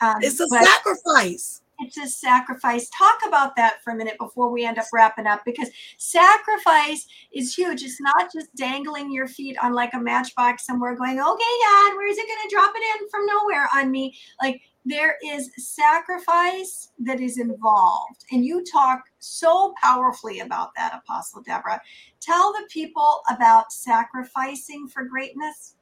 Um, 0.00 0.16
It's 0.20 0.40
a 0.40 0.48
sacrifice. 0.48 1.62
it's 1.80 1.96
a 1.96 2.06
sacrifice. 2.06 2.90
Talk 2.90 3.18
about 3.26 3.54
that 3.56 3.82
for 3.82 3.92
a 3.92 3.96
minute 3.96 4.16
before 4.18 4.50
we 4.50 4.64
end 4.64 4.78
up 4.78 4.86
wrapping 4.92 5.26
up 5.26 5.44
because 5.44 5.68
sacrifice 5.96 7.06
is 7.32 7.54
huge. 7.54 7.82
It's 7.82 8.00
not 8.00 8.32
just 8.32 8.54
dangling 8.56 9.12
your 9.12 9.28
feet 9.28 9.56
on 9.62 9.72
like 9.74 9.94
a 9.94 10.00
matchbox 10.00 10.66
somewhere 10.66 10.96
going, 10.96 11.20
okay, 11.20 11.20
God, 11.20 11.96
where 11.96 12.08
is 12.08 12.18
it 12.18 12.26
going 12.26 12.48
to 12.48 12.54
drop 12.54 12.72
it 12.74 13.00
in 13.00 13.08
from 13.08 13.26
nowhere 13.26 13.68
on 13.74 13.90
me? 13.90 14.16
Like, 14.42 14.60
there 14.88 15.16
is 15.24 15.50
sacrifice 15.56 16.90
that 17.00 17.20
is 17.20 17.38
involved. 17.38 18.24
And 18.32 18.44
you 18.44 18.64
talk 18.64 19.02
so 19.18 19.74
powerfully 19.82 20.40
about 20.40 20.70
that, 20.76 20.94
Apostle 21.04 21.42
Deborah. 21.42 21.80
Tell 22.20 22.52
the 22.52 22.66
people 22.70 23.20
about 23.30 23.72
sacrificing 23.72 24.88
for 24.88 25.04
greatness. 25.04 25.74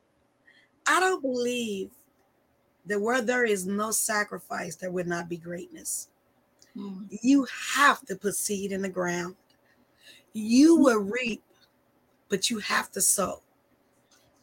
I 0.86 1.00
don't 1.00 1.22
believe 1.22 1.90
that 2.86 3.00
where 3.00 3.22
there 3.22 3.44
is 3.44 3.66
no 3.66 3.90
sacrifice, 3.90 4.76
there 4.76 4.90
would 4.90 5.07
not 5.07 5.28
be 5.28 5.36
greatness. 5.36 6.09
Mm. 6.76 7.07
You 7.22 7.46
have 7.74 8.04
to 8.07 8.16
put 8.16 8.34
seed 8.34 8.72
in 8.72 8.82
the 8.82 8.88
ground. 8.88 9.36
You 10.32 10.76
will 10.76 11.00
reap, 11.00 11.42
but 12.28 12.50
you 12.50 12.59
have 12.59 12.90
to 12.92 13.00
sow. 13.00 13.42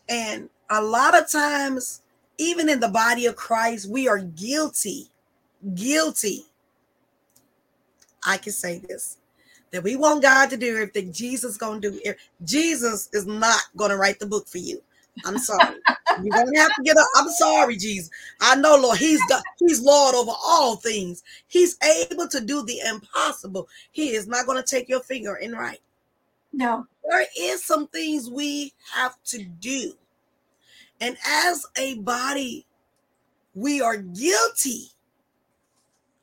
And 0.09 0.49
a 0.69 0.81
lot 0.81 1.19
of 1.19 1.31
times, 1.31 2.02
even 2.37 2.69
in 2.69 2.79
the 2.79 2.87
body 2.87 3.25
of 3.25 3.35
Christ, 3.35 3.89
we 3.89 4.07
are 4.07 4.19
guilty, 4.19 5.09
guilty. 5.75 6.45
I 8.25 8.37
can 8.37 8.53
say 8.53 8.79
this 8.87 9.17
that 9.71 9.83
we 9.83 9.95
want 9.95 10.21
God 10.21 10.51
to 10.51 10.57
do 10.57 10.71
everything 10.73 11.11
Jesus 11.11 11.57
gonna 11.57 11.79
do. 11.79 11.99
Er, 12.07 12.15
Jesus 12.43 13.09
is 13.11 13.25
not 13.25 13.59
gonna 13.75 13.97
write 13.97 14.19
the 14.19 14.27
book 14.27 14.47
for 14.47 14.59
you. 14.59 14.81
I'm 15.25 15.39
sorry. 15.39 15.77
You're 16.21 16.33
gonna 16.33 16.59
have 16.59 16.75
to 16.75 16.83
get 16.83 16.95
up. 16.95 17.07
I'm 17.15 17.29
sorry, 17.29 17.75
Jesus. 17.75 18.09
I 18.39 18.55
know, 18.55 18.75
Lord. 18.75 18.99
He's 18.99 19.25
got 19.25 19.43
He's 19.57 19.81
Lord 19.81 20.13
over 20.13 20.31
all 20.45 20.75
things. 20.75 21.23
He's 21.47 21.75
able 22.11 22.27
to 22.27 22.39
do 22.39 22.63
the 22.63 22.79
impossible. 22.87 23.67
He 23.91 24.09
is 24.09 24.27
not 24.27 24.45
gonna 24.45 24.63
take 24.63 24.87
your 24.87 25.01
finger 25.01 25.35
and 25.35 25.53
write. 25.53 25.81
No. 26.53 26.85
There 27.09 27.25
is 27.37 27.65
some 27.65 27.87
things 27.87 28.29
we 28.29 28.73
have 28.93 29.15
to 29.25 29.43
do. 29.43 29.93
And 31.03 31.17
as 31.27 31.65
a 31.77 31.95
body, 31.95 32.65
we 33.53 33.81
are 33.81 33.97
guilty 33.97 34.85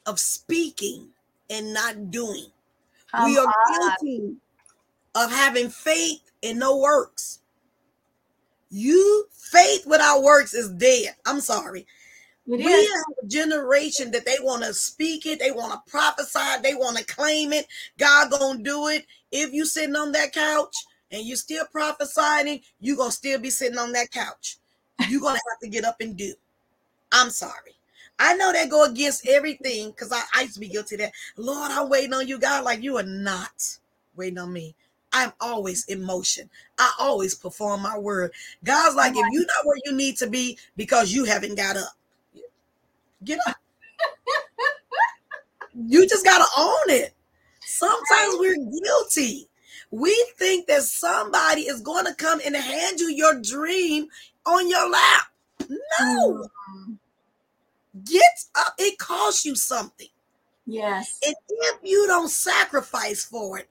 of 0.07 0.18
speaking 0.18 1.09
and 1.51 1.74
not 1.74 2.11
doing. 2.11 2.47
Come 3.11 3.26
we 3.26 3.37
are 3.37 3.45
on. 3.47 3.97
guilty 4.01 4.37
of 5.14 5.31
having 5.31 5.68
faith 5.68 6.22
and 6.43 6.59
no 6.59 6.78
works. 6.78 7.41
You 8.70 9.26
faith 9.53 9.85
without 9.85 10.22
works 10.22 10.55
is 10.55 10.70
dead. 10.70 11.14
I'm 11.26 11.43
sorry. 11.43 11.87
It 12.47 12.57
we 12.57 12.72
is. 12.72 12.89
have 12.89 13.05
a 13.22 13.26
generation 13.26 14.11
that 14.12 14.24
they 14.24 14.39
want 14.41 14.64
to 14.64 14.72
speak 14.72 15.26
it, 15.26 15.41
they 15.41 15.51
want 15.51 15.72
to 15.72 15.91
prophesy, 15.91 16.62
they 16.62 16.72
want 16.72 16.97
to 16.97 17.05
claim 17.05 17.53
it. 17.53 17.66
God 17.99 18.31
gonna 18.31 18.62
do 18.62 18.89
it. 18.89 19.05
If 19.31 19.53
you 19.53 19.66
sitting 19.66 19.95
on 19.95 20.12
that 20.12 20.33
couch 20.33 20.74
and 21.11 21.22
you 21.22 21.37
still 21.37 21.66
prophesying, 21.70 22.62
you 22.81 22.97
gonna 22.97 23.12
still 23.12 23.39
be 23.39 23.51
sitting 23.51 23.76
on 23.76 23.93
that 23.93 24.11
couch. 24.11 24.57
You're 25.09 25.20
gonna 25.20 25.40
have 25.51 25.61
to 25.62 25.68
get 25.68 25.84
up 25.84 26.01
and 26.01 26.16
do. 26.16 26.34
I'm 27.12 27.30
sorry. 27.30 27.74
I 28.18 28.34
know 28.34 28.53
that 28.53 28.68
go 28.68 28.84
against 28.84 29.26
everything 29.26 29.90
because 29.90 30.12
I, 30.12 30.22
I 30.34 30.42
used 30.42 30.55
to 30.55 30.61
be 30.61 30.68
guilty 30.68 30.96
that. 30.96 31.12
Lord, 31.36 31.70
I'm 31.70 31.88
waiting 31.88 32.12
on 32.12 32.28
you, 32.28 32.38
God. 32.38 32.64
Like 32.64 32.82
you 32.82 32.98
are 32.98 33.03
not 33.03 33.78
waiting 34.14 34.38
on 34.38 34.53
me. 34.53 34.74
I'm 35.12 35.32
always 35.40 35.86
in 35.86 36.03
motion. 36.03 36.48
I 36.78 36.92
always 37.01 37.34
perform 37.34 37.82
my 37.82 37.98
word. 37.98 38.32
God's 38.62 38.94
like, 38.94 39.12
if 39.12 39.24
you're 39.30 39.46
not 39.46 39.64
where 39.66 39.78
you 39.84 39.92
need 39.92 40.16
to 40.18 40.28
be 40.28 40.59
because 40.76 41.12
you 41.12 41.24
haven't 41.24 41.57
got 41.57 41.76
up, 41.76 41.96
get 43.24 43.40
up. 43.48 43.57
you 45.74 46.07
just 46.07 46.24
got 46.24 46.38
to 46.38 46.61
own 46.61 46.90
it. 46.90 47.14
Sometimes 47.61 48.34
we're 48.38 48.57
guilty. 48.57 49.48
We 49.90 50.14
think 50.36 50.66
that 50.68 50.82
somebody 50.82 51.62
is 51.62 51.80
going 51.80 52.05
to 52.07 52.14
come 52.14 52.40
and 52.44 52.55
hand 52.55 53.01
you 53.01 53.09
your 53.09 53.40
dream 53.40 54.07
on 54.51 54.68
your 54.68 54.90
lap. 54.90 55.22
No. 56.01 56.48
Mm. 56.74 56.98
Get 58.05 58.44
up. 58.57 58.74
It 58.78 58.98
costs 58.98 59.44
you 59.44 59.55
something. 59.55 60.09
Yes. 60.66 61.18
And 61.26 61.34
if 61.48 61.78
you 61.82 62.07
don't 62.07 62.28
sacrifice 62.30 63.24
for 63.24 63.59
it, 63.59 63.68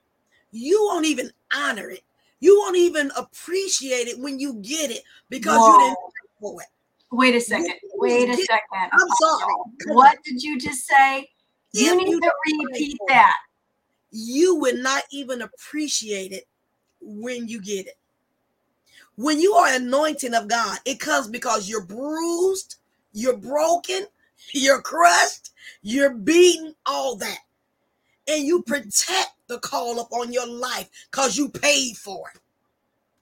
you 0.51 0.83
won't 0.89 1.05
even 1.05 1.31
honor 1.55 1.89
it. 1.89 2.01
You 2.39 2.59
won't 2.59 2.77
even 2.77 3.11
appreciate 3.17 4.07
it 4.07 4.19
when 4.19 4.39
you 4.39 4.55
get 4.55 4.91
it 4.91 5.03
because 5.29 5.57
Whoa. 5.57 5.67
you 5.67 5.79
didn't 5.79 5.97
pay 5.97 6.29
for 6.41 6.61
it. 6.61 6.67
Wait 7.11 7.35
a 7.35 7.41
second. 7.41 7.73
Wait 7.95 8.29
a 8.29 8.35
second. 8.35 8.89
I'm 8.91 9.09
sorry. 9.21 9.53
What 9.87 10.17
did 10.23 10.41
you 10.41 10.59
just 10.59 10.85
say? 10.85 11.29
You 11.73 11.91
if 11.91 11.97
need 11.97 12.09
you 12.09 12.21
to 12.21 12.31
repeat 12.45 12.97
that. 13.07 13.35
You 14.11 14.55
would 14.55 14.77
not 14.77 15.03
even 15.11 15.41
appreciate 15.41 16.31
it 16.31 16.45
when 17.01 17.47
you 17.47 17.61
get 17.61 17.87
it. 17.87 17.97
When 19.19 19.41
you 19.41 19.51
are 19.55 19.73
anointing 19.73 20.33
of 20.33 20.47
God, 20.47 20.77
it 20.85 21.01
comes 21.01 21.27
because 21.27 21.67
you're 21.67 21.83
bruised, 21.83 22.77
you're 23.11 23.35
broken, 23.35 24.05
you're 24.53 24.81
crushed, 24.81 25.49
you're 25.81 26.13
beaten, 26.13 26.73
all 26.85 27.17
that. 27.17 27.39
And 28.29 28.47
you 28.47 28.63
protect 28.63 29.33
the 29.47 29.59
call 29.59 29.99
up 29.99 30.13
on 30.13 30.31
your 30.31 30.47
life 30.47 30.89
because 31.11 31.37
you 31.37 31.49
paid 31.49 31.97
for 31.97 32.29
it. 32.33 32.39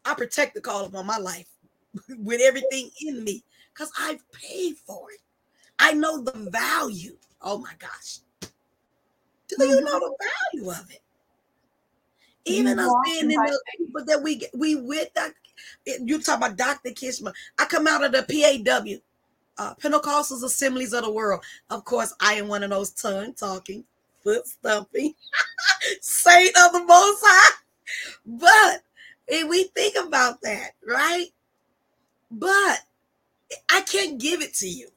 I 0.06 0.14
protect 0.14 0.54
the 0.54 0.62
call 0.62 0.86
up 0.86 0.94
on 0.94 1.08
my 1.08 1.18
life 1.18 1.48
with 2.20 2.42
everything 2.44 2.92
in 3.02 3.24
me 3.24 3.44
because 3.74 3.92
I've 4.00 4.22
paid 4.32 4.78
for 4.78 5.10
it. 5.12 5.22
I 5.80 5.94
know 5.94 6.22
the 6.22 6.52
value. 6.52 7.18
Oh 7.42 7.58
my 7.58 7.74
gosh. 7.80 8.20
Do 9.50 9.66
you 9.66 9.82
know 9.82 10.00
the 10.00 10.16
value 10.54 10.70
of 10.70 10.92
it? 10.92 11.02
Even 12.46 12.78
us 12.78 12.94
being 13.04 13.32
in 13.32 13.36
the 13.36 13.60
people 13.80 14.06
that 14.06 14.22
we 14.22 14.44
we 14.54 14.76
with 14.76 15.12
that 15.16 15.34
you 15.86 16.22
talk 16.22 16.38
about 16.38 16.58
Dr. 16.58 16.90
Kishma. 16.90 17.34
I 17.58 17.66
come 17.66 17.88
out 17.88 18.04
of 18.04 18.12
the 18.12 18.24
PAW, 18.24 19.64
uh, 19.64 19.74
Pentecostal 19.76 20.44
Assemblies 20.44 20.94
of 20.94 21.04
the 21.04 21.12
World. 21.12 21.44
Of 21.70 21.86
course, 21.86 22.14
I 22.20 22.34
am 22.34 22.48
one 22.48 22.64
of 22.64 22.70
those 22.70 22.92
tongue 22.92 23.34
talking, 23.34 23.84
foot 24.24 24.48
stumping, 24.48 25.14
saint 26.02 26.58
of 26.58 26.74
the 26.74 26.84
Most 26.84 27.24
High. 27.26 27.56
But 28.26 28.84
if 29.28 29.48
we 29.50 29.64
think 29.64 29.96
about 29.96 30.42
that, 30.42 30.72
right? 30.86 31.28
But 32.32 32.80
I 33.72 33.82
can't 33.82 34.20
give 34.20 34.42
it 34.42 34.54
to 34.56 34.68
you. 34.68 34.90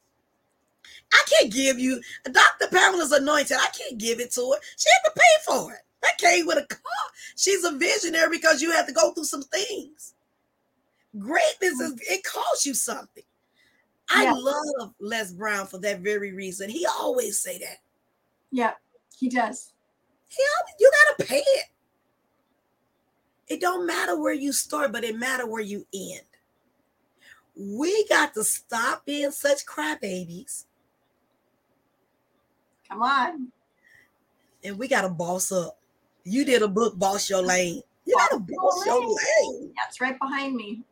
I 1.13 1.25
can't 1.29 1.53
give 1.53 1.79
you 1.79 2.01
Dr. 2.25 2.69
Pamela's 2.71 3.13
anointed. 3.13 3.57
I 3.61 3.69
can't 3.77 3.99
give 3.99 4.21
it 4.21 4.31
to 4.33 4.53
her. 4.53 4.61
She 4.77 4.89
had 4.89 5.11
to 5.11 5.17
pay 5.17 5.45
for 5.47 5.73
it. 5.73 5.81
That 6.03 6.19
came 6.19 6.47
with 6.47 6.59
a 6.59 6.67
car. 6.67 6.81
She's 7.37 7.65
a 7.65 7.73
visionary 7.73 8.31
because 8.31 8.63
you 8.63 8.71
have 8.73 8.87
to 8.87 8.93
go 8.93 9.13
through 9.13 9.25
some 9.25 9.43
things. 9.43 10.15
Greatness 11.19 11.81
is 11.81 12.01
it 12.09 12.23
costs 12.25 12.65
you 12.65 12.75
something. 12.75 13.25
I 14.11 14.25
yeah. 14.25 14.33
love 14.33 14.95
Les 15.01 15.33
Brown 15.33 15.67
for 15.67 15.79
that 15.79 16.01
very 16.01 16.33
reason. 16.33 16.69
He 16.69 16.87
always 16.87 17.39
say 17.39 17.59
that. 17.59 17.79
Yeah, 18.51 18.73
he 19.17 19.29
does. 19.29 19.73
He 20.29 20.43
always, 20.59 20.75
you 20.79 20.91
gotta 21.09 21.29
pay 21.29 21.43
it. 21.45 21.67
It 23.49 23.61
don't 23.61 23.87
matter 23.87 24.21
where 24.21 24.35
you 24.35 24.53
start, 24.53 24.93
but 24.93 25.05
it 25.05 25.17
matter 25.17 25.47
where 25.47 25.63
you 25.63 25.87
end. 25.93 26.23
We 27.57 28.07
got 28.09 28.33
to 28.35 28.45
stop 28.45 29.05
being 29.05 29.33
such 29.33 29.67
crybabies. 29.67 30.67
Come 32.89 33.03
on. 33.03 33.49
And 34.63 34.79
we 34.79 34.87
got 34.87 35.03
to 35.03 35.09
boss 35.09 35.51
up. 35.51 35.79
You 36.23 36.45
did 36.45 36.63
a 36.63 36.69
book, 36.69 36.97
Boss 36.99 37.29
Your 37.29 37.43
Lane. 37.43 37.83
You 38.05 38.17
got 38.17 38.31
to 38.31 38.39
boss 38.39 38.87
your 38.87 39.01
lane. 39.01 39.73
That's 39.77 40.01
right 40.01 40.19
behind 40.19 40.55
me 40.55 40.83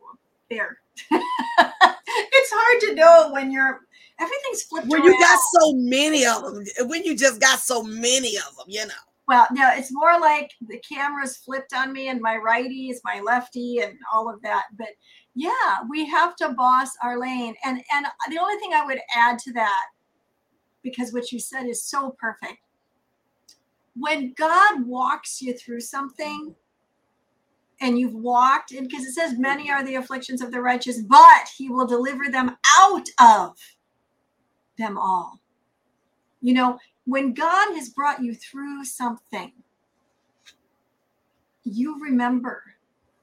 there. 0.51 0.79
it's 1.11 2.53
hard 2.53 2.81
to 2.83 2.95
know 2.95 3.31
when 3.33 3.51
you're 3.51 3.81
everything's 4.19 4.63
flipped. 4.65 4.89
When 4.89 5.03
around. 5.03 5.13
you 5.13 5.21
got 5.21 5.41
so 5.61 5.73
many 5.75 6.27
of 6.27 6.43
them, 6.43 6.65
when 6.89 7.05
you 7.05 7.17
just 7.17 7.41
got 7.41 7.59
so 7.59 7.83
many 7.83 8.37
of 8.37 8.57
them, 8.57 8.67
you 8.67 8.87
know. 8.87 8.95
Well, 9.27 9.47
no, 9.53 9.71
it's 9.75 9.93
more 9.93 10.19
like 10.19 10.53
the 10.67 10.79
camera's 10.79 11.37
flipped 11.37 11.75
on 11.75 11.93
me, 11.93 12.09
and 12.09 12.21
my 12.21 12.37
righty 12.37 12.89
is 12.89 13.03
my 13.05 13.21
lefty, 13.21 13.81
and 13.81 13.99
all 14.13 14.33
of 14.33 14.41
that. 14.43 14.65
But 14.79 14.89
yeah, 15.35 15.83
we 15.89 16.07
have 16.07 16.35
to 16.37 16.51
boss 16.51 16.91
our 17.03 17.19
lane. 17.19 17.55
And 17.65 17.83
and 17.93 18.07
the 18.31 18.39
only 18.39 18.57
thing 18.57 18.73
I 18.73 18.87
would 18.87 19.01
add 19.15 19.39
to 19.41 19.53
that, 19.53 19.85
because 20.83 21.13
what 21.13 21.31
you 21.31 21.39
said 21.39 21.67
is 21.67 21.83
so 21.83 22.17
perfect. 22.19 22.59
When 23.95 24.33
God 24.35 24.87
walks 24.87 25.43
you 25.43 25.55
through 25.55 25.81
something, 25.81 26.55
and 27.81 27.99
you've 27.99 28.15
walked 28.15 28.73
in 28.73 28.85
because 28.85 29.05
it 29.05 29.13
says 29.13 29.39
many 29.39 29.71
are 29.71 29.85
the 29.85 29.95
afflictions 29.95 30.43
of 30.43 30.51
the 30.51 30.61
righteous 30.61 31.01
but 31.03 31.49
he 31.57 31.69
will 31.69 31.87
deliver 31.87 32.31
them 32.31 32.57
out 32.79 33.09
of 33.21 33.57
them 34.77 34.99
all. 34.99 35.41
You 36.41 36.55
know 36.55 36.79
when 37.05 37.35
god 37.35 37.75
has 37.75 37.89
brought 37.89 38.23
you 38.23 38.35
through 38.35 38.85
something 38.85 39.53
you 41.65 42.01
remember. 42.03 42.63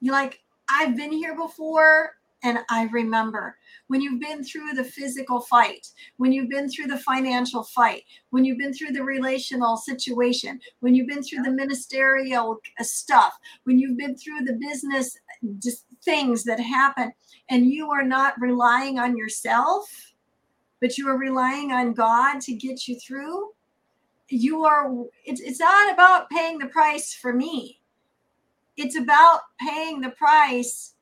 You're 0.00 0.14
like 0.14 0.40
i've 0.68 0.96
been 0.96 1.12
here 1.12 1.36
before 1.36 2.16
and 2.46 2.60
I 2.70 2.84
remember 2.92 3.58
when 3.88 4.00
you've 4.00 4.20
been 4.20 4.44
through 4.44 4.74
the 4.74 4.84
physical 4.84 5.40
fight, 5.40 5.88
when 6.18 6.32
you've 6.32 6.48
been 6.48 6.68
through 6.68 6.86
the 6.86 6.98
financial 6.98 7.64
fight, 7.64 8.04
when 8.30 8.44
you've 8.44 8.58
been 8.58 8.72
through 8.72 8.92
the 8.92 9.02
relational 9.02 9.76
situation, 9.76 10.60
when 10.78 10.94
you've 10.94 11.08
been 11.08 11.24
through 11.24 11.42
the 11.42 11.50
ministerial 11.50 12.58
uh, 12.78 12.84
stuff, 12.84 13.36
when 13.64 13.80
you've 13.80 13.98
been 13.98 14.16
through 14.16 14.44
the 14.44 14.58
business 14.60 15.18
things 16.04 16.44
that 16.44 16.60
happen, 16.60 17.12
and 17.50 17.66
you 17.66 17.90
are 17.90 18.04
not 18.04 18.40
relying 18.40 19.00
on 19.00 19.16
yourself, 19.16 19.88
but 20.80 20.96
you 20.96 21.08
are 21.08 21.18
relying 21.18 21.72
on 21.72 21.94
God 21.94 22.40
to 22.42 22.54
get 22.54 22.86
you 22.86 22.96
through, 23.00 23.50
you 24.28 24.64
are 24.64 24.88
it's, 25.24 25.40
it's 25.40 25.58
not 25.58 25.92
about 25.92 26.30
paying 26.30 26.58
the 26.58 26.66
price 26.66 27.12
for 27.12 27.32
me. 27.32 27.80
It's 28.76 28.96
about 28.96 29.40
paying 29.58 30.00
the 30.00 30.10
price 30.10 30.95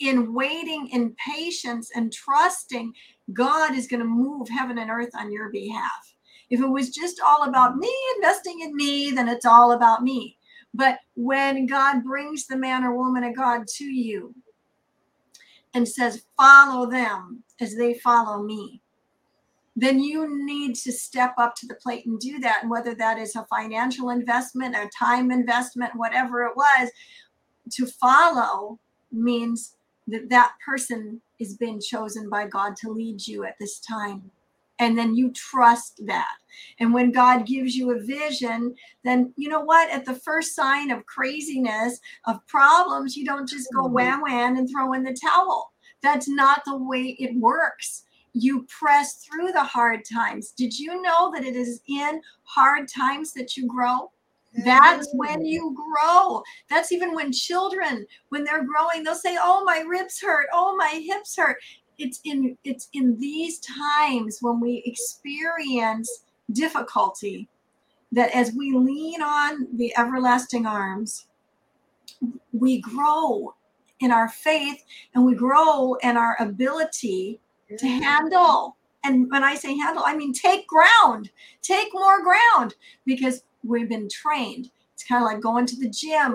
in 0.00 0.34
waiting 0.34 0.88
in 0.88 1.14
patience 1.24 1.90
and 1.94 2.12
trusting 2.12 2.92
God 3.32 3.74
is 3.74 3.86
going 3.86 4.00
to 4.00 4.06
move 4.06 4.48
heaven 4.48 4.78
and 4.78 4.90
earth 4.90 5.10
on 5.16 5.32
your 5.32 5.50
behalf. 5.50 6.14
If 6.48 6.60
it 6.60 6.68
was 6.68 6.90
just 6.90 7.20
all 7.24 7.44
about 7.44 7.76
me 7.76 7.94
investing 8.16 8.60
in 8.60 8.74
me, 8.74 9.12
then 9.12 9.28
it's 9.28 9.46
all 9.46 9.72
about 9.72 10.02
me. 10.02 10.36
But 10.74 10.98
when 11.14 11.66
God 11.66 12.02
brings 12.02 12.46
the 12.46 12.56
man 12.56 12.84
or 12.84 12.96
woman 12.96 13.24
of 13.24 13.36
God 13.36 13.66
to 13.76 13.84
you 13.84 14.34
and 15.74 15.86
says, 15.86 16.24
follow 16.36 16.90
them 16.90 17.44
as 17.60 17.76
they 17.76 17.94
follow 17.94 18.42
me, 18.42 18.82
then 19.76 20.00
you 20.00 20.44
need 20.44 20.74
to 20.74 20.92
step 20.92 21.34
up 21.38 21.54
to 21.56 21.66
the 21.66 21.76
plate 21.76 22.06
and 22.06 22.18
do 22.18 22.40
that. 22.40 22.60
And 22.62 22.70
whether 22.70 22.94
that 22.96 23.18
is 23.18 23.36
a 23.36 23.46
financial 23.46 24.10
investment, 24.10 24.74
a 24.74 24.90
time 24.98 25.30
investment, 25.30 25.92
whatever 25.94 26.42
it 26.44 26.56
was, 26.56 26.90
to 27.72 27.86
follow 27.86 28.80
means 29.12 29.76
that 30.10 30.28
that 30.28 30.52
person 30.64 31.20
is 31.38 31.56
being 31.56 31.80
chosen 31.80 32.28
by 32.28 32.46
God 32.46 32.76
to 32.76 32.90
lead 32.90 33.26
you 33.26 33.44
at 33.44 33.58
this 33.58 33.80
time. 33.80 34.30
And 34.78 34.96
then 34.96 35.14
you 35.14 35.30
trust 35.32 36.00
that. 36.06 36.36
And 36.78 36.94
when 36.94 37.12
God 37.12 37.46
gives 37.46 37.76
you 37.76 37.90
a 37.90 38.00
vision, 38.00 38.74
then 39.04 39.32
you 39.36 39.48
know 39.48 39.60
what? 39.60 39.90
At 39.90 40.06
the 40.06 40.14
first 40.14 40.54
sign 40.54 40.90
of 40.90 41.04
craziness, 41.04 42.00
of 42.26 42.44
problems, 42.46 43.16
you 43.16 43.24
don't 43.26 43.48
just 43.48 43.68
go 43.74 43.82
mm-hmm. 43.82 43.94
wham 43.94 44.22
wham 44.22 44.56
and 44.56 44.68
throw 44.68 44.94
in 44.94 45.02
the 45.02 45.16
towel. 45.22 45.72
That's 46.02 46.28
not 46.28 46.62
the 46.64 46.78
way 46.78 47.14
it 47.18 47.36
works. 47.36 48.04
You 48.32 48.66
press 48.68 49.16
through 49.16 49.52
the 49.52 49.64
hard 49.64 50.00
times. 50.10 50.52
Did 50.52 50.78
you 50.78 51.02
know 51.02 51.30
that 51.34 51.44
it 51.44 51.56
is 51.56 51.80
in 51.86 52.22
hard 52.44 52.88
times 52.88 53.32
that 53.34 53.56
you 53.56 53.66
grow? 53.66 54.10
That's 54.52 55.08
mm. 55.08 55.16
when 55.16 55.44
you 55.44 55.76
grow. 55.76 56.42
That's 56.68 56.92
even 56.92 57.14
when 57.14 57.32
children, 57.32 58.06
when 58.30 58.44
they're 58.44 58.64
growing, 58.64 59.04
they'll 59.04 59.14
say, 59.14 59.36
"Oh, 59.40 59.62
my 59.64 59.84
ribs 59.86 60.20
hurt. 60.20 60.48
Oh, 60.52 60.76
my 60.76 61.00
hips 61.04 61.36
hurt." 61.36 61.58
It's 61.98 62.20
in 62.24 62.56
it's 62.64 62.88
in 62.92 63.18
these 63.18 63.60
times 63.60 64.38
when 64.40 64.60
we 64.60 64.82
experience 64.86 66.24
difficulty 66.52 67.48
that 68.12 68.34
as 68.34 68.52
we 68.56 68.72
lean 68.72 69.22
on 69.22 69.68
the 69.76 69.96
everlasting 69.96 70.66
arms, 70.66 71.26
we 72.52 72.80
grow 72.80 73.54
in 74.00 74.10
our 74.10 74.28
faith 74.28 74.82
and 75.14 75.24
we 75.24 75.34
grow 75.34 75.94
in 76.02 76.16
our 76.16 76.36
ability 76.40 77.40
to 77.78 77.86
mm. 77.86 78.02
handle. 78.02 78.76
And 79.04 79.30
when 79.30 79.44
I 79.44 79.54
say 79.54 79.76
handle, 79.76 80.02
I 80.04 80.16
mean 80.16 80.32
take 80.32 80.66
ground, 80.66 81.30
take 81.62 81.88
more 81.92 82.22
ground 82.22 82.74
because 83.06 83.44
we've 83.64 83.88
been 83.88 84.08
trained. 84.08 84.70
It's 84.94 85.04
kind 85.04 85.22
of 85.22 85.30
like 85.30 85.40
going 85.40 85.66
to 85.66 85.76
the 85.76 85.88
gym, 85.88 86.34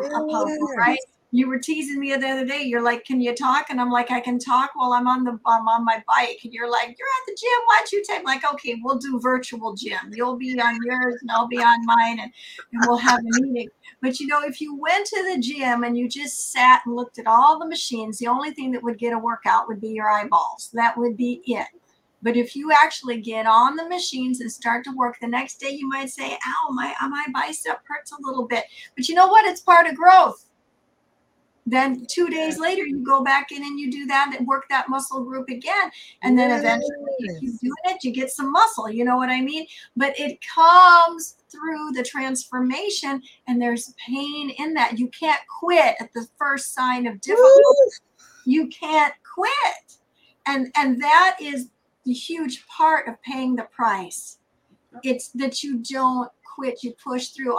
right? 0.78 1.00
You 1.32 1.50
were 1.50 1.60
teasing 1.60 2.00
me 2.00 2.16
the 2.16 2.30
other 2.30 2.46
day. 2.46 2.62
You're 2.62 2.82
like, 2.82 3.04
"Can 3.04 3.20
you 3.20 3.36
talk?" 3.36 3.66
And 3.70 3.82
I'm 3.82 3.92
like, 3.92 4.10
"I 4.10 4.22
can 4.22 4.40
talk 4.40 4.72
while 4.74 4.94
I'm 4.94 5.06
on 5.06 5.26
the 5.26 5.38
I'm 5.46 5.68
on 5.68 5.84
my 5.84 6.02
bike." 6.08 6.40
And 6.46 6.54
you're 6.54 6.70
like, 6.70 6.96
"You're 6.98 7.08
at 7.08 7.26
the 7.28 7.36
gym. 7.36 7.60
Why 7.66 7.78
don't 7.80 7.92
you 7.92 8.04
take?" 8.08 8.20
I'm 8.20 8.24
like, 8.24 8.46
"Okay, 8.54 8.80
we'll 8.82 8.98
do 8.98 9.20
virtual 9.20 9.74
gym. 9.74 10.12
You'll 10.14 10.38
be 10.38 10.58
on 10.60 10.80
yours, 10.86 11.18
and 11.22 11.30
I'll 11.32 11.48
be 11.48 11.58
on 11.58 11.86
mine, 11.86 12.20
and, 12.22 12.32
and 12.72 12.84
we'll 12.88 12.98
have 12.98 13.20
a 13.20 13.42
meeting." 13.42 13.70
But 14.02 14.20
you 14.20 14.28
know, 14.28 14.44
if 14.44 14.62
you 14.62 14.76
went 14.76 15.08
to 15.08 15.34
the 15.34 15.42
gym 15.42 15.84
and 15.84 15.98
you 15.98 16.08
just 16.08 16.52
sat 16.54 16.84
and 16.86 16.96
looked 16.96 17.20
at 17.20 17.28
all 17.28 17.60
the 17.60 17.68
machines, 17.68 18.18
the 18.18 18.28
only 18.28 18.52
thing 18.52 18.72
that 18.72 18.84
would 18.84 18.98
get 18.98 19.12
a 19.12 19.20
workout 19.20 19.68
would 19.68 19.82
be 19.82 19.90
your 19.90 20.10
eyeballs. 20.10 20.70
That 20.74 20.98
would 20.98 21.18
be 21.18 21.42
it. 21.46 21.68
But 22.26 22.36
if 22.36 22.56
you 22.56 22.72
actually 22.72 23.22
get 23.22 23.46
on 23.46 23.76
the 23.76 23.88
machines 23.88 24.42
and 24.42 24.52
start 24.52 24.84
to 24.86 24.92
work 24.92 25.18
the 25.22 25.28
next 25.28 25.60
day, 25.60 25.70
you 25.70 25.88
might 25.88 26.10
say, 26.10 26.34
ow, 26.34 26.72
my, 26.72 26.92
uh, 27.00 27.08
my 27.08 27.24
bicep 27.32 27.78
hurts 27.88 28.12
a 28.14 28.16
little 28.20 28.48
bit. 28.48 28.64
But 28.96 29.08
you 29.08 29.14
know 29.14 29.28
what? 29.28 29.46
It's 29.46 29.62
part 29.62 29.86
of 29.86 29.96
growth. 29.96 30.50
Then 31.68 32.08
two 32.08 32.30
days 32.30 32.58
later, 32.60 32.84
you 32.84 33.06
go 33.06 33.24
back 33.24 33.52
in 33.52 33.62
and 33.62 33.80
you 33.80 33.92
do 33.92 34.08
that 34.08 34.34
and 34.36 34.48
work 34.48 34.66
that 34.70 34.90
muscle 34.90 35.24
group 35.24 35.50
again. 35.50 35.92
And 36.24 36.36
then 36.38 36.50
eventually, 36.50 37.16
if 37.20 37.44
you 37.44 37.60
do 37.62 37.72
it, 37.86 38.04
you 38.04 38.12
get 38.12 38.32
some 38.32 38.52
muscle. 38.52 38.90
You 38.90 39.06
know 39.06 39.18
what 39.18 39.30
I 39.30 39.42
mean? 39.42 39.68
But 39.96 40.20
it 40.20 40.40
comes 40.42 41.36
through 41.52 41.92
the 41.92 42.04
transformation, 42.04 43.22
and 43.48 43.62
there's 43.62 43.94
pain 44.04 44.50
in 44.58 44.74
that. 44.74 44.98
You 44.98 45.10
can't 45.10 45.42
quit 45.60 45.96
at 46.00 46.12
the 46.14 46.28
first 46.40 46.74
sign 46.74 47.06
of 47.06 47.22
difficulty. 47.22 47.62
You 48.46 48.68
can't 48.68 49.14
quit. 49.32 49.98
And, 50.48 50.72
and 50.76 51.02
that 51.02 51.38
is 51.40 51.70
the 52.06 52.14
huge 52.14 52.66
part 52.68 53.08
of 53.08 53.22
paying 53.22 53.56
the 53.56 53.64
price. 53.64 54.38
It's 55.04 55.30
that 55.30 55.64
you 55.64 55.80
don't 55.80 56.30
quit, 56.56 56.84
you 56.84 56.94
push 56.94 57.30
through. 57.30 57.58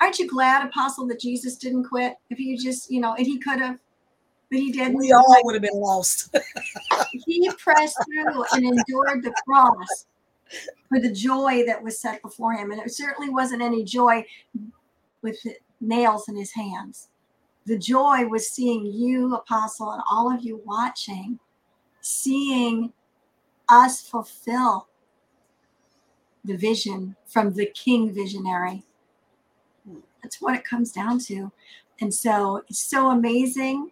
Aren't 0.00 0.18
you 0.18 0.28
glad, 0.28 0.66
Apostle, 0.66 1.06
that 1.08 1.20
Jesus 1.20 1.56
didn't 1.56 1.84
quit? 1.84 2.14
If 2.30 2.38
he 2.38 2.56
just, 2.56 2.90
you 2.90 3.00
know, 3.00 3.14
and 3.14 3.26
he 3.26 3.38
could 3.38 3.60
have, 3.60 3.78
but 4.50 4.60
he 4.60 4.70
didn't. 4.70 4.96
We 4.96 5.12
all 5.12 5.40
would 5.44 5.54
have 5.54 5.62
been 5.62 5.80
lost. 5.80 6.36
he 7.26 7.50
pressed 7.58 7.98
through 8.04 8.44
and 8.52 8.64
endured 8.64 9.24
the 9.24 9.34
cross 9.44 10.06
for 10.88 11.00
the 11.00 11.12
joy 11.12 11.64
that 11.66 11.82
was 11.82 12.00
set 12.00 12.22
before 12.22 12.52
him. 12.52 12.70
And 12.70 12.80
it 12.80 12.92
certainly 12.92 13.30
wasn't 13.30 13.62
any 13.62 13.82
joy 13.82 14.24
with 15.22 15.38
nails 15.80 16.28
in 16.28 16.36
his 16.36 16.52
hands. 16.52 17.08
The 17.64 17.78
joy 17.78 18.26
was 18.26 18.50
seeing 18.50 18.86
you, 18.86 19.34
Apostle, 19.34 19.90
and 19.90 20.02
all 20.08 20.32
of 20.32 20.42
you 20.42 20.62
watching, 20.64 21.40
seeing 22.00 22.92
us 23.68 24.00
fulfill 24.00 24.88
the 26.44 26.56
vision 26.56 27.16
from 27.26 27.52
the 27.52 27.66
king 27.66 28.12
visionary. 28.12 28.84
That's 30.22 30.40
what 30.40 30.54
it 30.54 30.64
comes 30.64 30.92
down 30.92 31.18
to. 31.20 31.50
And 32.00 32.12
so 32.12 32.62
it's 32.68 32.80
so 32.80 33.10
amazing 33.10 33.90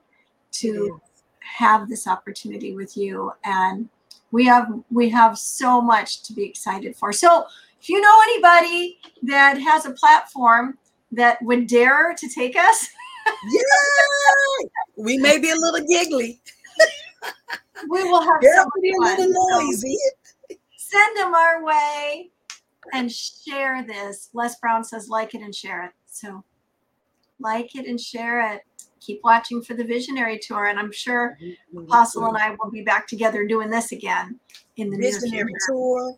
to 0.52 1.00
have 1.40 1.88
this 1.88 2.06
opportunity 2.06 2.74
with 2.74 2.96
you 2.96 3.32
and 3.44 3.88
we 4.34 4.44
have 4.46 4.68
we 4.90 5.08
have 5.10 5.38
so 5.38 5.80
much 5.80 6.22
to 6.24 6.32
be 6.32 6.44
excited 6.44 6.96
for. 6.96 7.12
So 7.12 7.44
if 7.80 7.88
you 7.88 8.00
know 8.00 8.20
anybody 8.24 8.98
that 9.22 9.58
has 9.58 9.86
a 9.86 9.92
platform 9.92 10.76
that 11.12 11.40
would 11.42 11.68
dare 11.68 12.14
to 12.18 12.28
take 12.28 12.56
us, 12.56 12.88
yeah, 13.52 14.68
we 14.96 15.18
may 15.18 15.38
be 15.38 15.50
a 15.50 15.54
little 15.54 15.86
giggly. 15.86 16.40
We 17.88 18.02
will 18.04 18.22
have 18.22 18.40
Girl, 18.40 18.66
be 18.80 18.90
a 18.90 19.00
little 19.00 19.60
noisy. 19.60 19.96
So 20.48 20.56
send 20.76 21.16
them 21.16 21.34
our 21.34 21.64
way 21.64 22.30
and 22.92 23.10
share 23.10 23.84
this. 23.84 24.30
Les 24.32 24.58
Brown 24.60 24.84
says, 24.84 25.08
like 25.08 25.34
it 25.34 25.42
and 25.42 25.54
share 25.54 25.84
it. 25.84 25.92
So 26.06 26.44
like 27.40 27.74
it 27.74 27.86
and 27.86 28.00
share 28.00 28.54
it. 28.54 28.62
Keep 29.00 29.20
watching 29.22 29.62
for 29.62 29.74
the 29.74 29.84
visionary 29.84 30.38
tour. 30.38 30.66
And 30.66 30.78
I'm 30.78 30.92
sure 30.92 31.36
Apostle 31.76 32.26
and 32.26 32.36
I 32.36 32.56
will 32.58 32.70
be 32.70 32.82
back 32.82 33.06
together 33.06 33.46
doing 33.46 33.70
this 33.70 33.92
again 33.92 34.38
in 34.76 34.90
the 34.90 34.96
visionary 34.96 35.52
tour. 35.68 36.16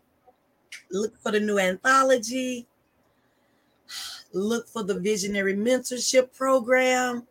Look 0.90 1.18
for 1.20 1.32
the 1.32 1.40
new 1.40 1.58
anthology. 1.58 2.66
Look 4.32 4.68
for 4.68 4.82
the 4.82 4.98
visionary 4.98 5.54
mentorship 5.54 6.36
program. 6.36 7.26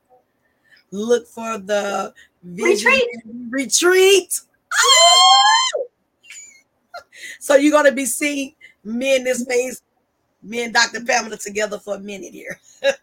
Look 0.92 1.28
for 1.28 1.58
the 1.58 2.14
retreat. 2.46 3.08
Retreat. 3.50 4.40
so 7.40 7.56
you're 7.56 7.72
gonna 7.72 7.92
be 7.92 8.06
seeing 8.06 8.54
me 8.84 9.16
and 9.16 9.26
this 9.26 9.40
space, 9.40 9.82
me 10.44 10.64
and 10.64 10.74
Dr. 10.74 11.04
Pamela 11.04 11.38
together 11.38 11.80
for 11.80 11.96
a 11.96 12.00
minute 12.00 12.34
here. 12.34 12.60
for 12.82 12.96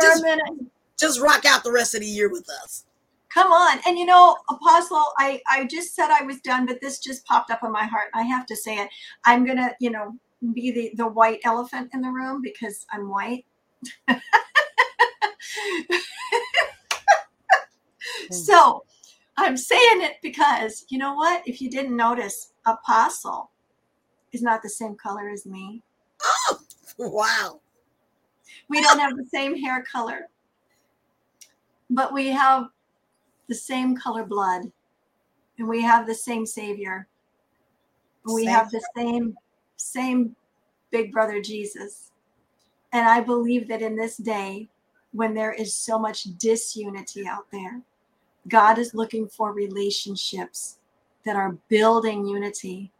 just, 0.00 0.20
a 0.20 0.24
minute. 0.24 0.70
Just 0.98 1.20
rock 1.20 1.44
out 1.44 1.64
the 1.64 1.72
rest 1.72 1.94
of 1.94 2.00
the 2.00 2.06
year 2.06 2.30
with 2.30 2.48
us. 2.62 2.84
Come 3.32 3.50
on. 3.50 3.80
And 3.86 3.98
you 3.98 4.06
know, 4.06 4.36
Apostle, 4.48 5.02
I, 5.18 5.40
I 5.50 5.64
just 5.64 5.96
said 5.96 6.08
I 6.10 6.22
was 6.22 6.40
done, 6.40 6.66
but 6.66 6.80
this 6.80 7.00
just 7.00 7.26
popped 7.26 7.50
up 7.50 7.64
in 7.64 7.72
my 7.72 7.84
heart. 7.84 8.08
I 8.14 8.22
have 8.22 8.46
to 8.46 8.56
say 8.56 8.76
it. 8.76 8.88
I'm 9.24 9.44
gonna, 9.44 9.74
you 9.80 9.90
know, 9.90 10.14
be 10.52 10.70
the, 10.70 10.92
the 10.96 11.08
white 11.08 11.40
elephant 11.44 11.90
in 11.94 12.00
the 12.00 12.10
room 12.10 12.42
because 12.42 12.86
I'm 12.92 13.08
white. 13.10 13.44
so 18.30 18.84
I'm 19.36 19.56
saying 19.56 20.02
it 20.02 20.16
because 20.22 20.84
you 20.88 20.98
know 20.98 21.14
what? 21.14 21.46
If 21.46 21.60
you 21.60 21.70
didn't 21.70 21.96
notice, 21.96 22.52
Apostle 22.66 23.50
is 24.32 24.42
not 24.42 24.62
the 24.62 24.68
same 24.68 24.94
color 24.96 25.28
as 25.28 25.46
me. 25.46 25.82
Oh, 26.22 26.58
wow. 26.98 27.60
We 28.68 28.80
don't 28.80 28.98
have 28.98 29.16
the 29.16 29.26
same 29.26 29.56
hair 29.56 29.84
color, 29.90 30.28
but 31.90 32.12
we 32.12 32.28
have 32.28 32.66
the 33.48 33.54
same 33.54 33.96
color 33.96 34.24
blood, 34.24 34.62
and 35.58 35.68
we 35.68 35.82
have 35.82 36.06
the 36.06 36.14
same 36.14 36.46
Savior. 36.46 37.08
We 38.24 38.44
same. 38.44 38.54
have 38.54 38.70
the 38.70 38.82
same 38.96 39.36
same 39.76 40.34
big 40.90 41.12
brother 41.12 41.42
Jesus. 41.42 42.12
And 42.92 43.08
I 43.08 43.20
believe 43.20 43.68
that 43.68 43.82
in 43.82 43.96
this 43.96 44.16
day, 44.16 44.68
when 45.12 45.34
there 45.34 45.52
is 45.52 45.74
so 45.74 45.98
much 45.98 46.24
disunity 46.38 47.26
out 47.26 47.50
there, 47.50 47.82
God 48.48 48.78
is 48.78 48.94
looking 48.94 49.28
for 49.28 49.52
relationships 49.52 50.78
that 51.24 51.36
are 51.36 51.56
building 51.68 52.26
unity 52.26 52.92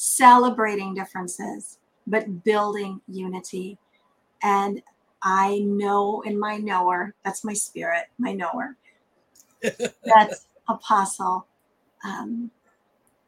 celebrating 0.00 0.94
differences, 0.94 1.78
but 2.06 2.42
building 2.42 3.02
unity. 3.06 3.76
And 4.42 4.82
I 5.22 5.58
know 5.58 6.22
in 6.22 6.40
my 6.40 6.56
knower, 6.56 7.14
that's 7.22 7.44
my 7.44 7.52
spirit, 7.52 8.06
my 8.16 8.32
knower, 8.32 8.78
that's 9.62 10.46
apostle, 10.70 11.46
um, 12.02 12.50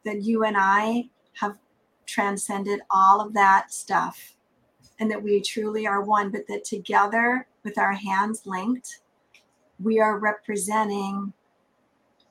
that 0.07 0.23
you 0.23 0.45
and 0.45 0.57
I 0.59 1.11
have 1.35 1.59
transcended 2.07 2.81
all 2.91 3.21
of 3.21 3.35
that 3.35 3.71
stuff 3.71 4.35
and 4.99 5.11
that 5.11 5.23
we 5.23 5.43
truly 5.43 5.87
are 5.87 6.01
one, 6.01 6.31
but 6.31 6.47
that 6.49 6.65
together 6.65 7.47
with 7.65 7.77
our 7.77 7.93
hands 7.93 8.47
linked, 8.47 9.01
we 9.79 10.01
are 10.01 10.19
representing 10.19 11.35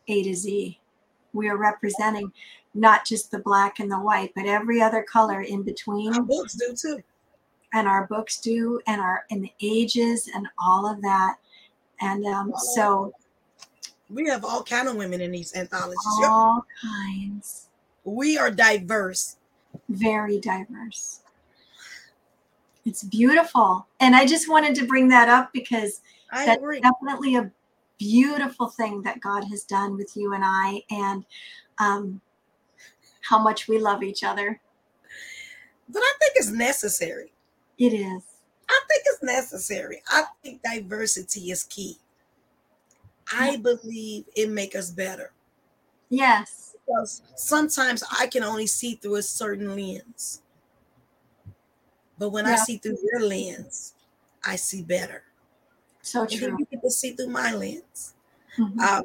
A 0.07 0.23
to 0.23 0.33
Z. 0.35 0.79
We 1.33 1.49
are 1.49 1.57
representing 1.57 2.31
not 2.73 3.05
just 3.05 3.31
the 3.31 3.39
black 3.39 3.79
and 3.79 3.91
the 3.91 3.99
white, 3.99 4.31
but 4.35 4.45
every 4.45 4.81
other 4.81 5.03
color 5.03 5.41
in 5.41 5.63
between. 5.63 6.13
Our 6.13 6.21
books 6.21 6.53
do 6.53 6.73
too. 6.75 7.03
And 7.73 7.87
our 7.87 8.05
books 8.07 8.39
do, 8.39 8.81
and 8.87 8.99
our 8.99 9.25
in 9.29 9.41
the 9.41 9.53
ages 9.61 10.29
and 10.33 10.47
all 10.59 10.85
of 10.91 11.01
that. 11.01 11.37
And 12.01 12.25
um, 12.25 12.53
so 12.75 13.13
we 14.09 14.27
have 14.27 14.43
all 14.43 14.63
kind 14.63 14.89
of 14.89 14.95
women 14.95 15.21
in 15.21 15.31
these 15.31 15.55
anthologies. 15.55 15.97
All 16.23 16.65
kinds. 16.81 17.69
We 18.03 18.37
are 18.37 18.51
diverse. 18.51 19.37
Very 19.87 20.39
diverse. 20.39 21.21
It's 22.85 23.03
beautiful. 23.03 23.87
And 23.99 24.15
I 24.15 24.25
just 24.25 24.49
wanted 24.49 24.75
to 24.75 24.85
bring 24.85 25.07
that 25.09 25.29
up 25.29 25.53
because 25.53 26.01
I 26.31 26.45
that's 26.45 26.57
agree. 26.57 26.81
definitely 26.81 27.35
a 27.35 27.51
beautiful 28.01 28.67
thing 28.67 29.03
that 29.03 29.21
God 29.21 29.43
has 29.51 29.63
done 29.63 29.95
with 29.95 30.17
you 30.17 30.33
and 30.33 30.43
I 30.43 30.81
and 30.89 31.23
um, 31.77 32.19
how 33.21 33.37
much 33.37 33.67
we 33.67 33.77
love 33.77 34.01
each 34.01 34.23
other. 34.23 34.59
But 35.87 35.99
I 35.99 36.13
think 36.19 36.33
it's 36.35 36.49
necessary. 36.49 37.31
It 37.77 37.93
is. 37.93 38.23
I 38.67 38.81
think 38.89 39.03
it's 39.05 39.21
necessary. 39.21 40.01
I 40.07 40.23
think 40.43 40.63
diversity 40.63 41.51
is 41.51 41.63
key. 41.65 41.97
I 43.31 43.57
believe 43.57 44.25
it 44.35 44.49
make 44.49 44.75
us 44.75 44.89
better. 44.89 45.31
Yes. 46.09 46.75
Because 46.87 47.21
sometimes 47.35 48.03
I 48.19 48.25
can 48.25 48.43
only 48.43 48.65
see 48.65 48.95
through 48.95 49.15
a 49.15 49.21
certain 49.21 49.75
lens. 49.75 50.41
But 52.17 52.29
when 52.29 52.47
I 52.47 52.55
see 52.55 52.77
through 52.77 52.97
your 53.11 53.27
lens, 53.27 53.93
I 54.43 54.55
see 54.55 54.81
better. 54.81 55.23
So 56.01 56.25
true. 56.25 56.55
you 56.57 56.65
get 56.69 56.81
to 56.81 56.89
see 56.89 57.11
through 57.13 57.27
my 57.29 57.53
lens. 57.53 58.13
Mhm. 58.57 58.79
Uh, 58.79 59.03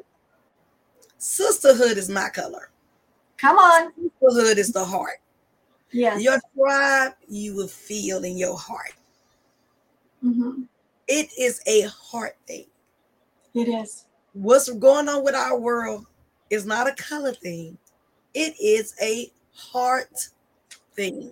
sisterhood 1.17 1.97
is 1.97 2.09
my 2.09 2.29
color. 2.29 2.69
Come 3.37 3.57
on. 3.57 3.93
Sisterhood 4.21 4.57
is 4.57 4.71
the 4.71 4.83
heart. 4.83 5.19
Yes. 5.91 6.21
Your 6.21 6.39
tribe, 6.55 7.13
you 7.27 7.55
will 7.55 7.67
feel 7.67 8.23
in 8.23 8.37
your 8.37 8.57
heart. 8.57 8.93
hmm 10.21 10.63
It 11.07 11.29
is 11.37 11.61
a 11.67 11.81
heart 11.83 12.35
thing. 12.47 12.65
It 13.53 13.67
is. 13.69 14.05
What's 14.33 14.69
going 14.69 15.07
on 15.07 15.23
with 15.23 15.35
our 15.35 15.57
world 15.57 16.05
is 16.49 16.65
not 16.65 16.87
a 16.87 16.93
color 16.95 17.33
thing, 17.33 17.77
it 18.33 18.55
is 18.59 18.93
a 19.01 19.31
heart 19.55 20.29
thing. 20.95 21.31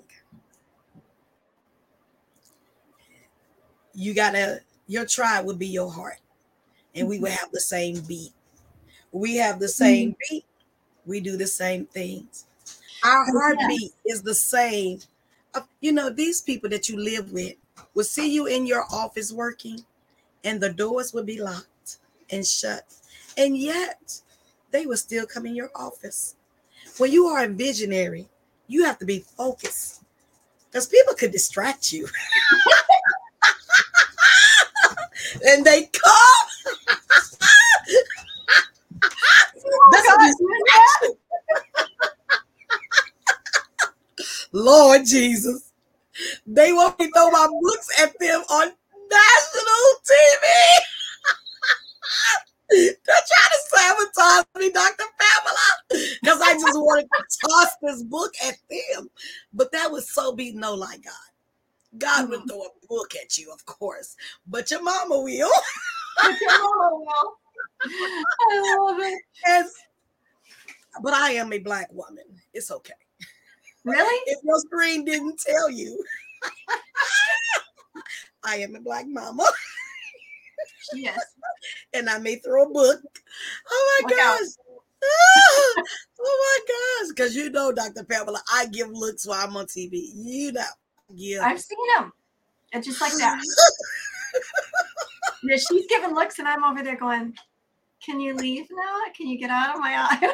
You 3.94 4.14
gotta, 4.14 4.62
your 4.88 5.06
tribe 5.06 5.46
would 5.46 5.60
be 5.60 5.68
your 5.68 5.92
heart, 5.92 6.20
and 6.94 7.08
we 7.08 7.20
would 7.20 7.32
mm-hmm. 7.32 7.40
have 7.40 7.52
the 7.52 7.60
same 7.60 8.02
beat. 8.02 8.32
We 9.12 9.38
have 9.38 9.60
the 9.60 9.66
mm-hmm. 9.66 9.84
same 9.84 10.16
beat, 10.30 10.46
we 11.06 11.20
do 11.20 11.38
the 11.38 11.48
same 11.48 11.86
things. 11.86 12.46
Our 13.04 13.26
yeah. 13.26 13.32
heartbeat 13.34 13.92
is 14.06 14.22
the 14.22 14.36
same. 14.36 15.00
You 15.80 15.92
know, 15.92 16.10
these 16.10 16.42
people 16.42 16.70
that 16.70 16.90
you 16.90 16.98
live 16.98 17.32
with 17.32 17.56
will 17.94 18.04
see 18.04 18.34
you 18.34 18.48
in 18.48 18.66
your 18.66 18.86
office 18.92 19.32
working, 19.32 19.86
and 20.44 20.60
the 20.60 20.74
doors 20.74 21.14
will 21.14 21.24
be 21.24 21.40
locked 21.40 21.98
and 22.30 22.46
shut. 22.46 22.84
And 23.38 23.58
yet, 23.58 24.22
they 24.72 24.86
will 24.86 24.98
still 24.98 25.26
come 25.26 25.46
in 25.46 25.56
your 25.56 25.72
office. 25.76 26.36
When 26.98 27.12
you 27.12 27.28
are 27.28 27.44
a 27.44 27.48
visionary, 27.48 28.28
you 28.68 28.84
have 28.86 28.98
to 29.00 29.06
be 29.06 29.20
focused 29.20 30.04
because 30.70 30.88
people 30.88 31.14
could 31.14 31.32
distract 31.32 31.94
you. 31.94 32.08
and 35.48 35.66
they 35.66 35.84
come. 35.84 36.48
That's 39.92 40.08
God. 40.08 41.12
Lord 44.54 45.02
Jesus. 45.06 45.72
They 46.48 46.72
want 46.74 47.00
me 47.00 47.08
to 47.08 47.12
throw 47.12 47.30
my 47.30 47.48
books 47.62 48.02
at 48.02 48.18
them 48.20 48.42
on 48.50 48.68
national 48.70 49.86
TV. 50.06 50.46
They're 52.70 52.96
trying 53.06 53.52
to 53.52 53.62
sabotage 53.68 54.46
me, 54.58 54.72
Dr. 54.72 55.06
Pamela, 55.20 56.10
because 56.22 56.42
I 56.42 56.54
just 56.54 56.80
wanted 56.80 57.08
to 57.18 57.48
toss 57.48 57.70
this 57.82 58.04
book 58.04 58.34
at 58.46 58.58
them. 58.70 59.10
But 59.54 59.72
that 59.72 59.92
would 59.92 60.04
so 60.04 60.34
be 60.34 60.54
no 60.54 60.74
like 60.74 61.04
God. 61.04 61.35
God 61.98 62.30
would 62.30 62.48
throw 62.48 62.62
a 62.62 62.88
book 62.88 63.14
at 63.22 63.38
you, 63.38 63.52
of 63.52 63.66
course, 63.66 64.16
but 64.48 64.72
your 64.72 64.84
mama 64.84 65.20
will. 65.20 65.52
Oh, 66.18 67.04
well. 67.06 67.38
I 68.50 68.78
love 68.80 69.00
it. 69.00 69.22
And, 69.48 69.68
but 71.04 71.14
I 71.14 71.32
am 71.32 71.54
a 71.54 71.60
black 71.60 71.90
woman. 71.92 72.24
It's 72.54 72.72
okay. 72.72 72.94
Really? 73.84 74.22
If 74.26 74.40
your 74.44 74.60
screen 74.60 75.06
didn't 75.06 75.40
tell 75.46 75.70
you, 75.70 76.04
I 78.44 78.58
am 78.58 78.76
a 78.76 78.82
black 78.82 79.06
mama. 79.08 79.46
Yes. 80.94 81.20
and 81.94 82.10
I 82.10 82.18
may 82.20 82.38
throw 82.38 82.64
a 82.64 82.72
book. 82.72 83.02
Oh 83.70 84.02
my 84.02 84.14
out. 84.14 84.18
gosh. 84.18 84.48
Ah, 85.04 85.84
oh 86.22 86.64
my 86.68 86.68
gosh. 86.68 87.10
Because 87.10 87.36
you 87.36 87.50
know, 87.50 87.72
Dr. 87.72 88.04
Pamela, 88.04 88.40
I 88.52 88.68
give 88.68 88.90
looks 88.90 89.28
while 89.28 89.48
I'm 89.48 89.58
on 89.58 89.66
TV. 89.66 90.10
You 90.14 90.54
know. 90.54 90.64
Yeah. 91.14 91.46
I've 91.46 91.62
seen 91.62 91.78
them. 91.98 92.12
And 92.74 92.84
just 92.84 93.02
like 93.02 93.14
that. 93.14 93.42
Yeah, 95.48 95.58
she's 95.58 95.86
giving 95.88 96.16
looks, 96.16 96.40
and 96.40 96.48
I'm 96.48 96.64
over 96.64 96.82
there 96.82 96.98
going, 96.98 97.36
Can 98.04 98.20
you 98.20 98.34
leave 98.36 98.66
now? 98.72 99.02
Can 99.16 99.28
you 99.28 99.38
get 99.38 99.52
out 99.52 99.76
of 99.76 99.82
my 99.82 99.94
eye? 99.96 100.18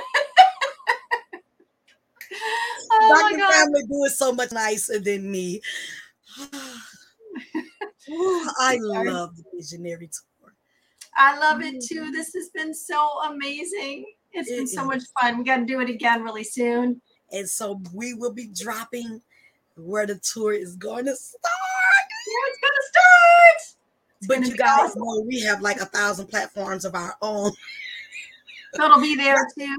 oh 2.92 3.10
my 3.10 3.32
Dr. 3.32 3.38
God. 3.38 3.52
Pamela 3.52 3.84
do 3.84 4.06
it 4.06 4.12
so 4.12 4.32
much 4.32 4.52
nicer 4.52 5.00
than 5.00 5.30
me. 5.30 5.62
Ooh, 8.10 8.50
I 8.60 8.78
love 8.82 9.36
the 9.36 9.44
visionary 9.54 10.08
tour. 10.08 10.54
I 11.18 11.38
love 11.38 11.62
it 11.62 11.76
mm. 11.76 11.88
too. 11.88 12.12
This 12.12 12.34
has 12.34 12.50
been 12.54 12.74
so 12.74 13.22
amazing. 13.30 14.06
It's 14.32 14.50
been 14.50 14.64
It 14.64 14.70
so 14.70 14.86
much 14.86 15.04
fun. 15.20 15.38
We 15.40 15.44
got 15.44 15.58
to 15.58 15.66
do 15.66 15.82
it 15.82 15.90
again 15.90 16.24
really 16.24 16.44
soon. 16.44 17.02
And 17.32 17.50
so 17.50 17.82
we 17.94 18.14
will 18.14 18.34
be 18.34 18.48
dropping 18.48 19.22
where 19.82 20.06
the 20.06 20.20
tour 20.20 20.54
is 20.54 20.76
going 20.76 21.06
to 21.06 21.16
start. 21.16 21.46
Yeah, 22.28 22.50
it's 22.50 22.60
gonna 22.62 22.86
start. 22.90 23.78
But 24.28 24.48
you 24.50 24.58
guys 24.58 24.92
awesome. 24.92 25.02
know 25.02 25.24
we 25.28 25.42
have 25.42 25.62
like 25.62 25.82
a 25.82 25.86
thousand 25.86 26.28
platforms 26.28 26.86
of 26.86 26.96
our 26.96 27.16
own. 27.22 27.52
So 28.74 28.86
it'll 28.86 29.02
be 29.02 29.18
there 29.18 29.36
too. 29.60 29.78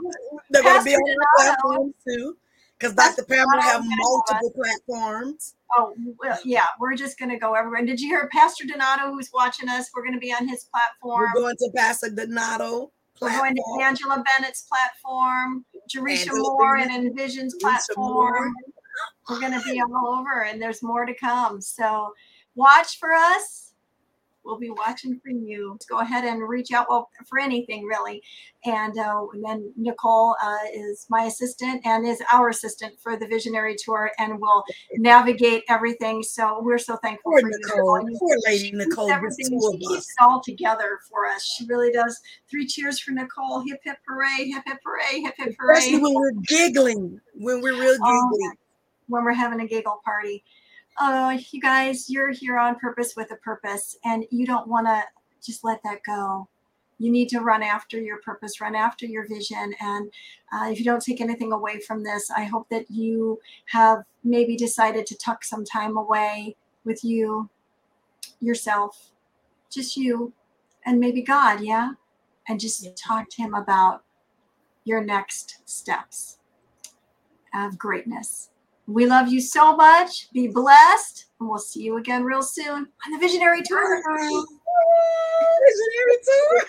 They're 0.51 0.63
going 0.63 0.79
to 0.79 0.85
be 0.85 0.95
on 0.95 1.01
the 1.01 1.27
platform 1.39 1.95
too. 2.07 2.37
Because 2.79 2.95
Dr. 2.95 3.23
Pamela 3.23 3.63
have 3.63 3.81
Donato 3.81 3.85
is 3.85 3.89
gonna 3.89 4.03
help 4.03 4.25
us. 4.25 4.33
multiple 4.33 4.63
platforms. 4.63 5.55
Oh, 5.79 5.95
well, 6.21 6.39
yeah, 6.45 6.67
we're 6.79 6.95
just 6.95 7.19
gonna 7.19 7.39
go 7.39 7.55
everywhere. 7.55 7.79
And 7.79 7.89
did 7.89 8.01
you 8.01 8.09
hear 8.09 8.29
Pastor 8.31 8.67
Donato, 8.67 9.13
who's 9.13 9.31
watching 9.33 9.69
us? 9.69 9.89
We're 9.95 10.05
gonna 10.05 10.19
be 10.19 10.31
on 10.33 10.47
his 10.47 10.65
platform. 10.65 11.31
We're 11.33 11.41
going 11.41 11.57
to 11.57 11.71
Pastor 11.75 12.11
Donato. 12.11 12.91
We're 13.21 13.31
going 13.31 13.55
to. 13.55 13.63
Angela 13.83 14.23
Bennett's 14.27 14.63
platform, 14.69 15.65
Jerisha 15.89 16.31
Moore 16.33 16.77
and 16.77 16.91
Envision's 16.91 17.55
platform. 17.55 18.13
Moore. 18.13 18.53
We're 19.29 19.41
going 19.41 19.53
to 19.59 19.65
be 19.65 19.81
all 19.81 20.19
over, 20.19 20.45
and 20.45 20.61
there's 20.61 20.83
more 20.83 21.07
to 21.07 21.15
come. 21.15 21.61
So 21.61 22.13
watch 22.55 22.99
for 22.99 23.13
us. 23.13 23.69
We'll 24.45 24.59
be 24.59 24.71
watching 24.71 25.21
for 25.23 25.31
you. 25.31 25.79
Go 25.89 26.01
ahead 26.01 26.25
and 26.25 26.49
reach 26.49 26.73
out 26.73 26.87
well, 26.91 27.09
for 27.29 27.39
anything, 27.39 27.85
really. 27.85 28.21
And, 28.65 28.99
uh, 28.99 29.27
and 29.33 29.45
then 29.45 29.73
Nicole 29.77 30.35
uh, 30.43 30.57
is 30.75 31.07
my 31.09 31.27
assistant 31.27 31.81
and 31.85 32.05
is 32.05 32.21
our 32.33 32.49
assistant 32.49 32.99
for 32.99 33.17
the 33.17 33.29
Visionary 33.29 33.77
Tour 33.79 34.11
and 34.19 34.41
will 34.41 34.65
navigate 34.95 35.63
everything. 35.69 36.25
So 36.25 36.61
we're 36.61 36.79
so 36.79 36.97
thankful 36.97 37.31
Poor 37.31 37.41
for 37.41 37.51
you. 37.51 37.59
Nicole. 37.63 38.11
You 38.11 38.19
Poor 38.19 38.37
lady 38.45 38.73
Nicole. 38.73 39.13
Everything. 39.13 39.47
She 39.47 39.79
keeps 39.79 40.11
it 40.11 40.23
all 40.23 40.43
together 40.43 40.99
for 41.09 41.25
us. 41.27 41.45
She 41.45 41.65
really 41.67 41.93
does. 41.93 42.21
Three 42.51 42.67
cheers 42.67 42.99
for 42.99 43.13
Nicole. 43.13 43.61
Hip 43.61 43.79
hip 43.85 43.99
hooray! 44.09 44.49
Hip 44.51 44.65
hip 44.67 44.79
hooray! 44.85 45.21
Hip 45.21 45.35
hip 45.37 45.55
Especially 45.71 46.01
when 46.01 46.15
we're 46.15 46.33
giggling, 46.49 47.21
when 47.35 47.61
we're 47.61 47.81
real 47.81 47.97
Oh, 48.03 48.31
giggly. 48.33 48.59
When 49.13 49.25
we're 49.25 49.35
having 49.35 49.61
a 49.61 49.67
giggle 49.67 50.01
party. 50.05 50.43
Oh, 50.99 51.31
you 51.53 51.61
guys, 51.61 52.11
you're 52.11 52.31
here 52.31 52.59
on 52.59 52.79
purpose 52.79 53.15
with 53.17 53.31
a 53.33 53.37
purpose, 53.37 53.97
and 54.05 54.25
you 54.31 54.47
don't 54.47 54.69
want 54.69 54.87
to 54.87 55.03
just 55.45 55.65
let 55.65 55.83
that 55.85 56.01
go. 56.05 56.49
you 56.99 57.11
need 57.11 57.29
to 57.29 57.41
run 57.41 57.63
after 57.63 58.01
your 58.01 58.19
purpose, 58.21 58.61
run 58.61 58.77
after 58.77 59.07
your 59.07 59.27
vision. 59.27 59.75
And 59.81 60.13
uh, 60.53 60.71
if 60.71 60.79
you 60.79 60.85
don't 60.85 61.03
take 61.03 61.21
anything 61.21 61.53
away 61.53 61.81
from 61.81 62.05
this, 62.05 62.31
I 62.31 62.45
hope 62.45 62.69
that 62.71 62.91
you 62.91 63.41
have 63.67 64.05
maybe 64.23 64.57
decided 64.57 65.07
to 65.07 65.17
tuck 65.17 65.43
some 65.45 65.65
time 65.65 65.97
away 65.97 66.55
with 66.85 67.03
you, 67.03 67.51
yourself, 68.41 69.11
just 69.71 69.97
you, 69.97 70.33
and 70.87 71.01
maybe 71.01 71.23
God, 71.23 71.61
yeah? 71.63 71.93
And 72.49 72.61
just 72.61 72.85
Yeah. 72.85 72.93
talk 72.97 73.29
to 73.31 73.43
Him 73.43 73.55
about 73.55 74.05
your 74.85 75.03
next 75.03 75.59
steps 75.69 76.39
of 77.55 77.79
greatness. 77.79 78.52
We 78.93 79.07
love 79.07 79.29
you 79.29 79.41
so 79.41 79.75
much. 79.75 80.31
Be 80.33 80.49
blessed. 80.49 81.27
And 81.41 81.49
we'll 81.49 81.59
see 81.59 81.83
you 81.83 81.97
again 81.97 82.25
real 82.25 82.43
soon 82.43 82.67
on 82.77 83.13
the 83.13 83.19
Visionary 83.19 83.63
Tour. 83.63 84.03
Visionary 85.67 86.19
tour. 86.23 86.63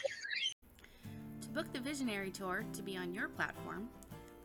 To 1.41 1.47
book 1.49 1.73
the 1.73 1.79
Visionary 1.79 2.31
Tour 2.31 2.63
to 2.73 2.81
be 2.81 2.95
on 2.95 3.13
your 3.13 3.27
platform, 3.27 3.89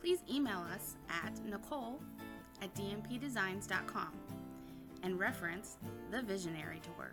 please 0.01 0.19
email 0.31 0.65
us 0.75 0.97
at 1.09 1.39
nicole 1.45 2.01
at 2.63 2.75
dnpdesigns.com 2.75 4.13
and 5.05 5.19
reference 5.19 5.77
the 6.11 6.23
Visionary 6.23 6.81
Tour. 6.81 7.13